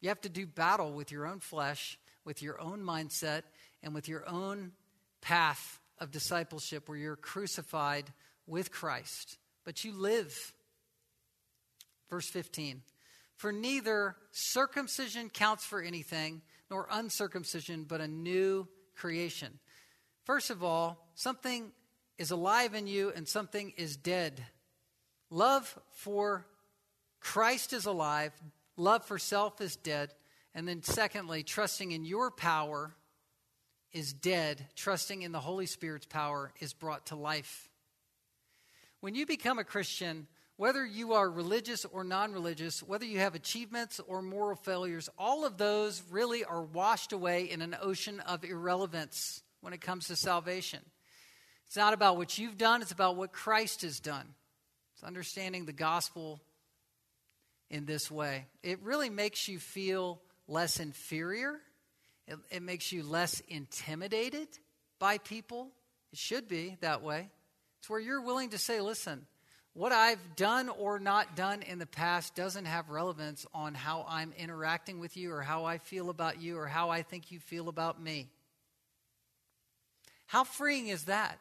You 0.00 0.10
have 0.10 0.20
to 0.22 0.28
do 0.28 0.46
battle 0.46 0.92
with 0.92 1.10
your 1.10 1.26
own 1.26 1.40
flesh, 1.40 1.98
with 2.24 2.42
your 2.42 2.60
own 2.60 2.82
mindset, 2.82 3.42
and 3.82 3.94
with 3.94 4.08
your 4.08 4.28
own 4.28 4.72
path 5.20 5.80
of 5.98 6.10
discipleship 6.10 6.88
where 6.88 6.98
you're 6.98 7.16
crucified 7.16 8.12
with 8.46 8.70
Christ. 8.70 9.38
But 9.64 9.84
you 9.84 9.92
live. 9.92 10.52
Verse 12.10 12.28
15 12.28 12.82
For 13.36 13.50
neither 13.50 14.16
circumcision 14.30 15.30
counts 15.30 15.64
for 15.64 15.80
anything, 15.80 16.42
nor 16.70 16.86
uncircumcision, 16.90 17.84
but 17.84 18.00
a 18.00 18.08
new 18.08 18.68
creation. 18.94 19.58
First 20.24 20.50
of 20.50 20.62
all, 20.62 21.08
something 21.14 21.72
is 22.18 22.30
alive 22.30 22.74
in 22.74 22.86
you 22.86 23.12
and 23.14 23.28
something 23.28 23.72
is 23.76 23.96
dead. 23.96 24.44
Love 25.30 25.78
for 25.90 26.46
Christ 27.20 27.72
is 27.72 27.86
alive, 27.86 28.32
love 28.76 29.04
for 29.04 29.18
self 29.18 29.60
is 29.60 29.76
dead. 29.76 30.12
And 30.54 30.68
then, 30.68 30.82
secondly, 30.82 31.42
trusting 31.42 31.90
in 31.90 32.04
your 32.04 32.30
power 32.30 32.94
is 33.92 34.12
dead, 34.12 34.66
trusting 34.76 35.22
in 35.22 35.32
the 35.32 35.40
Holy 35.40 35.66
Spirit's 35.66 36.06
power 36.06 36.52
is 36.60 36.72
brought 36.72 37.06
to 37.06 37.16
life. 37.16 37.68
When 39.00 39.14
you 39.14 39.26
become 39.26 39.58
a 39.58 39.64
Christian, 39.64 40.28
whether 40.56 40.86
you 40.86 41.14
are 41.14 41.28
religious 41.28 41.84
or 41.84 42.04
non 42.04 42.32
religious, 42.32 42.82
whether 42.82 43.04
you 43.04 43.18
have 43.18 43.34
achievements 43.34 44.00
or 44.06 44.22
moral 44.22 44.56
failures, 44.56 45.08
all 45.18 45.44
of 45.44 45.56
those 45.56 46.02
really 46.10 46.44
are 46.44 46.62
washed 46.62 47.12
away 47.12 47.44
in 47.44 47.60
an 47.60 47.76
ocean 47.80 48.20
of 48.20 48.44
irrelevance 48.44 49.42
when 49.60 49.72
it 49.72 49.80
comes 49.80 50.06
to 50.08 50.16
salvation. 50.16 50.80
It's 51.66 51.76
not 51.76 51.94
about 51.94 52.16
what 52.16 52.38
you've 52.38 52.58
done, 52.58 52.82
it's 52.82 52.92
about 52.92 53.16
what 53.16 53.32
Christ 53.32 53.82
has 53.82 53.98
done. 53.98 54.34
It's 54.94 55.02
understanding 55.02 55.64
the 55.64 55.72
gospel 55.72 56.40
in 57.70 57.84
this 57.84 58.10
way. 58.10 58.46
It 58.62 58.80
really 58.82 59.10
makes 59.10 59.48
you 59.48 59.58
feel 59.58 60.20
less 60.46 60.78
inferior, 60.78 61.58
it, 62.28 62.38
it 62.50 62.62
makes 62.62 62.92
you 62.92 63.02
less 63.02 63.40
intimidated 63.48 64.48
by 64.98 65.18
people. 65.18 65.72
It 66.12 66.18
should 66.18 66.46
be 66.46 66.76
that 66.80 67.02
way. 67.02 67.28
It's 67.80 67.90
where 67.90 67.98
you're 67.98 68.22
willing 68.22 68.50
to 68.50 68.58
say, 68.58 68.80
listen, 68.80 69.26
what 69.74 69.90
I've 69.90 70.36
done 70.36 70.68
or 70.68 71.00
not 71.00 71.34
done 71.34 71.62
in 71.62 71.80
the 71.80 71.86
past 71.86 72.36
doesn't 72.36 72.64
have 72.64 72.90
relevance 72.90 73.44
on 73.52 73.74
how 73.74 74.06
I'm 74.08 74.32
interacting 74.38 75.00
with 75.00 75.16
you 75.16 75.32
or 75.32 75.42
how 75.42 75.64
I 75.64 75.78
feel 75.78 76.10
about 76.10 76.40
you 76.40 76.56
or 76.58 76.68
how 76.68 76.90
I 76.90 77.02
think 77.02 77.32
you 77.32 77.40
feel 77.40 77.68
about 77.68 78.00
me. 78.00 78.28
How 80.26 80.44
freeing 80.44 80.88
is 80.88 81.04
that? 81.04 81.38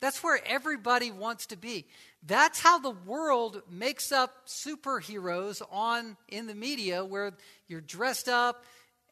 That's 0.00 0.22
where 0.24 0.40
everybody 0.46 1.10
wants 1.10 1.46
to 1.46 1.56
be. 1.56 1.84
That's 2.26 2.58
how 2.58 2.78
the 2.78 2.90
world 2.90 3.60
makes 3.70 4.10
up 4.10 4.46
superheroes 4.46 5.60
on 5.70 6.16
in 6.28 6.46
the 6.46 6.54
media 6.54 7.04
where 7.04 7.34
you're 7.68 7.82
dressed 7.82 8.28
up 8.28 8.64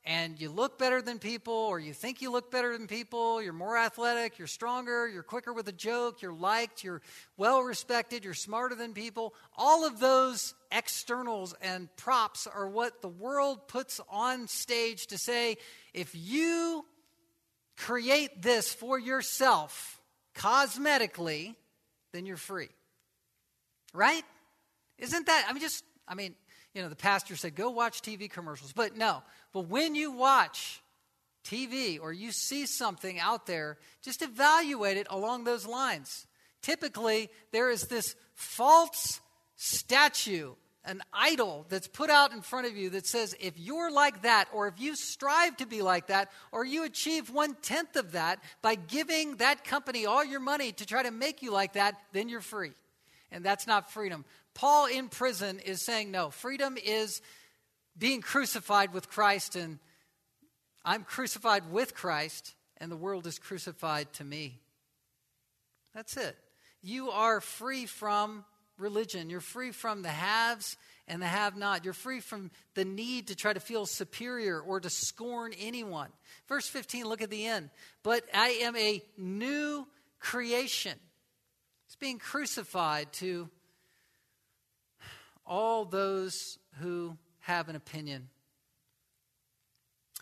and 0.08 0.40
you 0.40 0.48
look 0.48 0.78
better 0.78 1.02
than 1.02 1.18
people 1.18 1.52
or 1.52 1.78
you 1.78 1.92
think 1.92 2.22
you 2.22 2.32
look 2.32 2.50
better 2.50 2.72
than 2.72 2.86
people, 2.86 3.42
you're 3.42 3.52
more 3.52 3.76
athletic, 3.76 4.38
you're 4.38 4.48
stronger, 4.48 5.06
you're 5.06 5.22
quicker 5.22 5.52
with 5.52 5.68
a 5.68 5.72
joke, 5.72 6.22
you're 6.22 6.32
liked, 6.32 6.82
you're 6.82 7.02
well 7.36 7.60
respected, 7.60 8.24
you're 8.24 8.32
smarter 8.32 8.74
than 8.74 8.94
people. 8.94 9.34
All 9.54 9.86
of 9.86 10.00
those 10.00 10.54
externals 10.72 11.54
and 11.60 11.94
props 11.96 12.46
are 12.46 12.66
what 12.66 13.02
the 13.02 13.08
world 13.08 13.68
puts 13.68 14.00
on 14.08 14.48
stage 14.48 15.08
to 15.08 15.18
say 15.18 15.58
if 15.92 16.14
you 16.14 16.86
create 17.76 18.40
this 18.40 18.72
for 18.72 18.98
yourself, 18.98 20.00
cosmetically, 20.34 21.54
then 22.14 22.24
you're 22.24 22.38
free. 22.38 22.70
Right? 23.92 24.24
Isn't 24.96 25.26
that, 25.26 25.44
I 25.46 25.52
mean, 25.52 25.60
just, 25.60 25.84
I 26.08 26.14
mean, 26.14 26.34
you 26.74 26.82
know, 26.82 26.88
the 26.88 26.96
pastor 26.96 27.36
said, 27.36 27.54
go 27.54 27.70
watch 27.70 28.02
TV 28.02 28.30
commercials. 28.30 28.72
But 28.72 28.96
no, 28.96 29.22
but 29.52 29.68
when 29.68 29.94
you 29.94 30.12
watch 30.12 30.80
TV 31.44 31.98
or 32.00 32.12
you 32.12 32.32
see 32.32 32.66
something 32.66 33.18
out 33.18 33.46
there, 33.46 33.78
just 34.02 34.22
evaluate 34.22 34.96
it 34.96 35.06
along 35.10 35.44
those 35.44 35.66
lines. 35.66 36.26
Typically, 36.62 37.30
there 37.52 37.70
is 37.70 37.82
this 37.82 38.14
false 38.34 39.20
statue 39.56 40.54
an 40.88 41.02
idol 41.12 41.66
that's 41.68 41.86
put 41.86 42.08
out 42.08 42.32
in 42.32 42.40
front 42.40 42.66
of 42.66 42.76
you 42.76 42.88
that 42.90 43.06
says 43.06 43.36
if 43.40 43.58
you're 43.58 43.90
like 43.92 44.22
that, 44.22 44.48
or 44.54 44.68
if 44.68 44.80
you 44.80 44.96
strive 44.96 45.54
to 45.58 45.66
be 45.66 45.82
like 45.82 46.06
that, 46.06 46.30
or 46.50 46.64
you 46.64 46.84
achieve 46.84 47.30
one 47.30 47.54
tenth 47.60 47.94
of 47.96 48.12
that 48.12 48.42
by 48.62 48.74
giving 48.74 49.36
that 49.36 49.64
company 49.64 50.06
all 50.06 50.24
your 50.24 50.40
money 50.40 50.72
to 50.72 50.86
try 50.86 51.02
to 51.02 51.10
make 51.10 51.42
you 51.42 51.52
like 51.52 51.74
that, 51.74 51.94
then 52.12 52.28
you're 52.28 52.40
free. 52.40 52.72
And 53.30 53.44
that's 53.44 53.66
not 53.66 53.92
freedom. 53.92 54.24
Paul 54.58 54.86
in 54.86 55.08
prison 55.08 55.60
is 55.60 55.80
saying 55.80 56.10
no, 56.10 56.30
freedom 56.30 56.76
is 56.84 57.22
being 57.96 58.20
crucified 58.20 58.92
with 58.92 59.08
Christ, 59.08 59.54
and 59.54 59.78
I'm 60.84 61.04
crucified 61.04 61.70
with 61.70 61.94
Christ, 61.94 62.56
and 62.78 62.90
the 62.90 62.96
world 62.96 63.28
is 63.28 63.38
crucified 63.38 64.12
to 64.14 64.24
me. 64.24 64.58
That's 65.94 66.16
it. 66.16 66.36
You 66.82 67.10
are 67.10 67.40
free 67.40 67.86
from 67.86 68.44
religion. 68.78 69.30
You're 69.30 69.40
free 69.40 69.70
from 69.70 70.02
the 70.02 70.08
haves 70.08 70.76
and 71.06 71.22
the 71.22 71.26
have 71.26 71.56
not. 71.56 71.84
You're 71.84 71.94
free 71.94 72.18
from 72.18 72.50
the 72.74 72.84
need 72.84 73.28
to 73.28 73.36
try 73.36 73.52
to 73.52 73.60
feel 73.60 73.86
superior 73.86 74.60
or 74.60 74.80
to 74.80 74.90
scorn 74.90 75.52
anyone. 75.60 76.08
Verse 76.48 76.66
15, 76.66 77.04
look 77.04 77.22
at 77.22 77.30
the 77.30 77.46
end. 77.46 77.70
But 78.02 78.24
I 78.34 78.58
am 78.62 78.74
a 78.74 79.04
new 79.16 79.86
creation. 80.18 80.98
It's 81.86 81.94
being 81.94 82.18
crucified 82.18 83.12
to 83.14 83.48
all 85.48 85.84
those 85.84 86.58
who 86.80 87.16
have 87.40 87.68
an 87.68 87.74
opinion. 87.76 88.28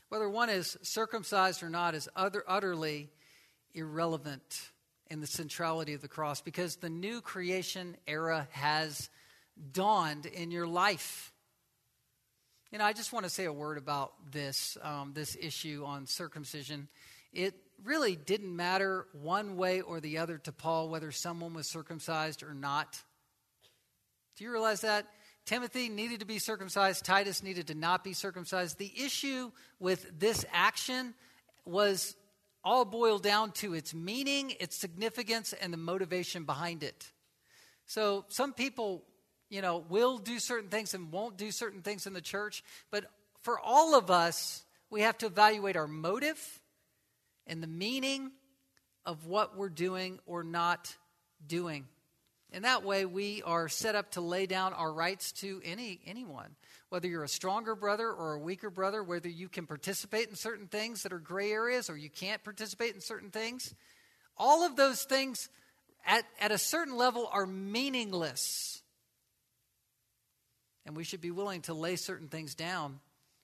Whether 0.08 0.30
one 0.30 0.48
is 0.48 0.78
circumcised 0.82 1.62
or 1.62 1.68
not 1.68 1.94
is 1.94 2.08
utter, 2.14 2.44
utterly 2.46 3.10
irrelevant 3.74 4.70
in 5.10 5.20
the 5.20 5.26
centrality 5.26 5.94
of 5.94 6.00
the 6.00 6.08
cross 6.08 6.40
because 6.40 6.76
the 6.76 6.88
new 6.88 7.20
creation 7.20 7.96
era 8.06 8.48
has 8.52 9.10
dawned 9.72 10.26
in 10.26 10.50
your 10.50 10.66
life. 10.66 11.32
You 12.70 12.78
know, 12.78 12.84
I 12.84 12.92
just 12.92 13.12
want 13.12 13.24
to 13.24 13.30
say 13.30 13.44
a 13.44 13.52
word 13.52 13.78
about 13.78 14.12
this, 14.30 14.76
um, 14.82 15.12
this 15.14 15.36
issue 15.40 15.84
on 15.84 16.06
circumcision. 16.06 16.88
It 17.32 17.54
really 17.84 18.16
didn't 18.16 18.54
matter 18.54 19.06
one 19.12 19.56
way 19.56 19.80
or 19.80 20.00
the 20.00 20.18
other 20.18 20.38
to 20.38 20.52
Paul 20.52 20.88
whether 20.88 21.10
someone 21.10 21.54
was 21.54 21.68
circumcised 21.68 22.42
or 22.42 22.54
not. 22.54 23.02
Do 24.36 24.44
you 24.44 24.52
realize 24.52 24.82
that? 24.82 25.06
Timothy 25.46 25.88
needed 25.88 26.20
to 26.20 26.26
be 26.26 26.38
circumcised, 26.38 27.04
Titus 27.04 27.42
needed 27.42 27.68
to 27.68 27.74
not 27.74 28.02
be 28.02 28.12
circumcised. 28.12 28.78
The 28.78 28.92
issue 28.96 29.52
with 29.78 30.18
this 30.18 30.44
action 30.52 31.14
was 31.64 32.16
all 32.64 32.84
boiled 32.84 33.22
down 33.22 33.52
to 33.52 33.74
its 33.74 33.94
meaning, 33.94 34.52
its 34.58 34.76
significance, 34.76 35.52
and 35.52 35.72
the 35.72 35.78
motivation 35.78 36.44
behind 36.44 36.82
it. 36.82 37.12
So 37.86 38.24
some 38.28 38.52
people, 38.52 39.04
you 39.48 39.62
know, 39.62 39.84
will 39.88 40.18
do 40.18 40.40
certain 40.40 40.68
things 40.68 40.92
and 40.92 41.12
won't 41.12 41.36
do 41.36 41.52
certain 41.52 41.82
things 41.82 42.08
in 42.08 42.12
the 42.12 42.20
church, 42.20 42.64
but 42.90 43.04
for 43.42 43.60
all 43.60 43.94
of 43.94 44.10
us, 44.10 44.64
we 44.90 45.02
have 45.02 45.16
to 45.18 45.26
evaluate 45.26 45.76
our 45.76 45.86
motive 45.86 46.60
and 47.46 47.62
the 47.62 47.68
meaning 47.68 48.32
of 49.04 49.26
what 49.26 49.56
we're 49.56 49.68
doing 49.68 50.18
or 50.26 50.42
not 50.42 50.96
doing. 51.46 51.86
In 52.52 52.62
that 52.62 52.84
way, 52.84 53.04
we 53.04 53.42
are 53.42 53.68
set 53.68 53.94
up 53.94 54.12
to 54.12 54.20
lay 54.20 54.46
down 54.46 54.72
our 54.72 54.92
rights 54.92 55.32
to 55.32 55.60
any 55.64 56.00
anyone 56.06 56.54
whether 56.88 57.08
you're 57.08 57.24
a 57.24 57.28
stronger 57.28 57.74
brother 57.74 58.10
or 58.10 58.34
a 58.34 58.38
weaker 58.38 58.70
brother, 58.70 59.02
whether 59.02 59.28
you 59.28 59.48
can 59.48 59.66
participate 59.66 60.28
in 60.28 60.36
certain 60.36 60.68
things 60.68 61.02
that 61.02 61.12
are 61.12 61.18
gray 61.18 61.50
areas 61.50 61.90
or 61.90 61.96
you 61.96 62.10
can't 62.10 62.42
participate 62.44 62.94
in 62.94 63.00
certain 63.00 63.30
things. 63.30 63.74
All 64.36 64.64
of 64.64 64.76
those 64.76 65.02
things 65.02 65.48
at, 66.06 66.24
at 66.40 66.52
a 66.52 66.58
certain 66.58 66.96
level 66.96 67.28
are 67.32 67.46
meaningless. 67.46 68.82
And 70.84 70.96
we 70.96 71.02
should 71.02 71.20
be 71.20 71.32
willing 71.32 71.62
to 71.62 71.74
lay 71.74 71.96
certain 71.96 72.28
things 72.28 72.54
down, 72.54 73.00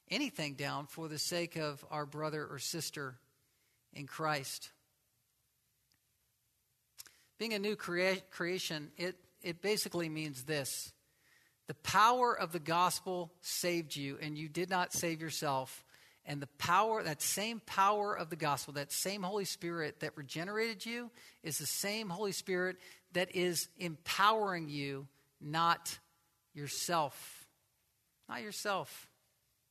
anything 0.09 0.55
down, 0.55 0.87
for 0.87 1.09
the 1.09 1.19
sake 1.19 1.57
of 1.57 1.85
our 1.91 2.07
brother 2.07 2.47
or 2.49 2.61
sister 2.61 3.17
in 3.93 4.07
Christ. 4.07 4.71
Being 7.43 7.55
a 7.55 7.59
new 7.59 7.75
crea- 7.75 8.23
creation, 8.31 8.93
it, 8.97 9.17
it 9.43 9.63
basically 9.63 10.09
means 10.09 10.45
this 10.45 10.93
the 11.67 11.75
power 11.75 12.39
of 12.39 12.53
the 12.53 12.61
gospel 12.61 13.33
saved 13.41 13.97
you, 13.97 14.17
and 14.23 14.39
you 14.39 14.49
did 14.49 14.71
not 14.71 14.93
save 14.93 15.21
yourself. 15.21 15.85
And 16.25 16.41
the 16.41 16.47
power, 16.47 17.03
that 17.03 17.21
same 17.21 17.61
power 17.67 18.17
of 18.17 18.31
the 18.31 18.37
gospel, 18.37 18.75
that 18.75 18.93
same 18.93 19.25
Holy 19.25 19.45
Spirit 19.45 19.99
that 19.99 20.17
regenerated 20.17 20.87
you, 20.87 21.11
is 21.43 21.59
the 21.59 21.67
same 21.67 22.09
Holy 22.11 22.31
Spirit 22.31 22.77
that 23.13 23.35
is 23.35 23.67
empowering 23.77 24.69
you, 24.69 25.09
not 25.41 25.99
yourself. 26.55 27.49
Not 28.29 28.43
yourself. 28.43 29.09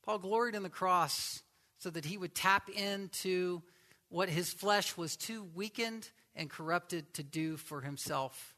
Paul 0.03 0.19
gloried 0.19 0.55
in 0.55 0.63
the 0.63 0.69
cross 0.69 1.41
so 1.78 1.89
that 1.89 2.03
he 2.03 2.17
would 2.17 2.36
tap 2.36 2.67
into 2.67 3.61
what 4.09 4.28
his 4.28 4.51
flesh 4.51 4.97
was 4.97 5.15
too 5.15 5.47
weakened 5.55 6.09
and 6.36 6.49
corrupted 6.49 7.13
to 7.15 7.23
do 7.23 7.57
for 7.57 7.82
himself. 7.82 8.55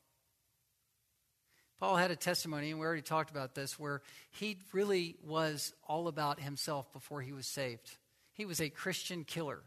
Paul 1.80 1.98
had 1.98 2.12
a 2.12 2.16
testimony, 2.16 2.72
and 2.72 2.80
we 2.80 2.86
already 2.86 3.02
talked 3.02 3.30
about 3.30 3.56
this, 3.56 3.78
where 3.78 4.02
he 4.32 4.58
really 4.72 5.18
was 5.24 5.74
all 5.86 6.08
about 6.08 6.40
himself 6.40 6.92
before 6.94 7.22
he 7.22 7.34
was 7.34 7.46
saved. 7.46 7.98
He 8.32 8.46
was 8.46 8.62
a 8.62 8.70
Christian 8.70 9.26
killer, 9.26 9.60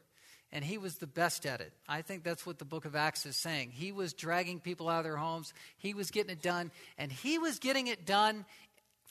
and 0.50 0.64
he 0.64 0.78
was 0.78 0.96
the 0.96 1.06
best 1.06 1.44
at 1.44 1.60
it. 1.60 1.72
I 1.86 2.02
think 2.02 2.24
that's 2.24 2.46
what 2.46 2.58
the 2.58 2.64
book 2.64 2.86
of 2.86 2.96
Acts 2.96 3.26
is 3.26 3.36
saying. 3.36 3.70
He 3.70 3.92
was 3.92 4.14
dragging 4.14 4.60
people 4.60 4.88
out 4.88 4.98
of 4.98 5.04
their 5.04 5.16
homes, 5.16 5.52
he 5.76 5.92
was 5.92 6.10
getting 6.10 6.32
it 6.32 6.42
done, 6.42 6.70
and 6.96 7.12
he 7.12 7.38
was 7.38 7.58
getting 7.58 7.86
it 7.86 8.06
done 8.06 8.46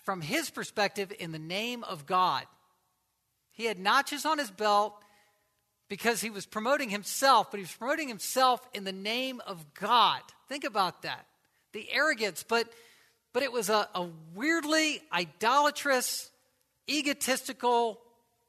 from 0.03 0.21
his 0.21 0.49
perspective 0.49 1.11
in 1.19 1.31
the 1.31 1.39
name 1.39 1.83
of 1.83 2.05
God. 2.05 2.45
He 3.51 3.65
had 3.65 3.79
notches 3.79 4.25
on 4.25 4.39
his 4.39 4.51
belt 4.51 5.01
because 5.89 6.21
he 6.21 6.29
was 6.29 6.45
promoting 6.45 6.89
himself, 6.89 7.51
but 7.51 7.57
he 7.57 7.63
was 7.63 7.71
promoting 7.71 8.07
himself 8.07 8.67
in 8.73 8.83
the 8.83 8.91
name 8.91 9.41
of 9.45 9.73
God. 9.73 10.21
Think 10.47 10.63
about 10.63 11.03
that. 11.03 11.25
The 11.73 11.91
arrogance, 11.91 12.43
but 12.47 12.67
but 13.33 13.43
it 13.43 13.51
was 13.51 13.69
a, 13.69 13.89
a 13.93 14.07
weirdly 14.33 15.01
idolatrous, 15.13 16.31
egotistical, 16.89 17.99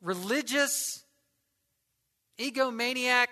religious 0.00 1.02
egomaniac 2.38 3.26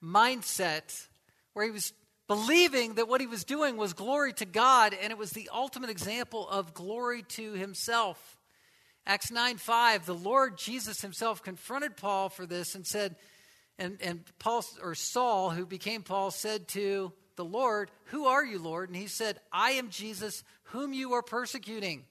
mindset 0.00 1.08
where 1.54 1.64
he 1.64 1.72
was 1.72 1.92
believing 2.28 2.94
that 2.94 3.08
what 3.08 3.20
he 3.20 3.26
was 3.26 3.42
doing 3.42 3.76
was 3.76 3.94
glory 3.94 4.32
to 4.34 4.44
God 4.44 4.94
and 5.02 5.10
it 5.10 5.18
was 5.18 5.30
the 5.30 5.50
ultimate 5.52 5.90
example 5.90 6.48
of 6.48 6.72
glory 6.72 7.24
to 7.30 7.54
himself. 7.54 8.38
Acts 9.04 9.32
9 9.32 9.56
5, 9.56 10.06
the 10.06 10.14
Lord 10.14 10.56
Jesus 10.56 11.00
himself 11.00 11.42
confronted 11.42 11.96
Paul 11.96 12.28
for 12.28 12.46
this 12.46 12.76
and 12.76 12.86
said, 12.86 13.16
and, 13.82 13.98
and 14.00 14.24
Paul 14.38 14.64
or 14.80 14.94
Saul, 14.94 15.50
who 15.50 15.66
became 15.66 16.02
Paul, 16.02 16.30
said 16.30 16.68
to 16.68 17.12
the 17.34 17.44
Lord, 17.44 17.90
Who 18.06 18.26
are 18.26 18.44
you, 18.44 18.60
Lord? 18.60 18.88
And 18.88 18.96
he 18.96 19.08
said, 19.08 19.40
I 19.52 19.72
am 19.72 19.90
Jesus, 19.90 20.44
whom 20.64 20.92
you 20.92 21.14
are 21.14 21.22
persecuting. 21.22 22.04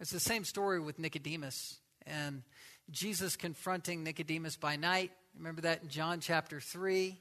It's 0.00 0.10
the 0.10 0.20
same 0.20 0.44
story 0.44 0.80
with 0.80 0.98
Nicodemus 0.98 1.78
and 2.04 2.42
Jesus 2.90 3.36
confronting 3.36 4.02
Nicodemus 4.02 4.56
by 4.56 4.74
night. 4.74 5.12
Remember 5.36 5.62
that 5.62 5.84
in 5.84 5.88
John 5.88 6.18
chapter 6.20 6.60
3. 6.60 7.16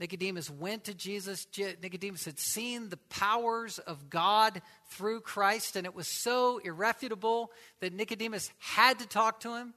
Nicodemus 0.00 0.50
went 0.50 0.84
to 0.84 0.94
Jesus. 0.94 1.46
Nicodemus 1.56 2.24
had 2.24 2.38
seen 2.38 2.88
the 2.88 2.98
powers 3.08 3.78
of 3.78 4.10
God 4.10 4.60
through 4.90 5.20
Christ, 5.20 5.76
and 5.76 5.86
it 5.86 5.94
was 5.94 6.08
so 6.08 6.58
irrefutable 6.58 7.50
that 7.80 7.92
Nicodemus 7.92 8.50
had 8.58 8.98
to 8.98 9.06
talk 9.06 9.40
to 9.40 9.56
him. 9.56 9.74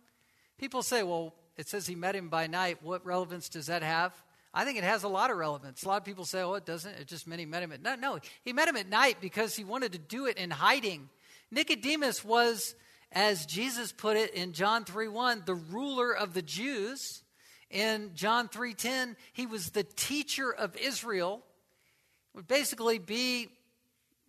People 0.60 0.84
say, 0.84 1.03
well, 1.03 1.34
it 1.57 1.68
says 1.68 1.88
he 1.88 1.95
met 1.95 2.16
him 2.16 2.30
by 2.30 2.47
night. 2.47 2.84
What 2.84 3.05
relevance 3.05 3.49
does 3.49 3.68
that 3.68 3.82
have? 3.82 4.14
I 4.53 4.66
think 4.66 4.78
it 4.78 4.84
has 4.84 5.03
a 5.03 5.07
lot 5.07 5.32
of 5.32 5.38
relevance. 5.38 5.84
A 5.84 5.88
lot 5.88 5.97
of 5.97 6.05
people 6.05 6.26
say, 6.26 6.41
oh, 6.41 6.55
it 6.55 6.66
doesn't. 6.66 6.91
It 6.99 7.07
just 7.07 7.28
meant 7.28 7.39
he 7.39 7.45
met 7.45 7.64
him 7.64 7.72
at 7.72 7.82
night. 7.82 7.99
No, 7.99 8.20
he 8.43 8.51
met 8.51 8.68
him 8.68 8.76
at 8.76 8.89
night 8.89 9.18
because 9.22 9.55
he 9.55 9.64
wanted 9.64 9.93
to 9.93 9.99
do 9.99 10.26
it 10.26 10.38
in 10.38 10.51
hiding. 10.51 11.10
Nicodemus 11.49 12.26
was, 12.26 12.76
as 13.12 13.45
Jesus 13.45 13.91
put 13.91 14.18
it 14.18 14.34
in 14.34 14.53
John 14.53 14.86
3 14.86 15.07
1, 15.07 15.43
the 15.45 15.55
ruler 15.55 16.16
of 16.16 16.34
the 16.34 16.41
Jews. 16.41 17.24
In 17.70 18.16
John 18.16 18.49
3:10, 18.49 19.16
he 19.34 19.45
was 19.45 19.70
the 19.70 19.84
teacher 19.84 20.51
of 20.51 20.76
Israel. 20.76 21.43
Would 22.34 22.47
basically 22.47 22.97
be, 22.97 23.49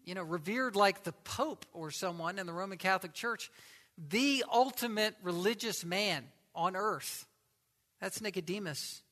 you 0.05 0.15
know, 0.15 0.23
revered 0.23 0.77
like 0.77 1.05
the 1.05 1.13
Pope 1.13 1.65
or 1.73 1.91
someone 1.91 2.39
in 2.39 2.47
the 2.47 2.53
Roman 2.53 2.77
Catholic 2.77 3.15
Church, 3.15 3.51
the 3.99 4.45
ultimate 4.53 5.15
religious 5.23 5.85
man 5.85 6.25
on 6.55 6.77
earth. 6.77 7.27
That's 8.01 8.21
Nicodemus. 8.21 9.03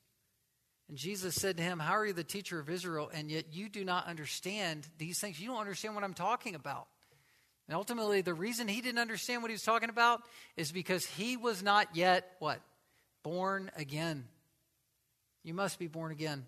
And 0.89 0.97
Jesus 0.97 1.35
said 1.35 1.59
to 1.59 1.63
him, 1.63 1.79
How 1.79 1.93
are 1.93 2.07
you 2.07 2.13
the 2.13 2.25
teacher 2.25 2.59
of 2.59 2.71
Israel, 2.71 3.11
and 3.13 3.31
yet 3.31 3.53
you 3.53 3.69
do 3.69 3.85
not 3.85 4.07
understand 4.07 4.87
these 4.97 5.19
things? 5.19 5.41
You 5.41 5.49
don't 5.49 5.61
understand 5.61 5.95
what 5.95 6.05
I'm 6.05 6.15
talking 6.15 6.55
about. 6.55 6.87
And 7.69 7.77
ultimately, 7.77 8.23
the 8.23 8.33
reason 8.33 8.67
he 8.67 8.81
didn't 8.81 8.99
understand 8.99 9.43
what 9.43 9.51
he 9.51 9.55
was 9.55 9.63
talking 9.63 9.91
about 9.91 10.23
is 10.57 10.73
because 10.73 11.05
he 11.05 11.37
was 11.37 11.63
not 11.63 11.95
yet 11.95 12.31
what? 12.39 12.61
born 13.23 13.71
again. 13.77 14.25
You 15.45 15.55
must 15.55 15.79
be 15.79 15.87
born 15.87 16.13
again. 16.13 16.47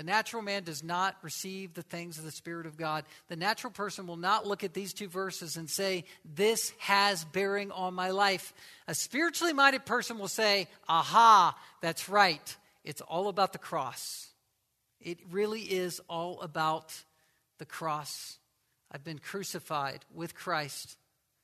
The 0.00 0.04
natural 0.04 0.40
man 0.40 0.62
does 0.62 0.82
not 0.82 1.14
receive 1.20 1.74
the 1.74 1.82
things 1.82 2.16
of 2.16 2.24
the 2.24 2.30
Spirit 2.30 2.64
of 2.64 2.78
God. 2.78 3.04
The 3.28 3.36
natural 3.36 3.70
person 3.70 4.06
will 4.06 4.16
not 4.16 4.46
look 4.46 4.64
at 4.64 4.72
these 4.72 4.94
two 4.94 5.08
verses 5.08 5.58
and 5.58 5.68
say, 5.68 6.04
This 6.24 6.72
has 6.78 7.22
bearing 7.22 7.70
on 7.70 7.92
my 7.92 8.08
life. 8.08 8.54
A 8.88 8.94
spiritually 8.94 9.52
minded 9.52 9.84
person 9.84 10.18
will 10.18 10.26
say, 10.26 10.68
Aha, 10.88 11.54
that's 11.82 12.08
right. 12.08 12.56
It's 12.82 13.02
all 13.02 13.28
about 13.28 13.52
the 13.52 13.58
cross. 13.58 14.28
It 15.02 15.18
really 15.30 15.60
is 15.60 16.00
all 16.08 16.40
about 16.40 16.94
the 17.58 17.66
cross. 17.66 18.38
I've 18.90 19.04
been 19.04 19.18
crucified 19.18 20.06
with 20.14 20.34
Christ. 20.34 20.96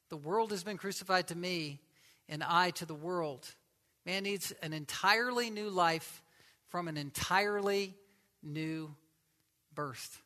The 0.09 0.17
world 0.17 0.51
has 0.53 0.65
been 0.65 0.79
crucified 0.79 1.27
to 1.27 1.37
me, 1.37 1.79
and 2.27 2.43
I 2.43 2.71
to 2.71 2.87
the 2.87 2.95
world. 2.95 3.47
Man 4.07 4.23
needs 4.23 4.55
an 4.63 4.73
entirely 4.73 5.51
new 5.51 5.69
life 5.69 6.23
from 6.71 6.89
an 6.89 6.97
entirely 6.97 7.95
new 8.47 8.95
birth. 9.75 10.23